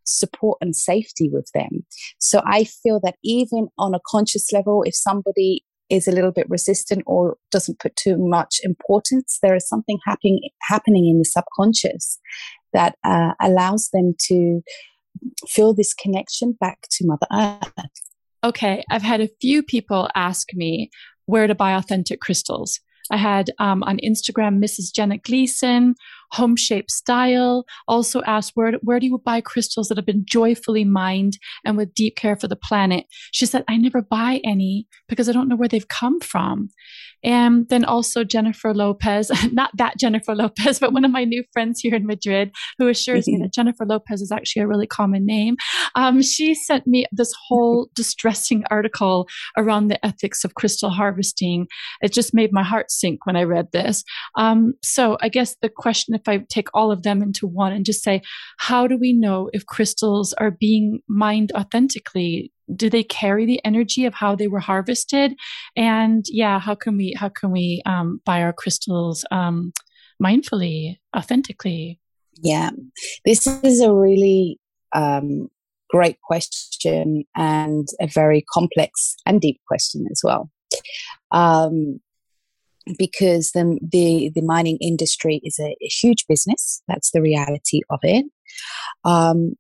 support 0.08 0.58
and 0.62 0.76
safety 0.76 1.30
with 1.32 1.50
them. 1.54 1.86
So 2.20 2.42
I 2.46 2.64
feel 2.64 3.00
that 3.04 3.16
even 3.24 3.68
on 3.78 3.94
a 3.94 4.00
conscious 4.08 4.52
level, 4.52 4.84
if 4.84 4.96
somebody 4.96 5.64
is 5.90 6.08
a 6.08 6.12
little 6.12 6.32
bit 6.32 6.50
resistant 6.50 7.04
or 7.06 7.38
doesn't 7.52 7.80
put 7.80 7.96
too 7.96 8.18
much 8.18 8.60
importance, 8.64 9.40
there 9.42 9.56
is 9.56 9.68
something 9.68 10.00
happening 10.06 10.40
happening 10.70 11.08
in 11.08 11.20
the 11.20 11.26
subconscious 11.26 12.20
that 12.74 12.96
uh, 13.04 13.34
allows 13.42 13.90
them 13.94 14.14
to 14.20 14.62
feel 15.48 15.74
this 15.74 15.94
connection 15.94 16.56
back 16.60 16.80
to 16.92 17.06
Mother 17.08 17.28
Earth. 17.32 17.72
Okay, 18.44 18.84
I've 18.92 19.02
had 19.02 19.22
a 19.22 19.30
few 19.42 19.64
people 19.64 20.10
ask 20.16 20.48
me 20.54 20.90
where 21.26 21.48
to 21.48 21.56
buy 21.56 21.74
authentic 21.74 22.22
crystals. 22.22 22.80
I 23.12 23.18
had 23.18 23.52
um, 23.60 23.84
on 23.84 23.98
Instagram 24.04 24.64
Mrs. 24.64 24.94
Jenna 24.94 25.18
Gleason, 25.18 25.96
Home 26.34 26.56
Shape 26.56 26.90
Style, 26.90 27.66
also 27.88 28.22
asked 28.24 28.52
where, 28.56 28.74
where 28.82 29.00
do 29.00 29.06
you 29.06 29.22
buy 29.24 29.42
crystals 29.42 29.88
that 29.88 29.98
have 29.98 30.06
been 30.06 30.26
joyfully 30.28 30.84
mined 30.84 31.38
and 31.66 31.78
with 31.78 31.94
deep 31.94 32.16
care 32.16 32.36
for 32.36 32.48
the 32.48 32.56
planet? 32.56 33.06
She 33.32 33.46
said, 33.46 33.64
I 33.68 33.78
never 33.78 34.02
buy 34.02 34.42
any 34.44 34.88
because 35.08 35.30
I 35.30 35.32
don't 35.32 35.48
know 35.48 35.56
where 35.56 35.70
they've 35.70 35.88
come 35.88 36.20
from. 36.20 36.70
And 37.24 37.68
then 37.70 37.84
also 37.84 38.24
Jennifer 38.24 38.74
Lopez, 38.74 39.32
not 39.52 39.72
that 39.78 39.98
Jennifer 40.00 40.36
Lopez, 40.36 40.80
but 40.80 40.94
one 40.94 41.06
of 41.06 41.12
my 41.12 41.24
new 41.24 41.44
friends 41.52 41.80
here 41.80 41.96
in 41.96 42.06
Madrid 42.06 42.52
who 42.78 42.88
assures 42.88 43.28
me 43.28 43.38
that 43.42 43.54
Jennifer 43.54 43.86
Lopez 43.86 44.22
is 44.22 44.32
actually 44.32 44.62
a 44.62 44.68
really 44.68 44.88
common 44.88 45.26
name. 45.26 45.56
Um, 45.96 46.22
she 46.22 46.54
sent 46.54 46.86
me 46.86 47.06
this 47.12 47.34
whole 47.48 47.90
distressing 47.96 48.64
article 48.70 49.28
around 49.58 49.88
the 49.88 50.04
ethics 50.06 50.44
of 50.44 50.54
crystal 50.56 50.90
harvesting. 50.90 51.68
It 52.02 52.14
just 52.14 52.34
made 52.34 52.52
my 52.54 52.64
heart 52.64 52.92
sink 52.92 53.26
when 53.26 53.36
I 53.36 53.44
read 53.44 53.72
this. 53.72 54.04
Um, 54.38 54.74
so 54.84 55.18
I 55.22 55.30
guess 55.30 55.56
the 55.62 55.70
question 55.70 56.14
if 56.18 56.28
I 56.28 56.46
take 56.50 56.68
all 56.74 56.92
of 56.92 57.04
them 57.04 57.22
into 57.22 57.48
one 57.48 57.72
and 57.72 57.86
just 57.86 58.04
say, 58.04 58.22
how 58.58 58.88
do 58.88 58.98
we 58.98 59.14
know 59.14 59.50
if 59.54 59.66
crystals 59.66 60.34
are 60.34 60.52
being 60.52 61.02
mined 61.08 61.52
authentically? 61.56 62.52
Do 62.76 62.90
they 62.90 63.04
carry 63.04 63.46
the 63.46 63.64
energy 63.64 64.06
of 64.06 64.14
how 64.14 64.36
they 64.36 64.48
were 64.48 64.60
harvested? 64.60 65.36
And 65.76 66.26
yeah, 66.30 66.60
how 66.60 66.76
can 66.76 66.98
we 66.98 67.14
how 67.18 67.30
can 67.30 67.52
we 67.52 67.82
um, 67.86 68.20
buy 68.26 68.42
our 68.42 68.54
crystals 68.54 69.26
um, 69.32 69.72
mindfully, 70.22 70.98
authentically? 71.16 72.00
Yeah, 72.42 72.72
this 73.26 73.48
is 73.48 73.82
a 73.82 73.94
really 73.94 74.60
um, 74.94 75.50
great 75.90 76.20
question 76.22 77.24
and 77.36 77.88
a 78.02 78.08
very 78.08 78.44
complex 78.54 79.16
and 79.26 79.42
deep 79.42 79.60
question 79.68 80.06
as 80.12 80.22
well. 80.24 80.50
Um, 81.32 82.00
because 82.98 83.52
the, 83.52 83.80
the, 83.82 84.32
the 84.34 84.42
mining 84.42 84.78
industry 84.82 85.42
is 85.44 85.60
a, 85.60 85.76
a, 85.82 85.88
huge 85.88 86.26
business. 86.28 86.82
That's 86.88 87.12
the 87.12 87.22
reality 87.22 87.82
of 87.90 88.00
it. 88.04 88.26
Um, 89.04 89.56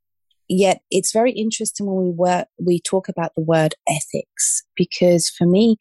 yet 0.47 0.81
it's 0.91 1.11
very 1.11 1.31
interesting 1.31 1.85
when 1.85 2.05
we 2.05 2.11
work, 2.11 2.47
we 2.59 2.79
talk 2.79 3.09
about 3.09 3.33
the 3.35 3.43
word 3.43 3.75
ethics 3.89 4.63
because 4.75 5.29
for 5.29 5.45
me, 5.45 5.77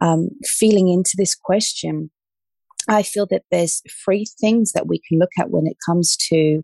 um, 0.00 0.30
feeling 0.44 0.88
into 0.88 1.12
this 1.16 1.34
question, 1.34 2.10
I 2.88 3.02
feel 3.02 3.26
that 3.26 3.44
there's 3.50 3.82
three 4.04 4.26
things 4.40 4.72
that 4.72 4.86
we 4.86 5.00
can 5.08 5.18
look 5.18 5.30
at 5.38 5.50
when 5.50 5.66
it 5.66 5.76
comes 5.84 6.16
to 6.28 6.62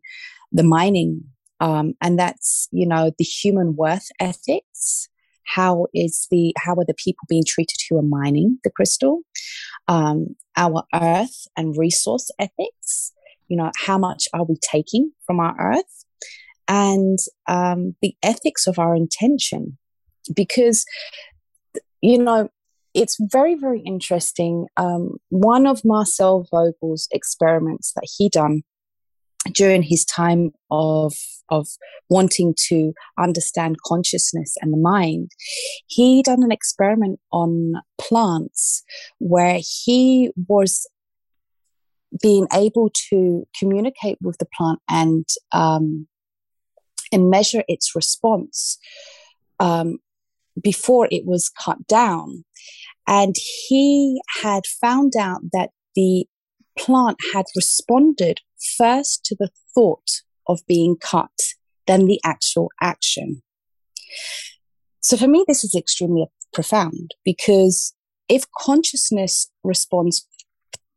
the 0.53 0.63
mining, 0.63 1.25
um, 1.61 1.95
and 2.01 2.19
that's 2.19 2.69
you 2.71 2.87
know 2.87 3.13
the 3.19 3.25
human 3.25 3.77
worth 3.77 4.09
ethics. 4.21 5.09
How 5.47 5.87
is 5.95 6.27
the 6.31 6.55
how 6.59 6.73
are 6.75 6.85
the 6.87 6.95
people 6.95 7.25
being 7.29 7.45
treated 7.47 7.79
who 7.89 7.99
are 7.99 8.03
mining 8.03 8.59
the 8.65 8.71
crystal? 8.71 9.21
Um, 9.89 10.37
our 10.57 10.85
earth 10.95 11.47
and 11.57 11.77
resource 11.77 12.31
ethics. 12.39 13.13
You 13.49 13.57
know, 13.57 13.71
how 13.77 13.97
much 13.99 14.29
are 14.35 14.45
we 14.45 14.57
taking 14.61 15.13
from 15.27 15.41
our 15.41 15.55
earth? 15.59 16.05
And 16.69 17.19
um, 17.47 17.95
the 18.03 18.17
ethics 18.23 18.67
of 18.67 18.79
our 18.79 18.97
intention, 18.97 19.79
because 20.35 20.85
you 22.01 22.19
know 22.19 22.51
it's 22.97 23.19
very, 23.21 23.55
very 23.55 23.81
interesting. 23.81 24.67
Um, 24.79 25.19
one 25.29 25.67
of 25.67 25.85
Marcel 25.85 26.47
Vogel's 26.51 27.09
experiments 27.13 27.93
that 27.93 28.09
he 28.17 28.31
done 28.31 28.63
during 29.53 29.83
his 29.83 30.03
time 30.05 30.53
of 30.71 31.13
of 31.49 31.69
wanting 32.09 32.55
to 32.69 32.93
understand 33.19 33.77
consciousness 33.85 34.55
and 34.61 34.73
the 34.73 34.79
mind, 34.79 35.31
he 35.87 36.23
done 36.23 36.43
an 36.43 36.53
experiment 36.53 37.21
on 37.33 37.75
plants 37.99 38.83
where 39.19 39.59
he 39.61 40.31
was 40.49 40.87
being 42.23 42.47
able 42.53 42.91
to 43.11 43.47
communicate 43.59 44.19
with 44.23 44.39
the 44.39 44.47
plant 44.57 44.81
and 44.89 45.27
um, 45.53 46.07
and 47.13 47.31
measure 47.31 47.63
its 47.69 47.95
response 47.95 48.79
um, 49.61 49.99
before 50.63 51.09
it 51.11 51.25
was 51.25 51.51
cut 51.51 51.87
down. 51.87 52.45
And 53.07 53.35
he 53.69 54.21
had 54.43 54.67
found 54.67 55.13
out 55.19 55.41
that 55.53 55.71
the 55.95 56.27
plant 56.79 57.19
had 57.33 57.47
responded 57.55 58.41
first 58.77 59.25
to 59.27 59.37
the 59.39 59.51
thought 59.75 60.23
of 60.49 60.61
being 60.67 60.97
cut 60.97 61.31
than 61.87 62.07
the 62.07 62.21
actual 62.25 62.71
action. 62.81 63.43
So 65.01 65.17
for 65.17 65.29
me, 65.29 65.45
this 65.47 65.65
is 65.65 65.75
extremely 65.75 66.27
profound 66.53 67.15
because 67.25 67.95
if 68.29 68.45
consciousness 68.59 69.51
responds 69.63 70.27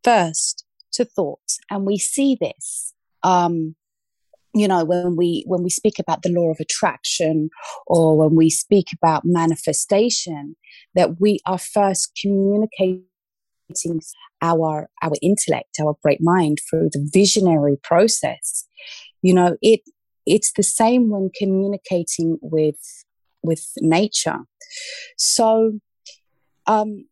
first 0.04 0.66
to 0.94 1.06
thoughts, 1.06 1.60
and 1.70 1.86
we 1.86 1.98
see 1.98 2.38
this 2.40 2.94
um, 3.24 3.76
you 4.54 4.68
know 4.68 4.84
when 4.84 5.16
we 5.16 5.44
when 5.48 5.64
we 5.64 5.70
speak 5.70 6.00
about 6.00 6.22
the 6.24 6.32
law 6.32 6.50
of 6.50 6.58
attraction 6.60 7.50
or 7.88 8.18
when 8.18 8.36
we 8.36 8.50
speak 8.50 8.88
about 8.94 9.24
manifestation 9.26 10.56
that 10.96 11.20
we 11.20 11.40
are 11.46 11.60
first 11.60 12.18
communicating 12.20 13.06
our 14.42 14.90
our 15.04 15.14
intellect 15.22 15.78
our 15.80 15.96
great 16.02 16.20
mind 16.22 16.58
through 16.68 16.90
the 16.92 17.10
visionary 17.14 17.78
process 17.84 18.66
you 19.22 19.34
know 19.34 19.58
it 19.62 19.82
it's 20.26 20.52
the 20.54 20.64
same 20.64 21.10
when 21.10 21.30
communicating 21.38 22.38
with 22.42 23.04
with 23.44 23.66
nature 23.82 24.40
so 25.18 25.80
um 26.68 27.06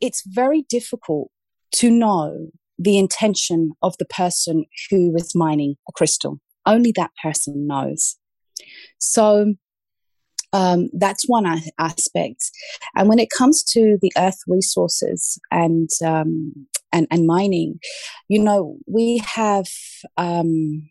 it's 0.00 0.22
very 0.26 0.62
difficult 0.68 1.30
to 1.72 1.90
know 1.90 2.48
the 2.78 2.98
intention 2.98 3.72
of 3.82 3.94
the 3.98 4.06
person 4.06 4.64
who 4.90 5.14
is 5.14 5.34
mining 5.34 5.76
a 5.88 5.92
crystal. 5.92 6.40
Only 6.66 6.92
that 6.96 7.10
person 7.22 7.66
knows. 7.66 8.16
So 8.98 9.54
um, 10.52 10.88
that's 10.94 11.28
one 11.28 11.46
a- 11.46 11.60
aspect. 11.78 12.50
And 12.96 13.08
when 13.08 13.18
it 13.18 13.28
comes 13.36 13.62
to 13.64 13.98
the 14.00 14.10
earth 14.16 14.38
resources 14.48 15.38
and 15.50 15.90
um, 16.04 16.66
and, 16.92 17.06
and 17.10 17.26
mining, 17.26 17.78
you 18.28 18.42
know, 18.42 18.78
we 18.86 19.22
have. 19.34 19.68
Um, 20.16 20.88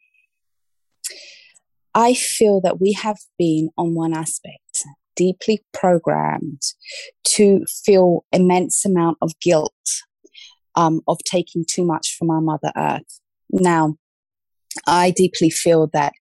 I 1.96 2.14
feel 2.14 2.62
that 2.62 2.80
we 2.80 2.94
have 2.94 3.18
been 3.38 3.70
on 3.78 3.96
one 3.96 4.14
aspect 4.14 4.86
deeply 5.16 5.62
programmed 5.74 6.62
to 7.26 7.66
feel 7.86 8.24
immense 8.32 8.86
amount 8.86 9.18
of 9.22 9.32
guilt 9.42 9.74
um, 10.76 11.02
of 11.08 11.18
taking 11.26 11.66
too 11.70 11.86
much 11.86 12.16
from 12.18 12.30
our 12.30 12.42
Mother 12.42 12.72
Earth. 12.78 13.20
Now, 13.52 13.96
I 14.88 15.12
deeply 15.12 15.50
feel 15.50 15.90
that 15.94 16.14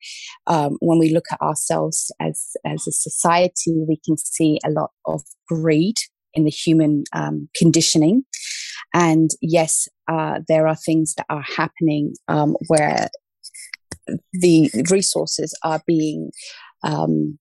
um, 0.47 0.79
when 0.81 0.99
we 0.99 1.13
look 1.13 1.27
at 1.31 1.41
ourselves 1.41 2.11
as 2.19 2.57
as 2.65 2.87
a 2.89 2.93
society, 2.93 3.85
we 3.87 4.01
can 4.05 4.17
see 4.17 4.59
a 4.65 4.71
lot 4.71 4.91
of 5.07 5.23
greed 5.47 5.97
in 6.35 6.45
the 6.45 6.51
human 6.51 7.05
um, 7.13 7.49
conditioning, 7.57 8.25
and 8.95 9.31
yes, 9.41 9.87
uh, 10.11 10.41
there 10.49 10.67
are 10.67 10.77
things 10.77 11.15
that 11.15 11.27
are 11.29 11.45
happening 11.57 12.15
um, 12.27 12.57
where 12.69 13.09
the 14.33 14.71
resources 14.91 15.57
are 15.63 15.81
being 15.87 16.31
um, 16.83 17.39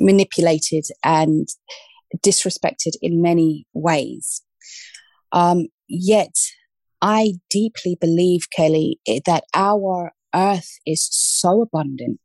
manipulated 0.00 0.84
and 1.04 1.48
disrespected 2.18 2.92
in 3.02 3.22
many 3.22 3.66
ways. 3.74 4.42
Um, 5.32 5.66
yet, 5.88 6.34
I 7.02 7.34
deeply 7.50 7.96
believe, 8.00 8.48
Kelly, 8.54 9.00
that 9.26 9.44
our 9.54 10.12
earth 10.34 10.70
is 10.86 11.08
so 11.10 11.62
abundant 11.62 12.20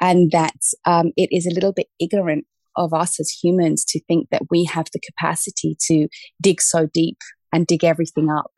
and 0.00 0.30
that 0.32 0.56
um, 0.84 1.12
it 1.16 1.28
is 1.32 1.46
a 1.46 1.54
little 1.54 1.72
bit 1.72 1.86
ignorant 2.00 2.46
of 2.76 2.94
us 2.94 3.20
as 3.20 3.30
humans 3.30 3.84
to 3.84 4.00
think 4.04 4.28
that 4.30 4.42
we 4.50 4.64
have 4.64 4.86
the 4.92 5.00
capacity 5.00 5.76
to 5.88 6.08
dig 6.40 6.60
so 6.60 6.88
deep 6.92 7.18
and 7.52 7.66
dig 7.66 7.84
everything 7.84 8.30
up 8.30 8.50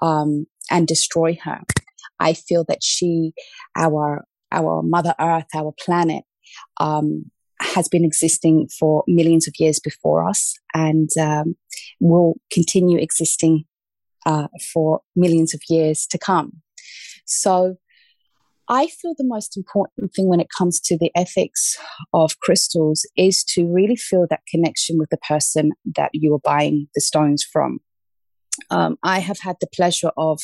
um, 0.00 0.46
and 0.70 0.86
destroy 0.86 1.36
her. 1.42 1.60
I 2.20 2.34
feel 2.34 2.64
that 2.68 2.82
she, 2.82 3.32
our 3.76 4.24
our 4.50 4.82
Mother 4.82 5.14
Earth, 5.20 5.46
our 5.54 5.74
planet, 5.84 6.24
um, 6.80 7.30
has 7.60 7.88
been 7.88 8.04
existing 8.04 8.68
for 8.78 9.04
millions 9.06 9.46
of 9.46 9.54
years 9.58 9.78
before 9.78 10.26
us 10.26 10.54
and 10.74 11.10
um, 11.20 11.56
will 12.00 12.34
continue 12.52 12.98
existing 12.98 13.64
uh, 14.26 14.48
for 14.72 15.00
millions 15.16 15.54
of 15.54 15.60
years 15.68 16.06
to 16.06 16.18
come. 16.18 16.62
So, 17.26 17.76
I 18.70 18.86
feel 18.86 19.14
the 19.16 19.24
most 19.24 19.56
important 19.56 20.12
thing 20.12 20.28
when 20.28 20.40
it 20.40 20.48
comes 20.56 20.78
to 20.80 20.98
the 20.98 21.10
ethics 21.14 21.78
of 22.12 22.38
crystals 22.40 23.06
is 23.16 23.42
to 23.54 23.66
really 23.66 23.96
feel 23.96 24.26
that 24.28 24.42
connection 24.50 24.98
with 24.98 25.08
the 25.08 25.16
person 25.16 25.72
that 25.96 26.10
you 26.12 26.34
are 26.34 26.40
buying 26.40 26.88
the 26.94 27.00
stones 27.00 27.42
from. 27.42 27.78
Um, 28.70 28.98
I 29.02 29.20
have 29.20 29.38
had 29.40 29.56
the 29.60 29.68
pleasure 29.74 30.10
of 30.18 30.40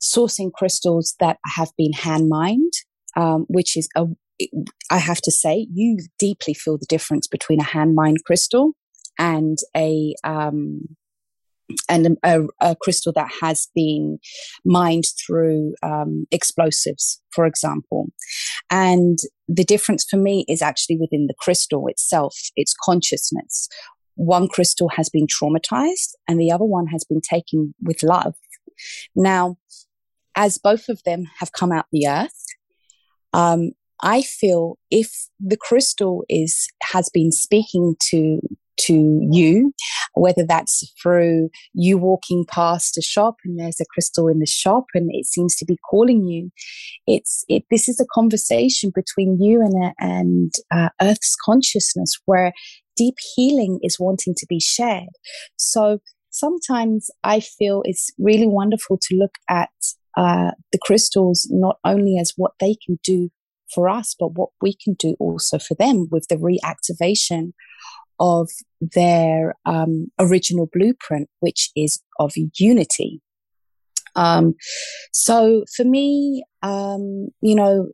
sourcing 0.00 0.52
crystals 0.52 1.14
that 1.20 1.38
have 1.56 1.70
been 1.76 1.92
hand 1.92 2.28
mined, 2.28 2.72
um, 3.16 3.46
which 3.48 3.76
is 3.76 3.88
a 3.96 4.06
I 4.90 4.98
have 4.98 5.20
to 5.22 5.32
say, 5.32 5.66
you 5.72 5.98
deeply 6.18 6.54
feel 6.54 6.78
the 6.78 6.86
difference 6.86 7.26
between 7.26 7.60
a 7.60 7.64
hand 7.64 7.94
mined 7.94 8.24
crystal 8.24 8.72
and 9.18 9.58
a 9.76 10.14
um, 10.24 10.82
and 11.88 12.16
a, 12.24 12.44
a, 12.60 12.76
crystal 12.80 13.12
that 13.12 13.30
has 13.42 13.68
been 13.74 14.18
mined 14.64 15.04
through 15.26 15.74
um, 15.82 16.24
explosives, 16.30 17.20
for 17.30 17.44
example. 17.44 18.06
And 18.70 19.18
the 19.48 19.64
difference 19.64 20.06
for 20.08 20.16
me 20.16 20.46
is 20.48 20.62
actually 20.62 20.96
within 20.96 21.26
the 21.26 21.34
crystal 21.38 21.86
itself, 21.88 22.34
its 22.56 22.74
consciousness. 22.82 23.68
One 24.14 24.48
crystal 24.48 24.88
has 24.90 25.10
been 25.10 25.26
traumatized 25.26 26.14
and 26.26 26.40
the 26.40 26.50
other 26.50 26.64
one 26.64 26.86
has 26.86 27.04
been 27.04 27.20
taken 27.20 27.74
with 27.82 28.02
love. 28.02 28.34
Now, 29.14 29.58
as 30.38 30.56
both 30.56 30.88
of 30.88 31.02
them 31.02 31.24
have 31.40 31.52
come 31.52 31.72
out 31.72 31.86
the 31.92 32.06
earth, 32.06 32.44
um, 33.34 33.72
I 34.00 34.22
feel 34.22 34.78
if 34.90 35.10
the 35.40 35.56
crystal 35.56 36.24
is 36.28 36.68
has 36.92 37.10
been 37.12 37.32
speaking 37.32 37.96
to 38.10 38.40
to 38.82 39.26
you, 39.28 39.72
whether 40.14 40.44
that's 40.46 40.92
through 41.02 41.50
you 41.74 41.98
walking 41.98 42.44
past 42.48 42.96
a 42.96 43.02
shop 43.02 43.34
and 43.44 43.58
there's 43.58 43.80
a 43.80 43.84
crystal 43.92 44.28
in 44.28 44.38
the 44.38 44.46
shop 44.46 44.84
and 44.94 45.10
it 45.12 45.26
seems 45.26 45.56
to 45.56 45.64
be 45.64 45.76
calling 45.90 46.28
you. 46.28 46.50
It's 47.08 47.44
it. 47.48 47.64
This 47.72 47.88
is 47.88 47.98
a 47.98 48.06
conversation 48.14 48.92
between 48.94 49.42
you 49.42 49.60
and 49.60 49.84
a, 49.84 49.92
and 49.98 50.52
uh, 50.70 50.90
Earth's 51.02 51.34
consciousness 51.44 52.16
where 52.26 52.52
deep 52.96 53.16
healing 53.34 53.80
is 53.82 53.98
wanting 53.98 54.36
to 54.36 54.46
be 54.48 54.60
shared. 54.60 55.08
So 55.56 55.98
sometimes 56.30 57.10
I 57.24 57.40
feel 57.40 57.82
it's 57.84 58.12
really 58.16 58.46
wonderful 58.46 58.98
to 59.02 59.16
look 59.16 59.34
at 59.48 59.70
uh, 60.18 60.50
the 60.72 60.78
crystals 60.82 61.46
not 61.48 61.76
only 61.84 62.18
as 62.18 62.32
what 62.36 62.52
they 62.58 62.74
can 62.84 62.98
do 63.04 63.30
for 63.72 63.88
us, 63.88 64.16
but 64.18 64.32
what 64.32 64.50
we 64.60 64.74
can 64.74 64.94
do 64.98 65.14
also 65.20 65.60
for 65.60 65.74
them 65.74 66.08
with 66.10 66.26
the 66.28 66.34
reactivation 66.34 67.52
of 68.18 68.50
their 68.80 69.54
um, 69.64 70.08
original 70.18 70.68
blueprint, 70.72 71.28
which 71.38 71.70
is 71.76 72.02
of 72.18 72.32
unity. 72.58 73.20
Um, 74.16 74.54
so 75.12 75.64
for 75.76 75.84
me, 75.84 76.42
um, 76.62 77.28
you 77.40 77.54
know, 77.54 77.90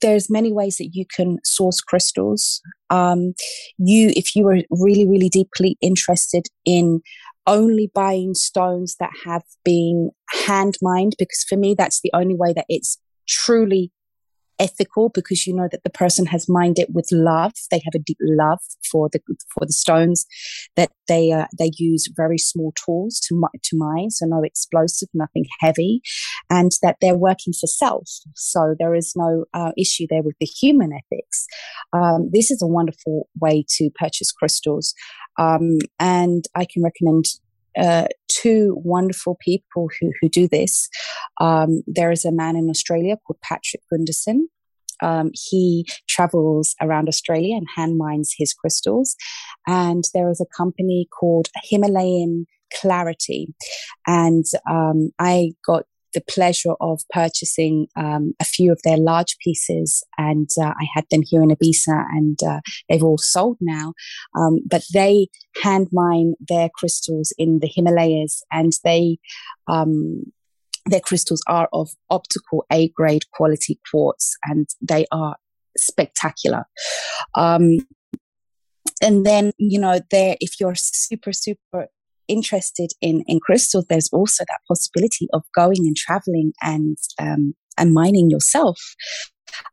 there's 0.00 0.30
many 0.30 0.52
ways 0.52 0.76
that 0.76 0.90
you 0.92 1.04
can 1.12 1.38
source 1.44 1.80
crystals. 1.80 2.60
Um, 2.88 3.34
you, 3.78 4.12
if 4.14 4.36
you 4.36 4.46
are 4.46 4.58
really, 4.70 5.08
really 5.08 5.28
deeply 5.28 5.76
interested 5.80 6.46
in 6.64 7.00
only 7.46 7.90
buying 7.94 8.34
stones 8.34 8.96
that 9.00 9.10
have 9.24 9.42
been 9.64 10.10
hand 10.46 10.76
mined, 10.82 11.14
because 11.18 11.44
for 11.48 11.56
me, 11.56 11.74
that's 11.76 12.00
the 12.00 12.10
only 12.14 12.34
way 12.34 12.52
that 12.52 12.66
it's 12.68 12.98
truly 13.28 13.92
ethical 14.58 15.08
because 15.08 15.46
you 15.46 15.54
know 15.54 15.68
that 15.72 15.82
the 15.82 15.90
person 15.90 16.26
has 16.26 16.48
mined 16.48 16.78
it 16.78 16.88
with 16.90 17.08
love. 17.10 17.52
They 17.70 17.80
have 17.84 17.94
a 17.94 17.98
deep 17.98 18.18
love 18.20 18.60
for 18.90 19.08
the 19.12 19.20
for 19.52 19.66
the 19.66 19.72
stones. 19.72 20.24
That 20.76 20.90
they 21.08 21.32
uh, 21.32 21.46
they 21.58 21.70
use 21.76 22.08
very 22.16 22.38
small 22.38 22.72
tools 22.84 23.20
to 23.26 23.42
to 23.62 23.76
mine, 23.76 24.10
so 24.10 24.26
no 24.26 24.42
explosive, 24.42 25.08
nothing 25.14 25.46
heavy, 25.60 26.00
and 26.48 26.70
that 26.82 26.96
they're 27.00 27.16
working 27.16 27.52
for 27.52 27.66
self. 27.66 28.08
So 28.34 28.74
there 28.78 28.94
is 28.94 29.14
no 29.16 29.44
uh, 29.52 29.72
issue 29.76 30.06
there 30.08 30.22
with 30.22 30.36
the 30.38 30.46
human 30.46 30.92
ethics. 30.92 31.46
Um, 31.92 32.30
this 32.32 32.50
is 32.50 32.62
a 32.62 32.66
wonderful 32.66 33.28
way 33.40 33.64
to 33.76 33.90
purchase 33.94 34.30
crystals, 34.32 34.94
um, 35.38 35.78
and 35.98 36.44
I 36.54 36.64
can 36.64 36.82
recommend 36.82 37.26
uh, 37.78 38.06
two 38.28 38.76
wonderful 38.84 39.38
people 39.40 39.88
who, 39.98 40.12
who 40.20 40.28
do 40.28 40.46
this. 40.48 40.88
Um, 41.40 41.82
there 41.86 42.12
is 42.12 42.24
a 42.24 42.32
man 42.32 42.56
in 42.56 42.68
Australia 42.68 43.16
called 43.26 43.40
Patrick 43.42 43.82
Gunderson. 43.90 44.48
Um, 45.02 45.30
he 45.32 45.86
travels 46.08 46.76
around 46.80 47.08
Australia 47.08 47.56
and 47.56 47.66
hand 47.74 47.98
mines 47.98 48.34
his 48.36 48.52
crystals. 48.54 49.16
And 49.66 50.04
there 50.14 50.30
is 50.30 50.40
a 50.40 50.56
company 50.56 51.08
called 51.18 51.48
Himalayan 51.64 52.46
Clarity. 52.80 53.54
And 54.06 54.44
um, 54.70 55.10
I 55.18 55.52
got 55.66 55.84
the 56.14 56.22
pleasure 56.28 56.74
of 56.80 57.00
purchasing 57.12 57.86
um, 57.96 58.34
a 58.40 58.44
few 58.44 58.72
of 58.72 58.80
their 58.84 58.96
large 58.96 59.36
pieces, 59.38 60.04
and 60.18 60.48
uh, 60.60 60.72
I 60.80 60.86
had 60.94 61.04
them 61.10 61.22
here 61.24 61.42
in 61.42 61.50
Ibiza, 61.50 62.04
and 62.10 62.38
uh, 62.42 62.60
they've 62.88 63.02
all 63.02 63.18
sold 63.18 63.58
now. 63.60 63.94
Um, 64.36 64.60
but 64.68 64.82
they 64.92 65.28
hand 65.62 65.88
mine 65.92 66.34
their 66.40 66.68
crystals 66.74 67.32
in 67.38 67.60
the 67.60 67.70
Himalayas, 67.72 68.42
and 68.52 68.72
they 68.84 69.18
um, 69.68 70.32
their 70.86 71.00
crystals 71.00 71.42
are 71.48 71.68
of 71.72 71.90
optical 72.10 72.66
A 72.72 72.88
grade 72.88 73.24
quality 73.32 73.78
quartz, 73.90 74.36
and 74.44 74.68
they 74.80 75.06
are 75.12 75.36
spectacular. 75.76 76.64
Um, 77.34 77.78
and 79.02 79.26
then 79.26 79.52
you 79.58 79.78
know, 79.78 80.00
there 80.10 80.36
if 80.40 80.60
you're 80.60 80.74
super 80.74 81.32
super 81.32 81.88
interested 82.28 82.90
in 83.00 83.22
in 83.26 83.40
crystals, 83.40 83.86
there's 83.88 84.08
also 84.12 84.44
that 84.44 84.60
possibility 84.68 85.28
of 85.32 85.42
going 85.54 85.78
and 85.78 85.96
traveling 85.96 86.52
and 86.62 86.96
um, 87.18 87.54
and 87.78 87.92
mining 87.92 88.30
yourself. 88.30 88.78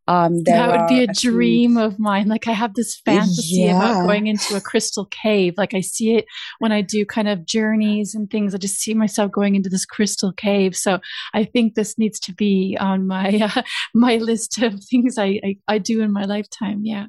Um, 0.07 0.43
that 0.43 0.69
would 0.69 0.87
be 0.87 1.01
a, 1.01 1.09
a 1.09 1.13
dream 1.13 1.75
few, 1.75 1.81
of 1.81 1.99
mine. 1.99 2.27
Like 2.27 2.47
I 2.47 2.51
have 2.51 2.73
this 2.73 2.99
fantasy 3.05 3.61
yeah. 3.61 3.77
about 3.77 4.07
going 4.07 4.27
into 4.27 4.55
a 4.55 4.61
crystal 4.61 5.05
cave. 5.05 5.53
Like 5.57 5.73
I 5.73 5.81
see 5.81 6.15
it 6.15 6.25
when 6.59 6.71
I 6.71 6.81
do 6.81 7.05
kind 7.05 7.27
of 7.27 7.45
journeys 7.45 8.13
and 8.15 8.29
things. 8.29 8.53
I 8.53 8.57
just 8.57 8.79
see 8.79 8.93
myself 8.93 9.31
going 9.31 9.55
into 9.55 9.69
this 9.69 9.85
crystal 9.85 10.33
cave. 10.33 10.75
So 10.75 10.99
I 11.33 11.45
think 11.45 11.75
this 11.75 11.97
needs 11.97 12.19
to 12.21 12.33
be 12.33 12.77
on 12.79 13.07
my 13.07 13.51
uh, 13.55 13.61
my 13.93 14.17
list 14.17 14.61
of 14.61 14.83
things 14.83 15.17
I, 15.17 15.39
I 15.43 15.57
I 15.67 15.77
do 15.77 16.01
in 16.01 16.11
my 16.11 16.25
lifetime. 16.25 16.81
Yeah, 16.83 17.07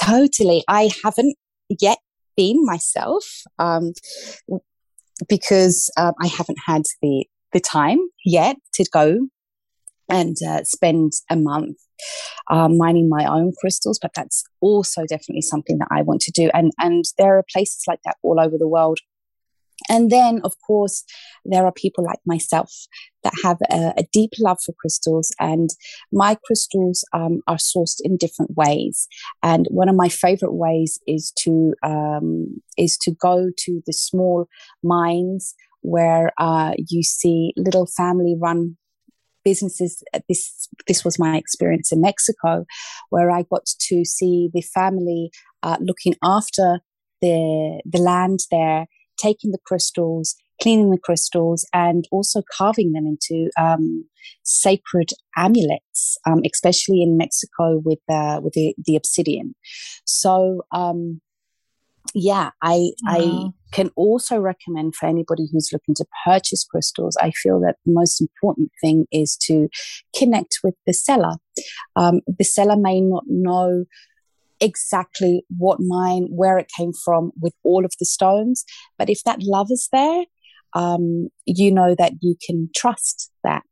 totally. 0.00 0.64
I 0.68 0.90
haven't 1.04 1.36
yet 1.80 1.98
been 2.36 2.64
myself 2.64 3.24
um, 3.58 3.92
because 5.28 5.90
um, 5.96 6.12
I 6.20 6.26
haven't 6.26 6.58
had 6.66 6.82
the 7.02 7.26
the 7.52 7.60
time 7.60 8.00
yet 8.24 8.56
to 8.74 8.84
go 8.92 9.28
and 10.08 10.36
uh, 10.46 10.64
spend 10.64 11.12
a 11.30 11.36
month 11.36 11.76
um, 12.50 12.76
mining 12.76 13.08
my 13.08 13.24
own 13.24 13.52
crystals. 13.60 13.98
But 14.00 14.12
that's 14.14 14.44
also 14.60 15.02
definitely 15.06 15.42
something 15.42 15.78
that 15.78 15.88
I 15.90 16.02
want 16.02 16.20
to 16.22 16.32
do. 16.32 16.50
And 16.52 16.72
and 16.78 17.04
there 17.18 17.38
are 17.38 17.44
places 17.52 17.84
like 17.86 18.00
that 18.04 18.16
all 18.22 18.40
over 18.40 18.58
the 18.58 18.68
world. 18.68 18.98
And 19.88 20.10
then, 20.10 20.40
of 20.44 20.54
course, 20.66 21.04
there 21.44 21.64
are 21.66 21.72
people 21.72 22.04
like 22.04 22.20
myself 22.24 22.70
that 23.22 23.32
have 23.42 23.58
a, 23.70 23.92
a 23.98 24.04
deep 24.12 24.30
love 24.38 24.58
for 24.64 24.72
crystals, 24.72 25.32
and 25.38 25.70
my 26.12 26.36
crystals 26.46 27.04
um, 27.12 27.40
are 27.46 27.56
sourced 27.56 27.98
in 28.02 28.16
different 28.16 28.56
ways. 28.56 29.08
And 29.42 29.66
one 29.70 29.88
of 29.88 29.96
my 29.96 30.08
favorite 30.08 30.54
ways 30.54 31.00
is 31.06 31.32
to 31.40 31.74
um, 31.82 32.62
is 32.76 32.96
to 32.98 33.10
go 33.10 33.50
to 33.56 33.82
the 33.86 33.92
small 33.92 34.48
mines 34.82 35.54
where 35.80 36.32
uh, 36.38 36.72
you 36.88 37.02
see 37.02 37.52
little 37.56 37.86
family-run 37.86 38.76
businesses. 39.44 40.02
This 40.28 40.68
this 40.86 41.04
was 41.04 41.18
my 41.18 41.36
experience 41.36 41.92
in 41.92 42.00
Mexico, 42.00 42.64
where 43.10 43.30
I 43.30 43.42
got 43.42 43.66
to 43.88 44.04
see 44.04 44.50
the 44.54 44.62
family 44.62 45.30
uh, 45.62 45.76
looking 45.80 46.14
after 46.22 46.80
the 47.20 47.82
the 47.84 47.98
land 47.98 48.40
there 48.50 48.86
taking 49.16 49.50
the 49.50 49.58
crystals, 49.64 50.34
cleaning 50.60 50.90
the 50.90 50.98
crystals, 50.98 51.66
and 51.72 52.06
also 52.10 52.42
carving 52.56 52.92
them 52.92 53.06
into 53.06 53.50
um, 53.58 54.04
sacred 54.42 55.10
amulets, 55.36 56.18
um, 56.26 56.40
especially 56.44 57.02
in 57.02 57.16
Mexico 57.16 57.80
with 57.84 58.00
uh, 58.08 58.40
with 58.42 58.54
the, 58.54 58.74
the 58.84 58.96
obsidian. 58.96 59.54
So. 60.04 60.62
Um, 60.72 61.20
yeah, 62.12 62.50
I 62.62 62.90
I 63.06 63.48
can 63.72 63.90
also 63.96 64.38
recommend 64.38 64.94
for 64.94 65.06
anybody 65.06 65.48
who's 65.50 65.70
looking 65.72 65.94
to 65.96 66.06
purchase 66.24 66.64
crystals. 66.64 67.16
I 67.20 67.30
feel 67.30 67.60
that 67.60 67.76
the 67.84 67.92
most 67.92 68.20
important 68.20 68.70
thing 68.80 69.06
is 69.10 69.36
to 69.46 69.68
connect 70.16 70.58
with 70.62 70.74
the 70.86 70.92
seller. 70.92 71.36
Um, 71.96 72.20
the 72.26 72.44
seller 72.44 72.76
may 72.76 73.00
not 73.00 73.24
know 73.26 73.84
exactly 74.60 75.44
what 75.56 75.78
mine, 75.80 76.26
where 76.30 76.58
it 76.58 76.70
came 76.76 76.92
from 77.04 77.32
with 77.40 77.54
all 77.64 77.84
of 77.84 77.92
the 77.98 78.06
stones. 78.06 78.64
But 78.98 79.10
if 79.10 79.22
that 79.24 79.42
love 79.42 79.68
is 79.70 79.88
there, 79.92 80.24
um, 80.74 81.28
you 81.46 81.70
know 81.70 81.94
that 81.94 82.14
you 82.20 82.36
can 82.44 82.68
trust 82.74 83.30
that 83.42 83.62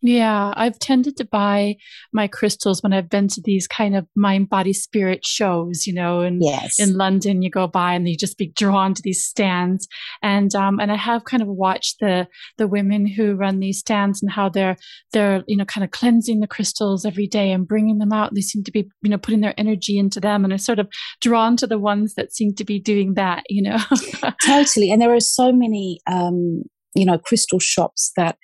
yeah, 0.00 0.52
I've 0.56 0.78
tended 0.78 1.16
to 1.16 1.24
buy 1.24 1.76
my 2.12 2.28
crystals 2.28 2.82
when 2.82 2.92
I've 2.92 3.08
been 3.08 3.26
to 3.28 3.40
these 3.44 3.66
kind 3.66 3.96
of 3.96 4.06
mind, 4.14 4.48
body, 4.48 4.72
spirit 4.72 5.26
shows, 5.26 5.86
you 5.86 5.94
know, 5.94 6.20
and 6.20 6.40
yes. 6.42 6.78
in 6.78 6.96
London 6.96 7.42
you 7.42 7.50
go 7.50 7.66
by 7.66 7.94
and 7.94 8.08
you 8.08 8.16
just 8.16 8.38
be 8.38 8.48
drawn 8.48 8.94
to 8.94 9.02
these 9.02 9.24
stands. 9.24 9.88
And 10.22 10.54
um 10.54 10.78
and 10.78 10.92
I 10.92 10.96
have 10.96 11.24
kind 11.24 11.42
of 11.42 11.48
watched 11.48 11.96
the 12.00 12.28
the 12.58 12.68
women 12.68 13.06
who 13.06 13.34
run 13.34 13.58
these 13.58 13.80
stands 13.80 14.22
and 14.22 14.30
how 14.30 14.48
they're 14.48 14.76
they're, 15.12 15.42
you 15.48 15.56
know, 15.56 15.64
kind 15.64 15.84
of 15.84 15.90
cleansing 15.90 16.40
the 16.40 16.46
crystals 16.46 17.04
every 17.04 17.26
day 17.26 17.50
and 17.50 17.66
bringing 17.66 17.98
them 17.98 18.12
out. 18.12 18.34
They 18.34 18.40
seem 18.40 18.62
to 18.64 18.70
be, 18.70 18.88
you 19.02 19.10
know, 19.10 19.18
putting 19.18 19.40
their 19.40 19.54
energy 19.58 19.98
into 19.98 20.20
them 20.20 20.44
and 20.44 20.52
are 20.52 20.58
sort 20.58 20.78
of 20.78 20.88
drawn 21.20 21.56
to 21.56 21.66
the 21.66 21.78
ones 21.78 22.14
that 22.14 22.32
seem 22.32 22.54
to 22.54 22.64
be 22.64 22.78
doing 22.78 23.14
that, 23.14 23.42
you 23.48 23.62
know. 23.62 23.78
totally. 24.46 24.92
And 24.92 25.02
there 25.02 25.14
are 25.14 25.20
so 25.20 25.52
many 25.52 26.00
um, 26.06 26.62
you 26.94 27.04
know, 27.04 27.18
crystal 27.18 27.58
shops 27.60 28.12
that 28.16 28.36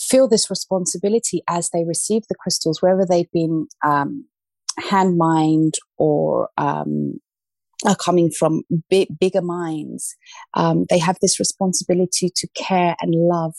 feel 0.00 0.28
this 0.28 0.50
responsibility 0.50 1.42
as 1.48 1.70
they 1.70 1.84
receive 1.84 2.22
the 2.28 2.34
crystals, 2.34 2.82
whether 2.82 3.06
they've 3.08 3.30
been 3.32 3.66
um, 3.84 4.26
hand 4.78 5.16
mined 5.16 5.74
or 5.96 6.48
um, 6.56 7.20
are 7.86 7.96
coming 7.96 8.30
from 8.30 8.62
big, 8.88 9.08
bigger 9.18 9.42
mines. 9.42 10.14
Um, 10.54 10.86
they 10.90 10.98
have 10.98 11.18
this 11.20 11.38
responsibility 11.38 12.30
to 12.34 12.48
care 12.56 12.96
and 13.00 13.14
love 13.14 13.54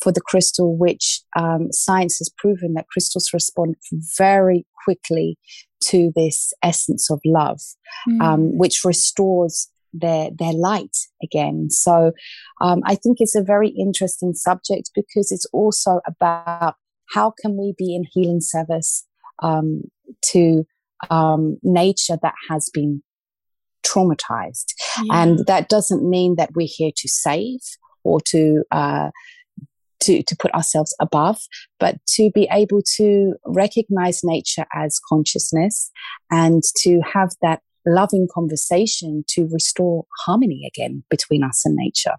for 0.00 0.12
the 0.12 0.20
crystal, 0.20 0.76
which 0.76 1.22
um, 1.36 1.72
science 1.72 2.18
has 2.18 2.30
proven 2.36 2.74
that 2.74 2.86
crystals 2.88 3.32
respond 3.32 3.76
very 4.18 4.66
quickly 4.84 5.38
to 5.84 6.12
this 6.14 6.52
essence 6.62 7.10
of 7.10 7.20
love, 7.24 7.60
mm. 8.08 8.50
which 8.56 8.84
restores 8.84 9.70
their 10.00 10.30
their 10.30 10.52
light 10.52 10.96
again. 11.22 11.70
So 11.70 12.12
um, 12.60 12.82
I 12.84 12.94
think 12.94 13.18
it's 13.20 13.36
a 13.36 13.42
very 13.42 13.68
interesting 13.68 14.34
subject 14.34 14.90
because 14.94 15.32
it's 15.32 15.46
also 15.52 16.00
about 16.06 16.74
how 17.14 17.32
can 17.40 17.56
we 17.56 17.74
be 17.76 17.94
in 17.94 18.04
healing 18.12 18.40
service 18.40 19.06
um, 19.42 19.82
to 20.32 20.64
um, 21.10 21.58
nature 21.62 22.18
that 22.22 22.34
has 22.48 22.70
been 22.72 23.02
traumatized. 23.84 24.74
Yeah. 25.02 25.22
And 25.22 25.46
that 25.46 25.68
doesn't 25.68 26.08
mean 26.08 26.36
that 26.36 26.50
we're 26.54 26.68
here 26.70 26.90
to 26.96 27.08
save 27.08 27.60
or 28.02 28.20
to, 28.28 28.64
uh, 28.70 29.10
to, 30.02 30.22
to 30.22 30.36
put 30.36 30.52
ourselves 30.52 30.94
above, 31.00 31.38
but 31.78 31.98
to 32.14 32.30
be 32.34 32.48
able 32.50 32.82
to 32.96 33.34
recognize 33.46 34.20
nature 34.24 34.66
as 34.74 35.00
consciousness 35.08 35.90
and 36.30 36.62
to 36.82 37.00
have 37.12 37.30
that 37.42 37.60
loving 37.86 38.26
conversation 38.32 39.24
to 39.28 39.48
restore 39.50 40.04
harmony 40.24 40.62
again 40.66 41.04
between 41.10 41.42
us 41.42 41.64
and 41.64 41.74
nature. 41.76 42.14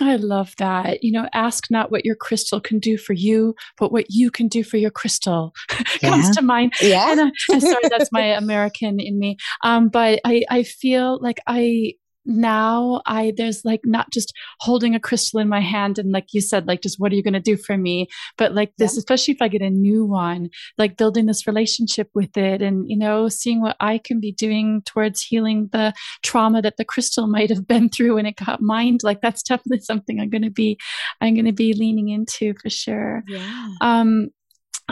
I 0.00 0.16
love 0.16 0.54
that. 0.58 1.02
You 1.02 1.12
know, 1.12 1.28
ask 1.32 1.70
not 1.70 1.90
what 1.90 2.04
your 2.04 2.16
crystal 2.16 2.60
can 2.60 2.78
do 2.78 2.98
for 2.98 3.14
you, 3.14 3.54
but 3.78 3.92
what 3.92 4.06
you 4.10 4.30
can 4.30 4.48
do 4.48 4.62
for 4.62 4.76
your 4.76 4.90
crystal 4.90 5.54
yeah. 6.02 6.10
comes 6.10 6.36
to 6.36 6.42
mind. 6.42 6.74
Yeah. 6.82 7.12
And, 7.12 7.20
uh, 7.20 7.60
sorry, 7.60 7.88
that's 7.88 8.12
my 8.12 8.22
American 8.36 9.00
in 9.00 9.18
me. 9.18 9.38
Um, 9.62 9.88
but 9.88 10.20
I, 10.24 10.42
I 10.50 10.62
feel 10.64 11.18
like 11.22 11.40
I 11.46 11.94
now 12.26 13.00
I 13.06 13.32
there's 13.36 13.64
like 13.64 13.80
not 13.84 14.10
just 14.10 14.32
holding 14.60 14.94
a 14.94 15.00
crystal 15.00 15.40
in 15.40 15.48
my 15.48 15.60
hand 15.60 15.98
and 15.98 16.12
like 16.12 16.32
you 16.32 16.40
said 16.40 16.66
like 16.66 16.82
just 16.82 16.98
what 16.98 17.12
are 17.12 17.14
you 17.14 17.22
going 17.22 17.34
to 17.34 17.40
do 17.40 17.56
for 17.56 17.76
me 17.76 18.08
but 18.36 18.54
like 18.54 18.72
this 18.78 18.94
yeah. 18.94 18.98
especially 18.98 19.34
if 19.34 19.42
I 19.42 19.48
get 19.48 19.62
a 19.62 19.70
new 19.70 20.04
one 20.04 20.50
like 20.76 20.96
building 20.96 21.26
this 21.26 21.46
relationship 21.46 22.10
with 22.14 22.36
it 22.36 22.62
and 22.62 22.88
you 22.88 22.96
know 22.96 23.28
seeing 23.28 23.60
what 23.60 23.76
I 23.80 23.98
can 23.98 24.20
be 24.20 24.32
doing 24.32 24.82
towards 24.84 25.22
healing 25.22 25.68
the 25.72 25.92
trauma 26.22 26.62
that 26.62 26.76
the 26.76 26.84
crystal 26.84 27.26
might 27.36 27.50
have 27.50 27.66
been 27.66 27.88
through 27.88 28.16
when 28.16 28.26
it 28.26 28.36
got 28.36 28.60
mined 28.60 29.00
like 29.02 29.20
that's 29.20 29.42
definitely 29.42 29.80
something 29.80 30.20
I'm 30.20 30.30
going 30.30 30.42
to 30.42 30.50
be 30.50 30.78
I'm 31.20 31.34
going 31.34 31.46
to 31.46 31.52
be 31.52 31.72
leaning 31.74 32.08
into 32.08 32.54
for 32.60 32.70
sure 32.70 33.22
yeah 33.28 33.68
um 33.80 34.30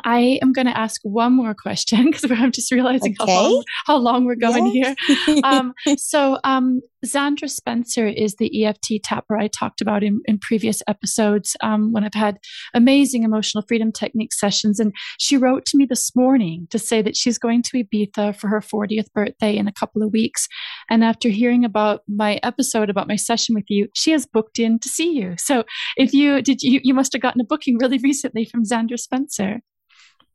I 0.05 0.39
am 0.43 0.53
going 0.53 0.67
to 0.67 0.77
ask 0.77 1.01
one 1.05 1.33
more 1.33 1.55
question 1.55 2.07
because 2.11 2.31
I'm 2.31 2.53
just 2.53 2.73
realizing 2.73 3.15
okay. 3.21 3.33
how, 3.33 3.43
long, 3.43 3.65
how 3.87 3.97
long 3.97 4.25
we're 4.25 4.35
going 4.35 4.75
yes. 4.75 4.97
here. 5.07 5.41
Um, 5.45 5.75
so, 5.99 6.39
um, 6.45 6.81
Zandra 7.05 7.49
Spencer 7.49 8.07
is 8.07 8.37
the 8.37 8.65
EFT 8.65 9.03
tapper 9.03 9.37
I 9.37 9.49
talked 9.49 9.81
about 9.81 10.03
in, 10.03 10.21
in 10.27 10.39
previous 10.39 10.83
episodes 10.89 11.57
um, 11.63 11.93
when 11.93 12.05
I've 12.05 12.15
had 12.15 12.39
amazing 12.73 13.23
emotional 13.23 13.65
freedom 13.67 13.93
technique 13.93 14.33
sessions. 14.33 14.81
And 14.81 14.93
she 15.19 15.37
wrote 15.37 15.67
to 15.67 15.77
me 15.77 15.87
this 15.87 16.15
morning 16.17 16.67
to 16.71 16.79
say 16.79 17.03
that 17.03 17.17
she's 17.17 17.39
going 17.39 17.63
to 17.63 17.85
Ibiza 17.85 18.37
for 18.37 18.49
her 18.49 18.61
40th 18.61 19.13
birthday 19.15 19.57
in 19.57 19.69
a 19.69 19.73
couple 19.73 20.03
of 20.03 20.13
weeks. 20.13 20.49
And 20.91 21.05
after 21.05 21.29
hearing 21.29 21.65
about 21.65 22.03
my 22.09 22.41
episode 22.43 22.91
about 22.91 23.09
my 23.09 23.17
session 23.17 23.55
with 23.55 23.67
you, 23.69 23.89
she 23.95 24.13
has 24.13 24.27
booked 24.27 24.59
in 24.59 24.79
to 24.79 24.89
see 24.89 25.13
you. 25.13 25.35
So, 25.39 25.65
if 25.97 26.13
you 26.13 26.43
did, 26.43 26.63
you, 26.63 26.81
you 26.83 26.95
must 26.95 27.13
have 27.13 27.23
gotten 27.23 27.41
a 27.41 27.45
booking 27.45 27.79
really 27.79 27.99
recently 27.99 28.45
from 28.45 28.65
Zandra 28.65 28.99
Spencer. 28.99 29.61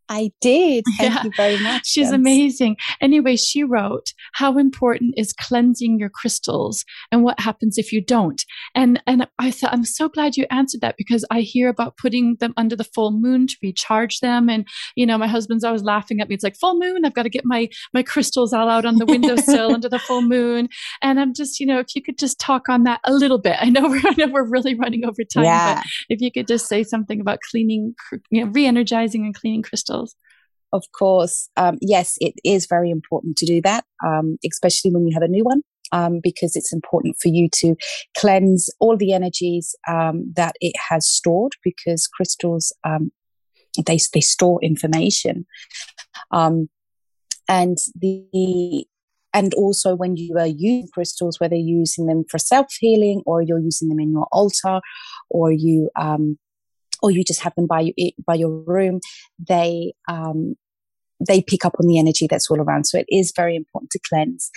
I 0.10 0.32
did. 0.42 0.84
Thank 0.98 1.14
yeah. 1.14 1.24
you 1.24 1.32
very 1.38 1.60
much. 1.60 1.86
She's 1.86 2.06
yes. 2.08 2.14
amazing. 2.14 2.78
Anyway, 3.00 3.36
she 3.36 3.64
wrote, 3.64 4.14
How 4.34 4.58
important 4.58 5.14
is 5.18 5.34
cleansing 5.34 6.00
your 6.00 6.10
crystals 6.10 6.84
and 7.12 7.24
what 7.24 7.40
happens 7.40 7.78
if 7.78 7.94
you 7.94 8.02
don't? 8.02 8.44
And 8.76 9.02
and 9.06 9.28
I 9.38 9.52
thought 9.52 9.74
I'm 9.74 9.86
so 9.86 10.10
glad 10.10 10.36
you 10.36 10.46
answered 10.50 10.82
that 10.82 10.96
because 10.98 11.24
I 11.30 11.42
hear 11.42 11.70
about 11.70 11.98
putting 11.98 12.38
them 12.40 12.54
under 12.58 12.76
the 12.76 12.84
full 12.84 13.12
moon 13.12 13.48
to 13.48 13.56
recharge 13.62 14.20
them. 14.20 14.50
And 14.50 14.68
you 14.96 15.06
know, 15.06 15.18
my 15.18 15.28
husband's 15.28 15.64
always 15.64 15.84
laughing 15.84 16.20
at 16.20 16.28
me. 16.28 16.36
It's 16.36 16.44
like 16.44 16.58
full 16.58 16.78
moon, 16.80 17.06
I've 17.06 17.14
got 17.14 17.24
to 17.24 17.30
get 17.30 17.46
my 17.46 17.70
my 17.94 18.04
crystals 18.04 18.52
all 18.52 18.70
out 18.70 18.86
on 18.86 18.96
the 18.96 19.06
windowsill 19.06 19.74
under 19.74 19.90
the 19.90 20.00
full 20.00 20.24
moon. 20.24 20.70
And 21.02 21.20
I'm 21.20 21.34
just, 21.34 21.60
you 21.60 21.66
know, 21.66 21.80
if 21.80 21.96
you 21.96 22.02
could 22.02 22.18
just 22.18 22.40
talk 22.40 22.68
on 22.70 22.84
that 22.84 23.00
a 23.06 23.14
little 23.14 23.38
bit. 23.38 23.58
I 23.60 23.70
know 23.70 23.82
we're 23.90 24.02
I 24.04 24.16
know 24.18 24.28
we're 24.28 24.50
really 24.50 24.74
running 24.74 25.06
over 25.06 25.24
time, 25.24 25.44
yeah. 25.44 25.76
but 25.76 25.86
if 26.10 26.22
you 26.22 26.32
could 26.32 26.48
just 26.48 26.68
say 26.68 26.84
something 26.84 27.22
about 27.22 27.40
cleaning, 27.52 27.94
you 28.32 28.44
know, 28.44 28.52
re-energizing 28.52 29.24
and 29.26 29.36
cleaning 29.36 29.62
crystals 29.62 29.99
of 30.72 30.84
course, 30.92 31.50
um, 31.58 31.78
yes, 31.82 32.18
it 32.22 32.36
is 32.44 32.68
very 32.68 32.92
important 32.92 33.38
to 33.38 33.46
do 33.46 33.62
that, 33.62 33.86
um, 34.06 34.38
especially 34.46 34.92
when 34.92 35.08
you 35.08 35.14
have 35.14 35.24
a 35.24 35.28
new 35.28 35.44
one. 35.44 35.62
Um, 35.92 36.20
because 36.22 36.56
it's 36.56 36.72
important 36.72 37.16
for 37.20 37.30
you 37.30 37.50
to 37.56 37.76
cleanse 38.16 38.70
all 38.80 38.96
the 38.96 39.12
energies 39.12 39.76
um, 39.88 40.32
that 40.36 40.54
it 40.62 40.76
has 40.88 41.10
stored 41.10 41.54
because 41.64 42.06
crystals 42.06 42.72
um, 42.84 43.12
they 43.88 43.98
they 44.14 44.22
store 44.22 44.60
information 44.62 45.48
um, 46.30 46.70
and 47.48 47.80
the 48.00 48.86
and 49.34 49.56
also 49.56 49.96
when 49.96 50.16
you 50.16 50.38
are 50.38 50.46
using 50.46 50.90
crystals 50.94 51.40
whether 51.40 51.56
you're 51.56 51.80
using 51.80 52.06
them 52.06 52.24
for 52.30 52.38
self 52.38 52.68
healing 52.80 53.24
or 53.26 53.42
you're 53.42 53.58
using 53.58 53.90
them 53.90 54.00
in 54.00 54.12
your 54.12 54.28
altar 54.32 54.82
or 55.32 55.52
you 55.52 55.90
um, 55.96 56.38
or 57.02 57.12
you 57.12 57.24
just 57.24 57.42
have 57.42 57.54
them 57.56 57.68
by 57.68 57.92
by 58.26 58.36
your 58.36 58.64
room, 58.66 59.00
they 59.40 59.94
um, 60.08 60.56
they 61.28 61.42
pick 61.42 61.66
up 61.66 61.76
on 61.80 61.88
the 61.88 62.00
energy 62.00 62.28
that's 62.28 62.50
all 62.50 62.62
around. 62.62 62.86
So 62.86 62.98
it 62.98 63.06
is 63.10 63.34
very 63.36 63.56
important 63.56 63.92
to 63.92 64.00
cleanse. 64.08 64.50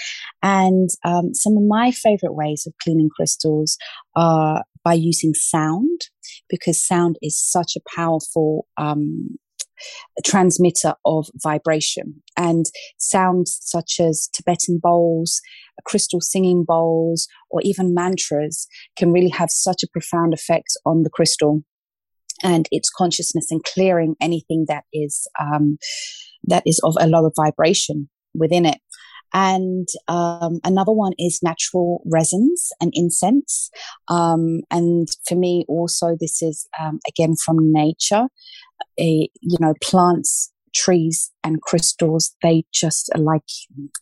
And 0.42 0.90
um, 1.04 1.34
some 1.34 1.56
of 1.56 1.64
my 1.64 1.90
favorite 1.90 2.34
ways 2.34 2.64
of 2.66 2.74
cleaning 2.82 3.10
crystals 3.14 3.76
are 4.14 4.64
by 4.84 4.94
using 4.94 5.34
sound, 5.34 6.02
because 6.48 6.84
sound 6.84 7.16
is 7.22 7.40
such 7.40 7.76
a 7.76 7.80
powerful 7.96 8.66
um, 8.76 9.36
transmitter 10.24 10.94
of 11.04 11.26
vibration. 11.42 12.22
And 12.36 12.66
sounds 12.98 13.58
such 13.60 13.98
as 13.98 14.28
Tibetan 14.32 14.78
bowls, 14.80 15.40
crystal 15.84 16.20
singing 16.20 16.64
bowls, 16.64 17.26
or 17.50 17.60
even 17.62 17.94
mantras 17.94 18.68
can 18.96 19.12
really 19.12 19.30
have 19.30 19.50
such 19.50 19.82
a 19.82 19.88
profound 19.88 20.32
effect 20.32 20.76
on 20.84 21.02
the 21.02 21.10
crystal 21.10 21.62
and 22.42 22.68
its 22.70 22.90
consciousness 22.90 23.50
and 23.50 23.62
clearing 23.64 24.14
anything 24.20 24.66
that 24.68 24.84
is 24.92 25.26
um, 25.40 25.78
that 26.44 26.62
is 26.66 26.80
of 26.84 26.96
a 27.00 27.06
lower 27.06 27.30
vibration 27.36 28.08
within 28.34 28.66
it. 28.66 28.78
And 29.34 29.88
um, 30.08 30.60
another 30.62 30.92
one 30.92 31.12
is 31.18 31.40
natural 31.42 32.02
resins 32.04 32.70
and 32.80 32.92
incense. 32.94 33.70
Um, 34.08 34.60
and 34.70 35.08
for 35.26 35.36
me, 35.36 35.64
also, 35.68 36.16
this 36.20 36.42
is 36.42 36.68
um, 36.78 37.00
again 37.08 37.34
from 37.42 37.72
nature. 37.72 38.26
A, 39.00 39.30
you 39.40 39.56
know, 39.58 39.74
plants, 39.82 40.52
trees, 40.74 41.30
and 41.42 41.62
crystals, 41.62 42.34
they 42.42 42.64
just 42.72 43.10
are 43.14 43.20
like 43.20 43.42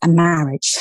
a 0.03 0.09
marriage. 0.09 0.75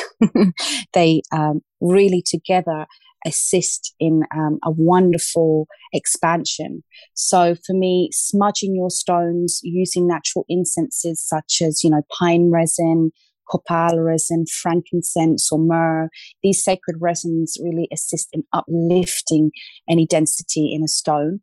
they 0.94 1.22
um, 1.32 1.62
really 1.82 2.24
together 2.26 2.86
assist 3.26 3.94
in 4.00 4.24
um, 4.34 4.60
a 4.64 4.72
wonderful 4.72 5.68
expansion. 5.94 6.84
So 7.14 7.56
for 7.66 7.74
me, 7.74 8.10
smudging 8.14 8.76
your 8.76 8.90
stones 8.90 9.60
using 9.64 10.08
natural 10.08 10.46
incenses 10.48 11.22
such 11.26 11.62
as, 11.62 11.84
you 11.84 11.90
know, 11.90 12.02
pine 12.18 12.50
resin, 12.50 13.12
copal 13.50 14.00
resin, 14.00 14.46
frankincense, 14.62 15.52
or 15.52 15.60
myrrh, 15.60 16.10
these 16.44 16.64
sacred 16.64 16.98
resins 17.00 17.58
really 17.62 17.88
assist 17.92 18.30
in 18.32 18.44
uplifting 18.54 19.52
any 19.90 20.06
density 20.06 20.74
in 20.74 20.84
a 20.84 20.88
stone. 20.88 21.42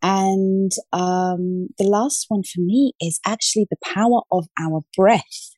And 0.00 0.70
um, 0.92 1.68
the 1.76 1.84
last 1.84 2.26
one 2.28 2.42
for 2.44 2.60
me 2.60 2.92
is 3.00 3.18
actually 3.26 3.66
the 3.68 3.76
power 3.82 4.20
of 4.30 4.46
our 4.60 4.82
breath. 4.96 5.50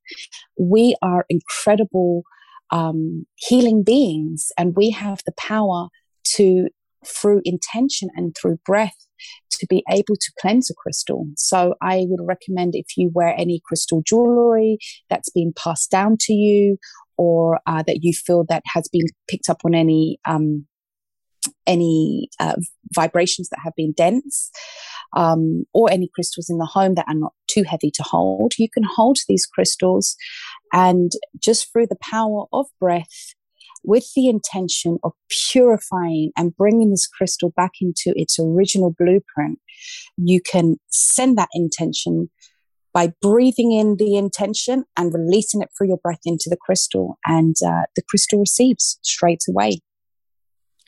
We 0.59 0.97
are 1.03 1.27
incredible 1.29 2.23
um, 2.71 3.27
healing 3.37 3.83
beings, 3.83 4.49
and 4.57 4.77
we 4.77 4.91
have 4.91 5.21
the 5.27 5.33
power 5.33 5.89
to, 6.35 6.69
through 7.05 7.41
intention 7.45 8.09
and 8.17 8.37
through 8.37 8.59
breath, 8.65 8.97
to 9.51 9.67
be 9.69 9.83
able 9.91 10.17
to 10.17 10.33
cleanse 10.41 10.71
a 10.71 10.75
crystal. 10.75 11.27
So 11.37 11.75
I 11.83 12.07
would 12.09 12.27
recommend 12.27 12.75
if 12.75 12.97
you 12.97 13.11
wear 13.13 13.35
any 13.37 13.61
crystal 13.65 14.03
jewelry 14.07 14.79
that's 15.11 15.31
been 15.31 15.53
passed 15.55 15.91
down 15.91 16.17
to 16.21 16.33
you, 16.33 16.79
or 17.17 17.61
uh, 17.67 17.83
that 17.87 18.03
you 18.03 18.15
feel 18.15 18.45
that 18.49 18.63
has 18.67 18.89
been 18.89 19.07
picked 19.29 19.51
up 19.51 19.61
on 19.65 19.75
any 19.75 20.19
um, 20.27 20.67
any 21.67 22.29
uh, 22.39 22.57
vibrations 22.95 23.49
that 23.51 23.61
have 23.63 23.75
been 23.77 23.93
dense. 23.93 24.51
Um, 25.17 25.65
or 25.75 25.91
any 25.91 26.09
crystals 26.15 26.49
in 26.49 26.59
the 26.59 26.67
home 26.67 26.95
that 26.95 27.07
are 27.09 27.15
not 27.15 27.33
too 27.49 27.65
heavy 27.65 27.91
to 27.93 28.03
hold. 28.05 28.53
You 28.59 28.69
can 28.71 28.85
hold 28.85 29.19
these 29.29 29.45
crystals 29.45 30.17
and 30.73 31.11
just 31.39 31.73
through 31.73 31.89
the 31.89 31.99
power 32.01 32.45
of 32.53 32.67
breath, 32.79 33.35
with 33.83 34.13
the 34.15 34.29
intention 34.29 34.99
of 35.03 35.13
purifying 35.51 36.33
and 36.37 36.57
bringing 36.57 36.91
this 36.91 37.07
crystal 37.07 37.51
back 37.57 37.73
into 37.81 38.13
its 38.17 38.39
original 38.39 38.95
blueprint, 38.99 39.59
you 40.17 40.41
can 40.41 40.77
send 40.91 41.39
that 41.39 41.49
intention 41.55 42.31
by 42.93 43.13
breathing 43.23 43.73
in 43.73 43.97
the 43.97 44.17
intention 44.17 44.85
and 44.97 45.15
releasing 45.15 45.63
it 45.63 45.71
through 45.77 45.89
your 45.89 45.97
breath 45.99 46.21
into 46.25 46.51
the 46.51 46.57
crystal, 46.57 47.19
and 47.25 47.57
uh, 47.65 47.83
the 47.95 48.03
crystal 48.03 48.41
receives 48.41 48.99
straight 49.03 49.45
away. 49.49 49.79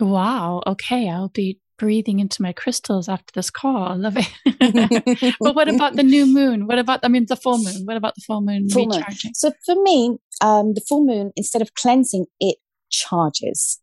Wow. 0.00 0.62
Okay. 0.66 1.08
I'll 1.08 1.28
be 1.28 1.60
breathing 1.78 2.20
into 2.20 2.42
my 2.42 2.52
crystals 2.52 3.08
after 3.08 3.32
this 3.34 3.50
call. 3.50 3.88
I 3.88 3.94
love 3.94 4.16
it. 4.16 5.34
but 5.40 5.54
what 5.54 5.68
about 5.68 5.96
the 5.96 6.02
new 6.02 6.26
moon? 6.26 6.66
What 6.66 6.78
about, 6.78 7.00
I 7.02 7.08
mean, 7.08 7.26
the 7.28 7.36
full 7.36 7.58
moon? 7.58 7.84
What 7.84 7.96
about 7.96 8.14
the 8.14 8.22
full 8.22 8.40
moon 8.40 8.68
full 8.68 8.86
recharging? 8.86 9.28
Moon. 9.28 9.34
So 9.34 9.52
for 9.64 9.74
me, 9.82 10.16
um, 10.40 10.74
the 10.74 10.82
full 10.88 11.04
moon, 11.04 11.32
instead 11.36 11.62
of 11.62 11.74
cleansing, 11.74 12.26
it 12.40 12.56
charges. 12.90 13.80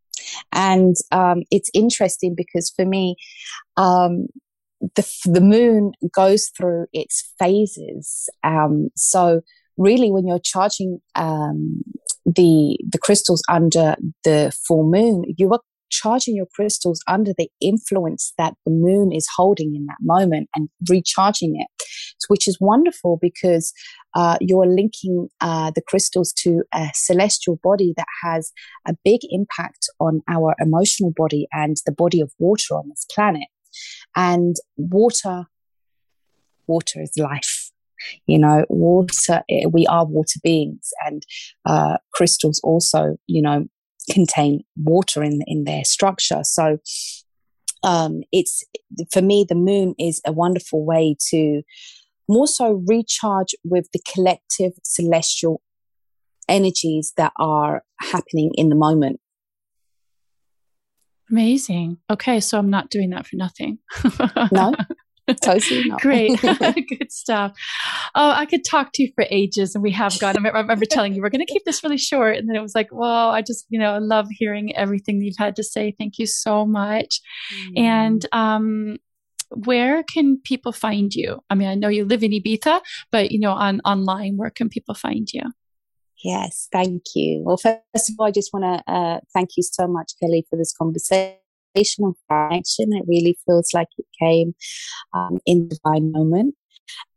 And 0.52 0.96
um, 1.12 1.44
it's 1.52 1.70
interesting 1.74 2.36
because 2.36 2.72
for 2.76 2.86
me, 2.86 3.16
um, 3.78 4.28
the, 4.96 5.08
the 5.26 5.42
moon 5.42 5.92
goes 6.14 6.52
through 6.56 6.88
its 6.94 7.34
phases. 7.38 8.30
Um, 8.44 8.90
so 8.96 9.42
really 9.78 10.12
when 10.12 10.28
you're 10.28 10.40
charging 10.40 11.00
um, 11.16 11.82
the 12.26 12.78
the 12.88 13.00
crystals 13.00 13.42
under 13.50 13.96
the 14.24 14.56
full 14.68 14.90
moon, 14.90 15.24
you 15.38 15.52
are 15.52 15.62
charging 15.90 16.36
your 16.36 16.48
crystals 16.54 17.02
under 17.08 17.34
the 17.38 17.50
influence 17.62 18.34
that 18.38 18.54
the 18.66 18.72
moon 18.72 19.12
is 19.12 19.28
holding 19.36 19.76
in 19.76 19.86
that 19.86 19.98
moment 20.02 20.50
and 20.56 20.70
recharging 20.90 21.56
it, 21.60 21.68
which 22.28 22.48
is 22.48 22.58
wonderful 22.60 23.18
because 23.22 23.74
uh, 24.16 24.38
you're 24.42 24.68
linking 24.68 25.30
uh, 25.42 25.72
the 25.76 25.82
crystals 25.82 26.34
to 26.34 26.64
a 26.74 26.88
celestial 26.94 27.60
body 27.64 27.94
that 27.96 28.08
has 28.24 28.52
a 28.88 28.96
big 29.04 29.22
impact 29.30 29.88
on 30.00 30.22
our 30.30 30.56
emotional 30.60 31.12
body 31.16 31.48
and 31.52 31.78
the 31.86 31.92
body 31.92 32.22
of 32.22 32.32
water 32.40 32.76
on 32.76 32.90
this 32.90 33.06
planet. 33.14 33.48
And 34.16 34.56
water, 34.78 35.46
water 36.68 37.02
is 37.02 37.14
life. 37.18 37.72
You 38.26 38.40
know, 38.40 38.66
water, 38.70 39.44
eh, 39.50 39.66
we 39.70 39.86
are 39.88 40.06
water 40.06 40.40
beings, 40.42 40.90
and 41.06 41.22
uh, 41.66 41.98
crystals 42.14 42.62
also, 42.64 43.18
you 43.28 43.42
know, 43.42 43.66
contain 44.10 44.64
water 44.76 45.24
in 45.24 45.42
in 45.48 45.64
their 45.64 45.84
structure. 45.84 46.42
So 46.44 46.78
um, 47.84 48.22
it's 48.32 48.64
for 49.12 49.22
me 49.22 49.46
the 49.48 49.56
moon 49.56 49.96
is 49.98 50.22
a 50.26 50.32
wonderful 50.32 50.86
way 50.86 51.16
to 51.30 51.62
more 52.28 52.48
so 52.48 52.84
recharge 52.88 53.56
with 53.64 53.88
the 53.92 54.02
collective 54.14 54.74
celestial 54.84 55.62
energies 56.48 57.14
that 57.18 57.34
are 57.38 57.84
happening 58.02 58.52
in 58.56 58.70
the 58.70 58.76
moment. 58.76 59.20
Amazing. 61.32 61.98
Okay, 62.10 62.40
so 62.40 62.58
I'm 62.58 62.72
not 62.72 62.90
doing 62.90 63.12
that 63.12 63.28
for 63.28 63.36
nothing. 63.36 63.78
no, 64.52 64.74
totally. 65.34 65.90
Great. 66.00 66.40
Good 66.42 67.12
stuff. 67.12 67.54
Oh, 68.16 68.32
I 68.32 68.46
could 68.46 68.64
talk 68.64 68.92
to 68.94 69.04
you 69.04 69.12
for 69.16 69.26
ages, 69.30 69.76
and 69.76 69.84
we 69.84 69.92
have 69.92 70.18
gone. 70.20 70.36
I 70.38 70.50
remember 70.50 70.86
telling 70.86 71.14
you 71.14 71.22
we're 71.22 71.30
going 71.30 71.46
to 71.46 71.52
keep 71.52 71.66
this 71.66 71.84
really 71.84 71.98
short, 71.98 72.38
and 72.38 72.50
then 72.50 72.56
it 72.56 72.62
was 72.62 72.76
like, 72.76 72.90
well, 72.92 73.30
I 73.30 73.42
just, 73.42 73.66
you 73.70 73.80
know, 73.80 73.94
I 73.94 74.00
love 74.00 74.28
hearing 74.30 74.76
everything 74.76 75.22
you've 75.22 75.38
had 75.38 75.56
to 75.58 75.64
say. 75.64 75.96
Thank 75.98 76.20
you 76.20 76.26
so 76.26 76.66
much. 76.66 77.22
Mm. 77.70 77.80
And 77.80 78.26
um, 78.32 78.98
where 79.50 80.04
can 80.04 80.40
people 80.44 80.72
find 80.72 81.14
you? 81.14 81.40
I 81.50 81.56
mean, 81.56 81.68
I 81.68 81.76
know 81.76 81.90
you 81.90 82.06
live 82.06 82.24
in 82.24 82.32
Ibiza, 82.32 82.82
but 83.12 83.32
you 83.32 83.40
know, 83.40 83.52
on 83.52 83.82
online, 83.86 84.38
where 84.38 84.52
can 84.52 84.70
people 84.70 84.96
find 84.96 85.28
you? 85.34 85.44
Yes, 86.24 86.68
thank 86.72 87.04
you. 87.16 87.42
Well, 87.46 87.58
first 87.58 88.10
of 88.10 88.16
all, 88.20 88.26
I 88.26 88.32
just 88.32 88.52
want 88.52 88.66
to 88.66 88.92
uh, 88.92 89.20
thank 89.34 89.52
you 89.56 89.64
so 89.64 89.88
much, 89.88 90.14
Kelly, 90.20 90.46
for 90.50 90.58
this 90.58 90.74
conversation 90.74 91.38
of 92.06 92.16
action. 92.30 92.90
It 92.92 93.06
really 93.08 93.38
feels 93.46 93.70
like 93.74 93.88
it 93.98 94.06
came 94.20 94.56
um, 95.14 95.40
in 95.46 95.68
the 95.68 95.78
divine 95.84 96.12
moment. 96.12 96.56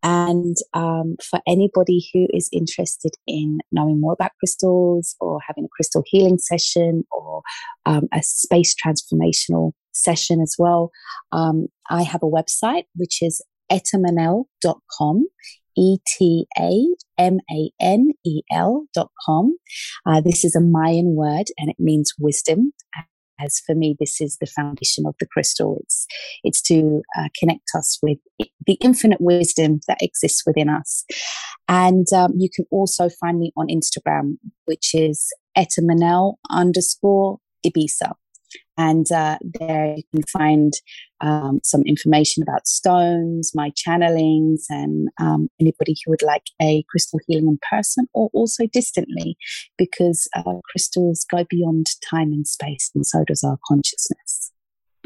And 0.03 0.57
um, 0.75 1.17
for 1.31 1.41
anybody 1.47 2.07
who 2.13 2.27
is 2.33 2.49
interested 2.53 3.13
in 3.27 3.59
knowing 3.71 4.01
more 4.01 4.13
about 4.13 4.33
crystals 4.39 5.17
or 5.21 5.39
having 5.47 5.65
a 5.65 5.75
crystal 5.75 6.03
healing 6.07 6.39
session 6.39 7.05
or 7.11 7.43
um, 7.87 8.09
a 8.13 8.23
space 8.23 8.75
transformational 8.75 9.73
session 9.93 10.41
as 10.41 10.57
well, 10.59 10.91
um, 11.31 11.69
I 11.89 12.03
have 12.03 12.23
a 12.23 12.27
website 12.27 12.85
which 12.95 13.23
is 13.23 13.43
etamanel.com. 13.71 15.27
E 15.75 15.97
T 16.07 16.47
A 16.59 16.87
M 17.17 17.39
A 17.51 17.71
N 17.81 18.11
E 18.27 18.43
L 18.51 18.85
dot 18.95 19.11
com. 19.25 19.57
Uh, 20.05 20.21
this 20.21 20.45
is 20.45 20.55
a 20.55 20.61
Mayan 20.61 21.15
word 21.15 21.47
and 21.57 21.71
it 21.71 21.77
means 21.79 22.13
wisdom 22.19 22.73
as 23.45 23.61
for 23.65 23.75
me, 23.75 23.97
this 23.99 24.21
is 24.21 24.39
the 24.41 24.47
foundation 24.47 25.05
of 25.07 25.15
the 25.21 25.27
crystal. 25.27 25.79
It's 25.83 26.07
it's 26.45 26.63
to 26.63 27.03
uh, 27.19 27.29
connect 27.39 27.71
us 27.77 27.99
with 28.03 28.19
the 28.67 28.75
infinite 28.81 29.21
wisdom 29.21 29.81
that 29.89 29.99
exists 30.01 30.43
within 30.47 30.69
us. 30.69 31.05
And 31.69 32.07
um, 32.15 32.33
you 32.37 32.49
can 32.55 32.67
also 32.71 33.09
find 33.09 33.39
me 33.39 33.53
on 33.57 33.69
Instagram, 33.69 34.39
which 34.67 34.95
is 34.95 35.33
etamanel 35.57 36.35
underscore 36.51 37.39
Ibiza. 37.67 38.13
And 38.77 39.11
uh, 39.13 39.39
there 39.43 39.95
you 39.97 40.03
can 40.15 40.23
find 40.33 40.73
um, 41.21 41.61
some 41.63 41.83
information 41.87 42.43
about 42.43 42.67
stones, 42.67 43.53
my 43.55 43.71
channelings, 43.71 44.63
and 44.69 45.09
um, 45.21 45.49
anybody 45.61 45.95
who 46.05 46.11
would 46.11 46.23
like 46.23 46.45
a 46.61 46.85
crystal 46.89 47.21
healing 47.27 47.49
in 47.49 47.59
person 47.71 48.07
or 48.15 48.31
also 48.33 48.67
distantly, 48.73 49.37
because 49.79 50.29
uh, 50.35 50.55
crystals 50.71 51.25
go 51.31 51.45
beyond 51.49 51.87
time 52.09 52.33
and 52.33 52.47
space, 52.47 52.91
and 52.95 53.07
so 53.07 53.25
does 53.25 53.45
our 53.45 53.59
consciousness. 53.69 54.53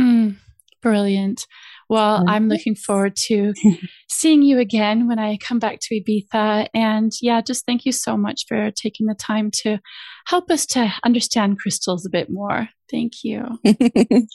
Mm, 0.01 0.37
brilliant. 0.83 1.47
Well, 1.89 2.25
I'm 2.27 2.49
looking 2.49 2.75
forward 2.75 3.15
to 3.27 3.53
seeing 4.09 4.43
you 4.43 4.59
again 4.59 5.07
when 5.07 5.19
I 5.19 5.37
come 5.37 5.59
back 5.59 5.79
to 5.83 6.01
Ibiza. 6.01 6.69
And 6.75 7.13
yeah, 7.23 7.41
just 7.41 7.65
thank 7.65 7.85
you 7.85 7.93
so 7.93 8.17
much 8.17 8.43
for 8.49 8.71
taking 8.73 9.07
the 9.07 9.15
time 9.15 9.51
to 9.63 9.79
help 10.27 10.51
us 10.51 10.67
to 10.67 10.93
understand 11.05 11.59
crystals 11.61 12.05
a 12.05 12.11
bit 12.11 12.29
more. 12.29 12.69
Thank 12.91 13.25
you. 13.25 13.59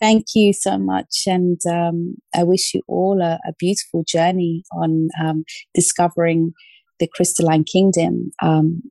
thank 0.00 0.26
you 0.34 0.52
so 0.52 0.78
much. 0.78 1.22
And 1.26 1.60
um, 1.68 2.16
I 2.34 2.42
wish 2.42 2.74
you 2.74 2.82
all 2.86 3.22
a, 3.22 3.38
a 3.46 3.52
beautiful 3.58 4.04
journey 4.06 4.64
on 4.72 5.08
um, 5.22 5.44
discovering 5.74 6.52
the 6.98 7.08
crystalline 7.14 7.64
kingdom 7.64 8.32
um, 8.42 8.82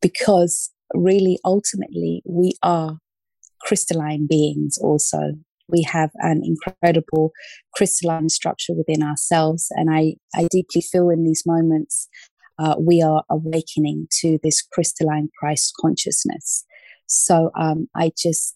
because 0.00 0.70
really, 0.94 1.38
ultimately, 1.44 2.22
we 2.24 2.52
are 2.62 2.98
crystalline 3.62 4.26
beings 4.28 4.78
also 4.80 5.32
we 5.68 5.82
have 5.82 6.10
an 6.16 6.42
incredible 6.44 7.32
crystalline 7.74 8.28
structure 8.28 8.72
within 8.74 9.02
ourselves. 9.02 9.68
And 9.70 9.90
I, 9.92 10.14
I 10.34 10.46
deeply 10.50 10.80
feel 10.80 11.10
in 11.10 11.24
these 11.24 11.42
moments 11.46 12.08
uh, 12.58 12.76
we 12.78 13.02
are 13.02 13.22
awakening 13.30 14.08
to 14.20 14.38
this 14.42 14.62
crystalline 14.62 15.28
Christ 15.38 15.72
consciousness. 15.80 16.64
So 17.06 17.50
um, 17.58 17.88
I 17.94 18.12
just 18.16 18.54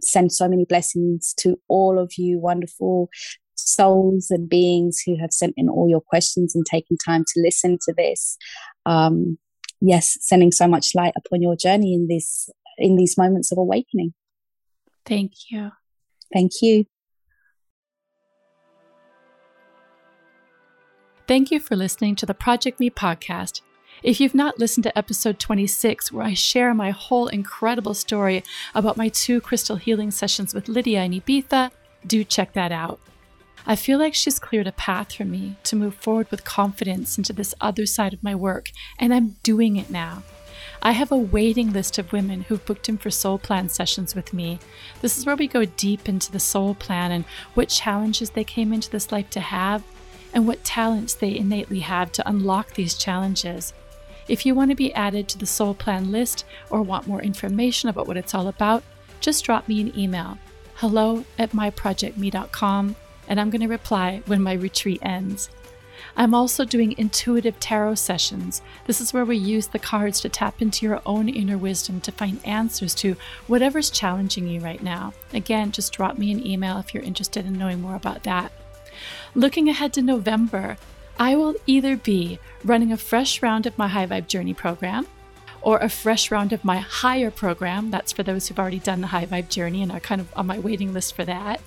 send 0.00 0.32
so 0.32 0.48
many 0.48 0.64
blessings 0.64 1.34
to 1.38 1.58
all 1.68 1.98
of 1.98 2.12
you 2.16 2.38
wonderful 2.38 3.08
souls 3.56 4.30
and 4.30 4.48
beings 4.48 5.02
who 5.04 5.16
have 5.20 5.32
sent 5.32 5.54
in 5.56 5.68
all 5.68 5.88
your 5.88 6.00
questions 6.00 6.54
and 6.54 6.64
taken 6.64 6.96
time 6.96 7.24
to 7.24 7.42
listen 7.42 7.78
to 7.82 7.94
this. 7.96 8.36
Um, 8.86 9.38
yes, 9.80 10.16
sending 10.20 10.52
so 10.52 10.68
much 10.68 10.94
light 10.94 11.14
upon 11.16 11.42
your 11.42 11.56
journey 11.56 11.94
in 11.94 12.08
this 12.08 12.48
in 12.78 12.96
these 12.96 13.18
moments 13.18 13.50
of 13.50 13.58
awakening. 13.58 14.14
Thank 15.04 15.32
you. 15.50 15.72
Thank 16.32 16.52
you. 16.62 16.84
Thank 21.26 21.50
you 21.50 21.60
for 21.60 21.76
listening 21.76 22.16
to 22.16 22.26
the 22.26 22.34
Project 22.34 22.80
Me 22.80 22.88
podcast. 22.88 23.60
If 24.02 24.20
you've 24.20 24.34
not 24.34 24.60
listened 24.60 24.84
to 24.84 24.96
episode 24.96 25.40
26, 25.40 26.12
where 26.12 26.24
I 26.24 26.34
share 26.34 26.72
my 26.72 26.90
whole 26.90 27.26
incredible 27.26 27.94
story 27.94 28.44
about 28.72 28.96
my 28.96 29.08
two 29.08 29.40
crystal 29.40 29.74
healing 29.74 30.12
sessions 30.12 30.54
with 30.54 30.68
Lydia 30.68 31.00
and 31.00 31.14
Ibiza, 31.14 31.72
do 32.06 32.22
check 32.22 32.52
that 32.52 32.70
out. 32.70 33.00
I 33.66 33.74
feel 33.74 33.98
like 33.98 34.14
she's 34.14 34.38
cleared 34.38 34.68
a 34.68 34.72
path 34.72 35.12
for 35.12 35.24
me 35.24 35.56
to 35.64 35.74
move 35.74 35.96
forward 35.96 36.30
with 36.30 36.44
confidence 36.44 37.18
into 37.18 37.32
this 37.32 37.56
other 37.60 37.86
side 37.86 38.14
of 38.14 38.22
my 38.22 38.36
work, 38.36 38.70
and 39.00 39.12
I'm 39.12 39.36
doing 39.42 39.76
it 39.76 39.90
now. 39.90 40.22
I 40.80 40.92
have 40.92 41.10
a 41.10 41.16
waiting 41.16 41.72
list 41.72 41.98
of 41.98 42.12
women 42.12 42.42
who've 42.42 42.64
booked 42.64 42.88
in 42.88 42.98
for 42.98 43.10
soul 43.10 43.36
plan 43.36 43.68
sessions 43.68 44.14
with 44.14 44.32
me. 44.32 44.60
This 45.00 45.18
is 45.18 45.26
where 45.26 45.34
we 45.34 45.48
go 45.48 45.64
deep 45.64 46.08
into 46.08 46.30
the 46.30 46.38
soul 46.38 46.76
plan 46.76 47.10
and 47.10 47.24
what 47.54 47.68
challenges 47.68 48.30
they 48.30 48.44
came 48.44 48.72
into 48.72 48.90
this 48.90 49.10
life 49.10 49.28
to 49.30 49.40
have 49.40 49.82
and 50.32 50.46
what 50.46 50.62
talents 50.62 51.14
they 51.14 51.36
innately 51.36 51.80
have 51.80 52.12
to 52.12 52.28
unlock 52.28 52.74
these 52.74 52.94
challenges. 52.94 53.72
If 54.28 54.44
you 54.44 54.54
want 54.54 54.70
to 54.70 54.76
be 54.76 54.92
added 54.94 55.28
to 55.28 55.38
the 55.38 55.46
soul 55.46 55.74
plan 55.74 56.12
list 56.12 56.44
or 56.70 56.82
want 56.82 57.06
more 57.06 57.22
information 57.22 57.88
about 57.88 58.06
what 58.06 58.16
it's 58.16 58.34
all 58.34 58.48
about, 58.48 58.82
just 59.20 59.44
drop 59.44 59.66
me 59.68 59.80
an 59.80 59.98
email 59.98 60.38
hello 60.78 61.24
at 61.40 61.50
myprojectme.com 61.50 62.94
and 63.26 63.40
I'm 63.40 63.50
going 63.50 63.62
to 63.62 63.66
reply 63.66 64.22
when 64.26 64.40
my 64.40 64.52
retreat 64.52 65.00
ends. 65.02 65.50
I'm 66.16 66.34
also 66.34 66.64
doing 66.64 66.94
intuitive 66.96 67.58
tarot 67.58 67.96
sessions. 67.96 68.62
This 68.86 69.00
is 69.00 69.12
where 69.12 69.24
we 69.24 69.36
use 69.36 69.66
the 69.66 69.80
cards 69.80 70.20
to 70.20 70.28
tap 70.28 70.62
into 70.62 70.86
your 70.86 71.02
own 71.04 71.28
inner 71.28 71.58
wisdom 71.58 72.00
to 72.02 72.12
find 72.12 72.40
answers 72.46 72.94
to 72.96 73.16
whatever's 73.48 73.90
challenging 73.90 74.46
you 74.46 74.60
right 74.60 74.80
now. 74.80 75.12
Again, 75.32 75.72
just 75.72 75.92
drop 75.92 76.16
me 76.16 76.30
an 76.30 76.46
email 76.46 76.78
if 76.78 76.94
you're 76.94 77.02
interested 77.02 77.44
in 77.44 77.58
knowing 77.58 77.80
more 77.80 77.96
about 77.96 78.22
that. 78.22 78.52
Looking 79.34 79.68
ahead 79.68 79.92
to 79.94 80.02
November, 80.02 80.76
I 81.18 81.36
will 81.36 81.54
either 81.66 81.96
be 81.96 82.38
running 82.64 82.92
a 82.92 82.96
fresh 82.96 83.42
round 83.42 83.66
of 83.66 83.76
my 83.76 83.88
High 83.88 84.06
Vibe 84.06 84.28
Journey 84.28 84.54
program 84.54 85.06
or 85.60 85.78
a 85.78 85.88
fresh 85.88 86.30
round 86.30 86.52
of 86.52 86.64
my 86.64 86.78
higher 86.78 87.30
program. 87.30 87.90
That's 87.90 88.12
for 88.12 88.22
those 88.22 88.48
who've 88.48 88.58
already 88.58 88.78
done 88.78 89.00
the 89.00 89.08
high 89.08 89.26
vibe 89.26 89.48
journey 89.48 89.82
and 89.82 89.90
are 89.90 90.00
kind 90.00 90.20
of 90.20 90.32
on 90.36 90.46
my 90.46 90.58
waiting 90.58 90.92
list 90.92 91.14
for 91.14 91.24
that. 91.24 91.60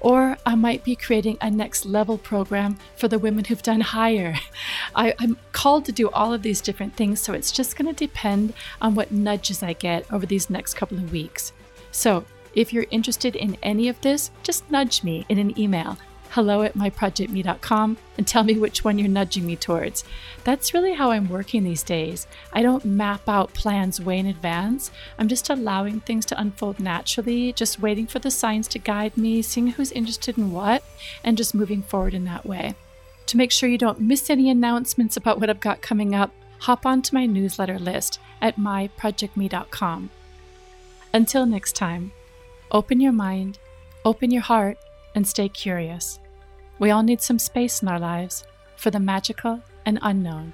Or 0.00 0.36
I 0.46 0.54
might 0.54 0.84
be 0.84 0.96
creating 0.96 1.38
a 1.40 1.50
next 1.50 1.84
level 1.84 2.18
program 2.18 2.78
for 2.96 3.08
the 3.08 3.18
women 3.18 3.44
who've 3.44 3.62
done 3.62 3.80
higher. 3.80 4.34
I, 4.94 5.14
am 5.20 5.38
called 5.52 5.84
to 5.86 5.92
do 5.92 6.10
all 6.10 6.32
of 6.32 6.42
these 6.42 6.60
different 6.60 6.96
things, 6.96 7.20
so 7.20 7.32
it's 7.32 7.52
just 7.52 7.76
going 7.76 7.92
to 7.92 8.06
depend 8.06 8.52
on 8.80 8.94
what 8.94 9.12
nudges 9.12 9.62
I 9.62 9.74
get 9.74 10.10
over 10.12 10.26
these 10.26 10.50
next 10.50 10.74
couple 10.74 10.98
of 10.98 11.12
weeks. 11.12 11.52
So 11.90 12.24
if 12.54 12.72
you're 12.72 12.86
interested 12.90 13.36
in 13.36 13.56
any 13.62 13.88
of 13.88 14.00
this, 14.00 14.30
just 14.42 14.70
nudge 14.70 15.04
me 15.04 15.26
in 15.28 15.38
an 15.38 15.58
email 15.58 15.98
hello 16.36 16.60
at 16.60 16.74
myprojectme.com 16.74 17.96
and 18.18 18.28
tell 18.28 18.44
me 18.44 18.58
which 18.58 18.84
one 18.84 18.98
you're 18.98 19.08
nudging 19.08 19.46
me 19.46 19.56
towards. 19.56 20.04
That's 20.44 20.74
really 20.74 20.92
how 20.92 21.10
I'm 21.10 21.30
working 21.30 21.64
these 21.64 21.82
days. 21.82 22.26
I 22.52 22.60
don't 22.60 22.84
map 22.84 23.26
out 23.26 23.54
plans 23.54 24.02
way 24.02 24.18
in 24.18 24.26
advance. 24.26 24.90
I'm 25.18 25.28
just 25.28 25.48
allowing 25.48 26.00
things 26.00 26.26
to 26.26 26.38
unfold 26.38 26.78
naturally, 26.78 27.54
just 27.54 27.80
waiting 27.80 28.06
for 28.06 28.18
the 28.18 28.30
signs 28.30 28.68
to 28.68 28.78
guide 28.78 29.16
me, 29.16 29.40
seeing 29.40 29.68
who's 29.68 29.90
interested 29.92 30.36
in 30.36 30.52
what, 30.52 30.84
and 31.24 31.38
just 31.38 31.54
moving 31.54 31.82
forward 31.82 32.12
in 32.12 32.26
that 32.26 32.44
way. 32.44 32.74
To 33.28 33.38
make 33.38 33.50
sure 33.50 33.70
you 33.70 33.78
don't 33.78 34.02
miss 34.02 34.28
any 34.28 34.50
announcements 34.50 35.16
about 35.16 35.40
what 35.40 35.48
I've 35.48 35.58
got 35.58 35.80
coming 35.80 36.14
up, 36.14 36.32
hop 36.58 36.84
onto 36.84 37.16
my 37.16 37.24
newsletter 37.24 37.78
list 37.78 38.20
at 38.42 38.58
myprojectme.com. 38.58 40.10
Until 41.14 41.46
next 41.46 41.74
time, 41.74 42.12
open 42.70 43.00
your 43.00 43.12
mind, 43.12 43.58
open 44.04 44.30
your 44.30 44.42
heart, 44.42 44.76
and 45.14 45.26
stay 45.26 45.48
curious. 45.48 46.18
We 46.78 46.90
all 46.90 47.02
need 47.02 47.22
some 47.22 47.38
space 47.38 47.82
in 47.82 47.88
our 47.88 47.98
lives 47.98 48.44
for 48.76 48.90
the 48.90 49.00
magical 49.00 49.62
and 49.84 49.98
unknown. 50.02 50.52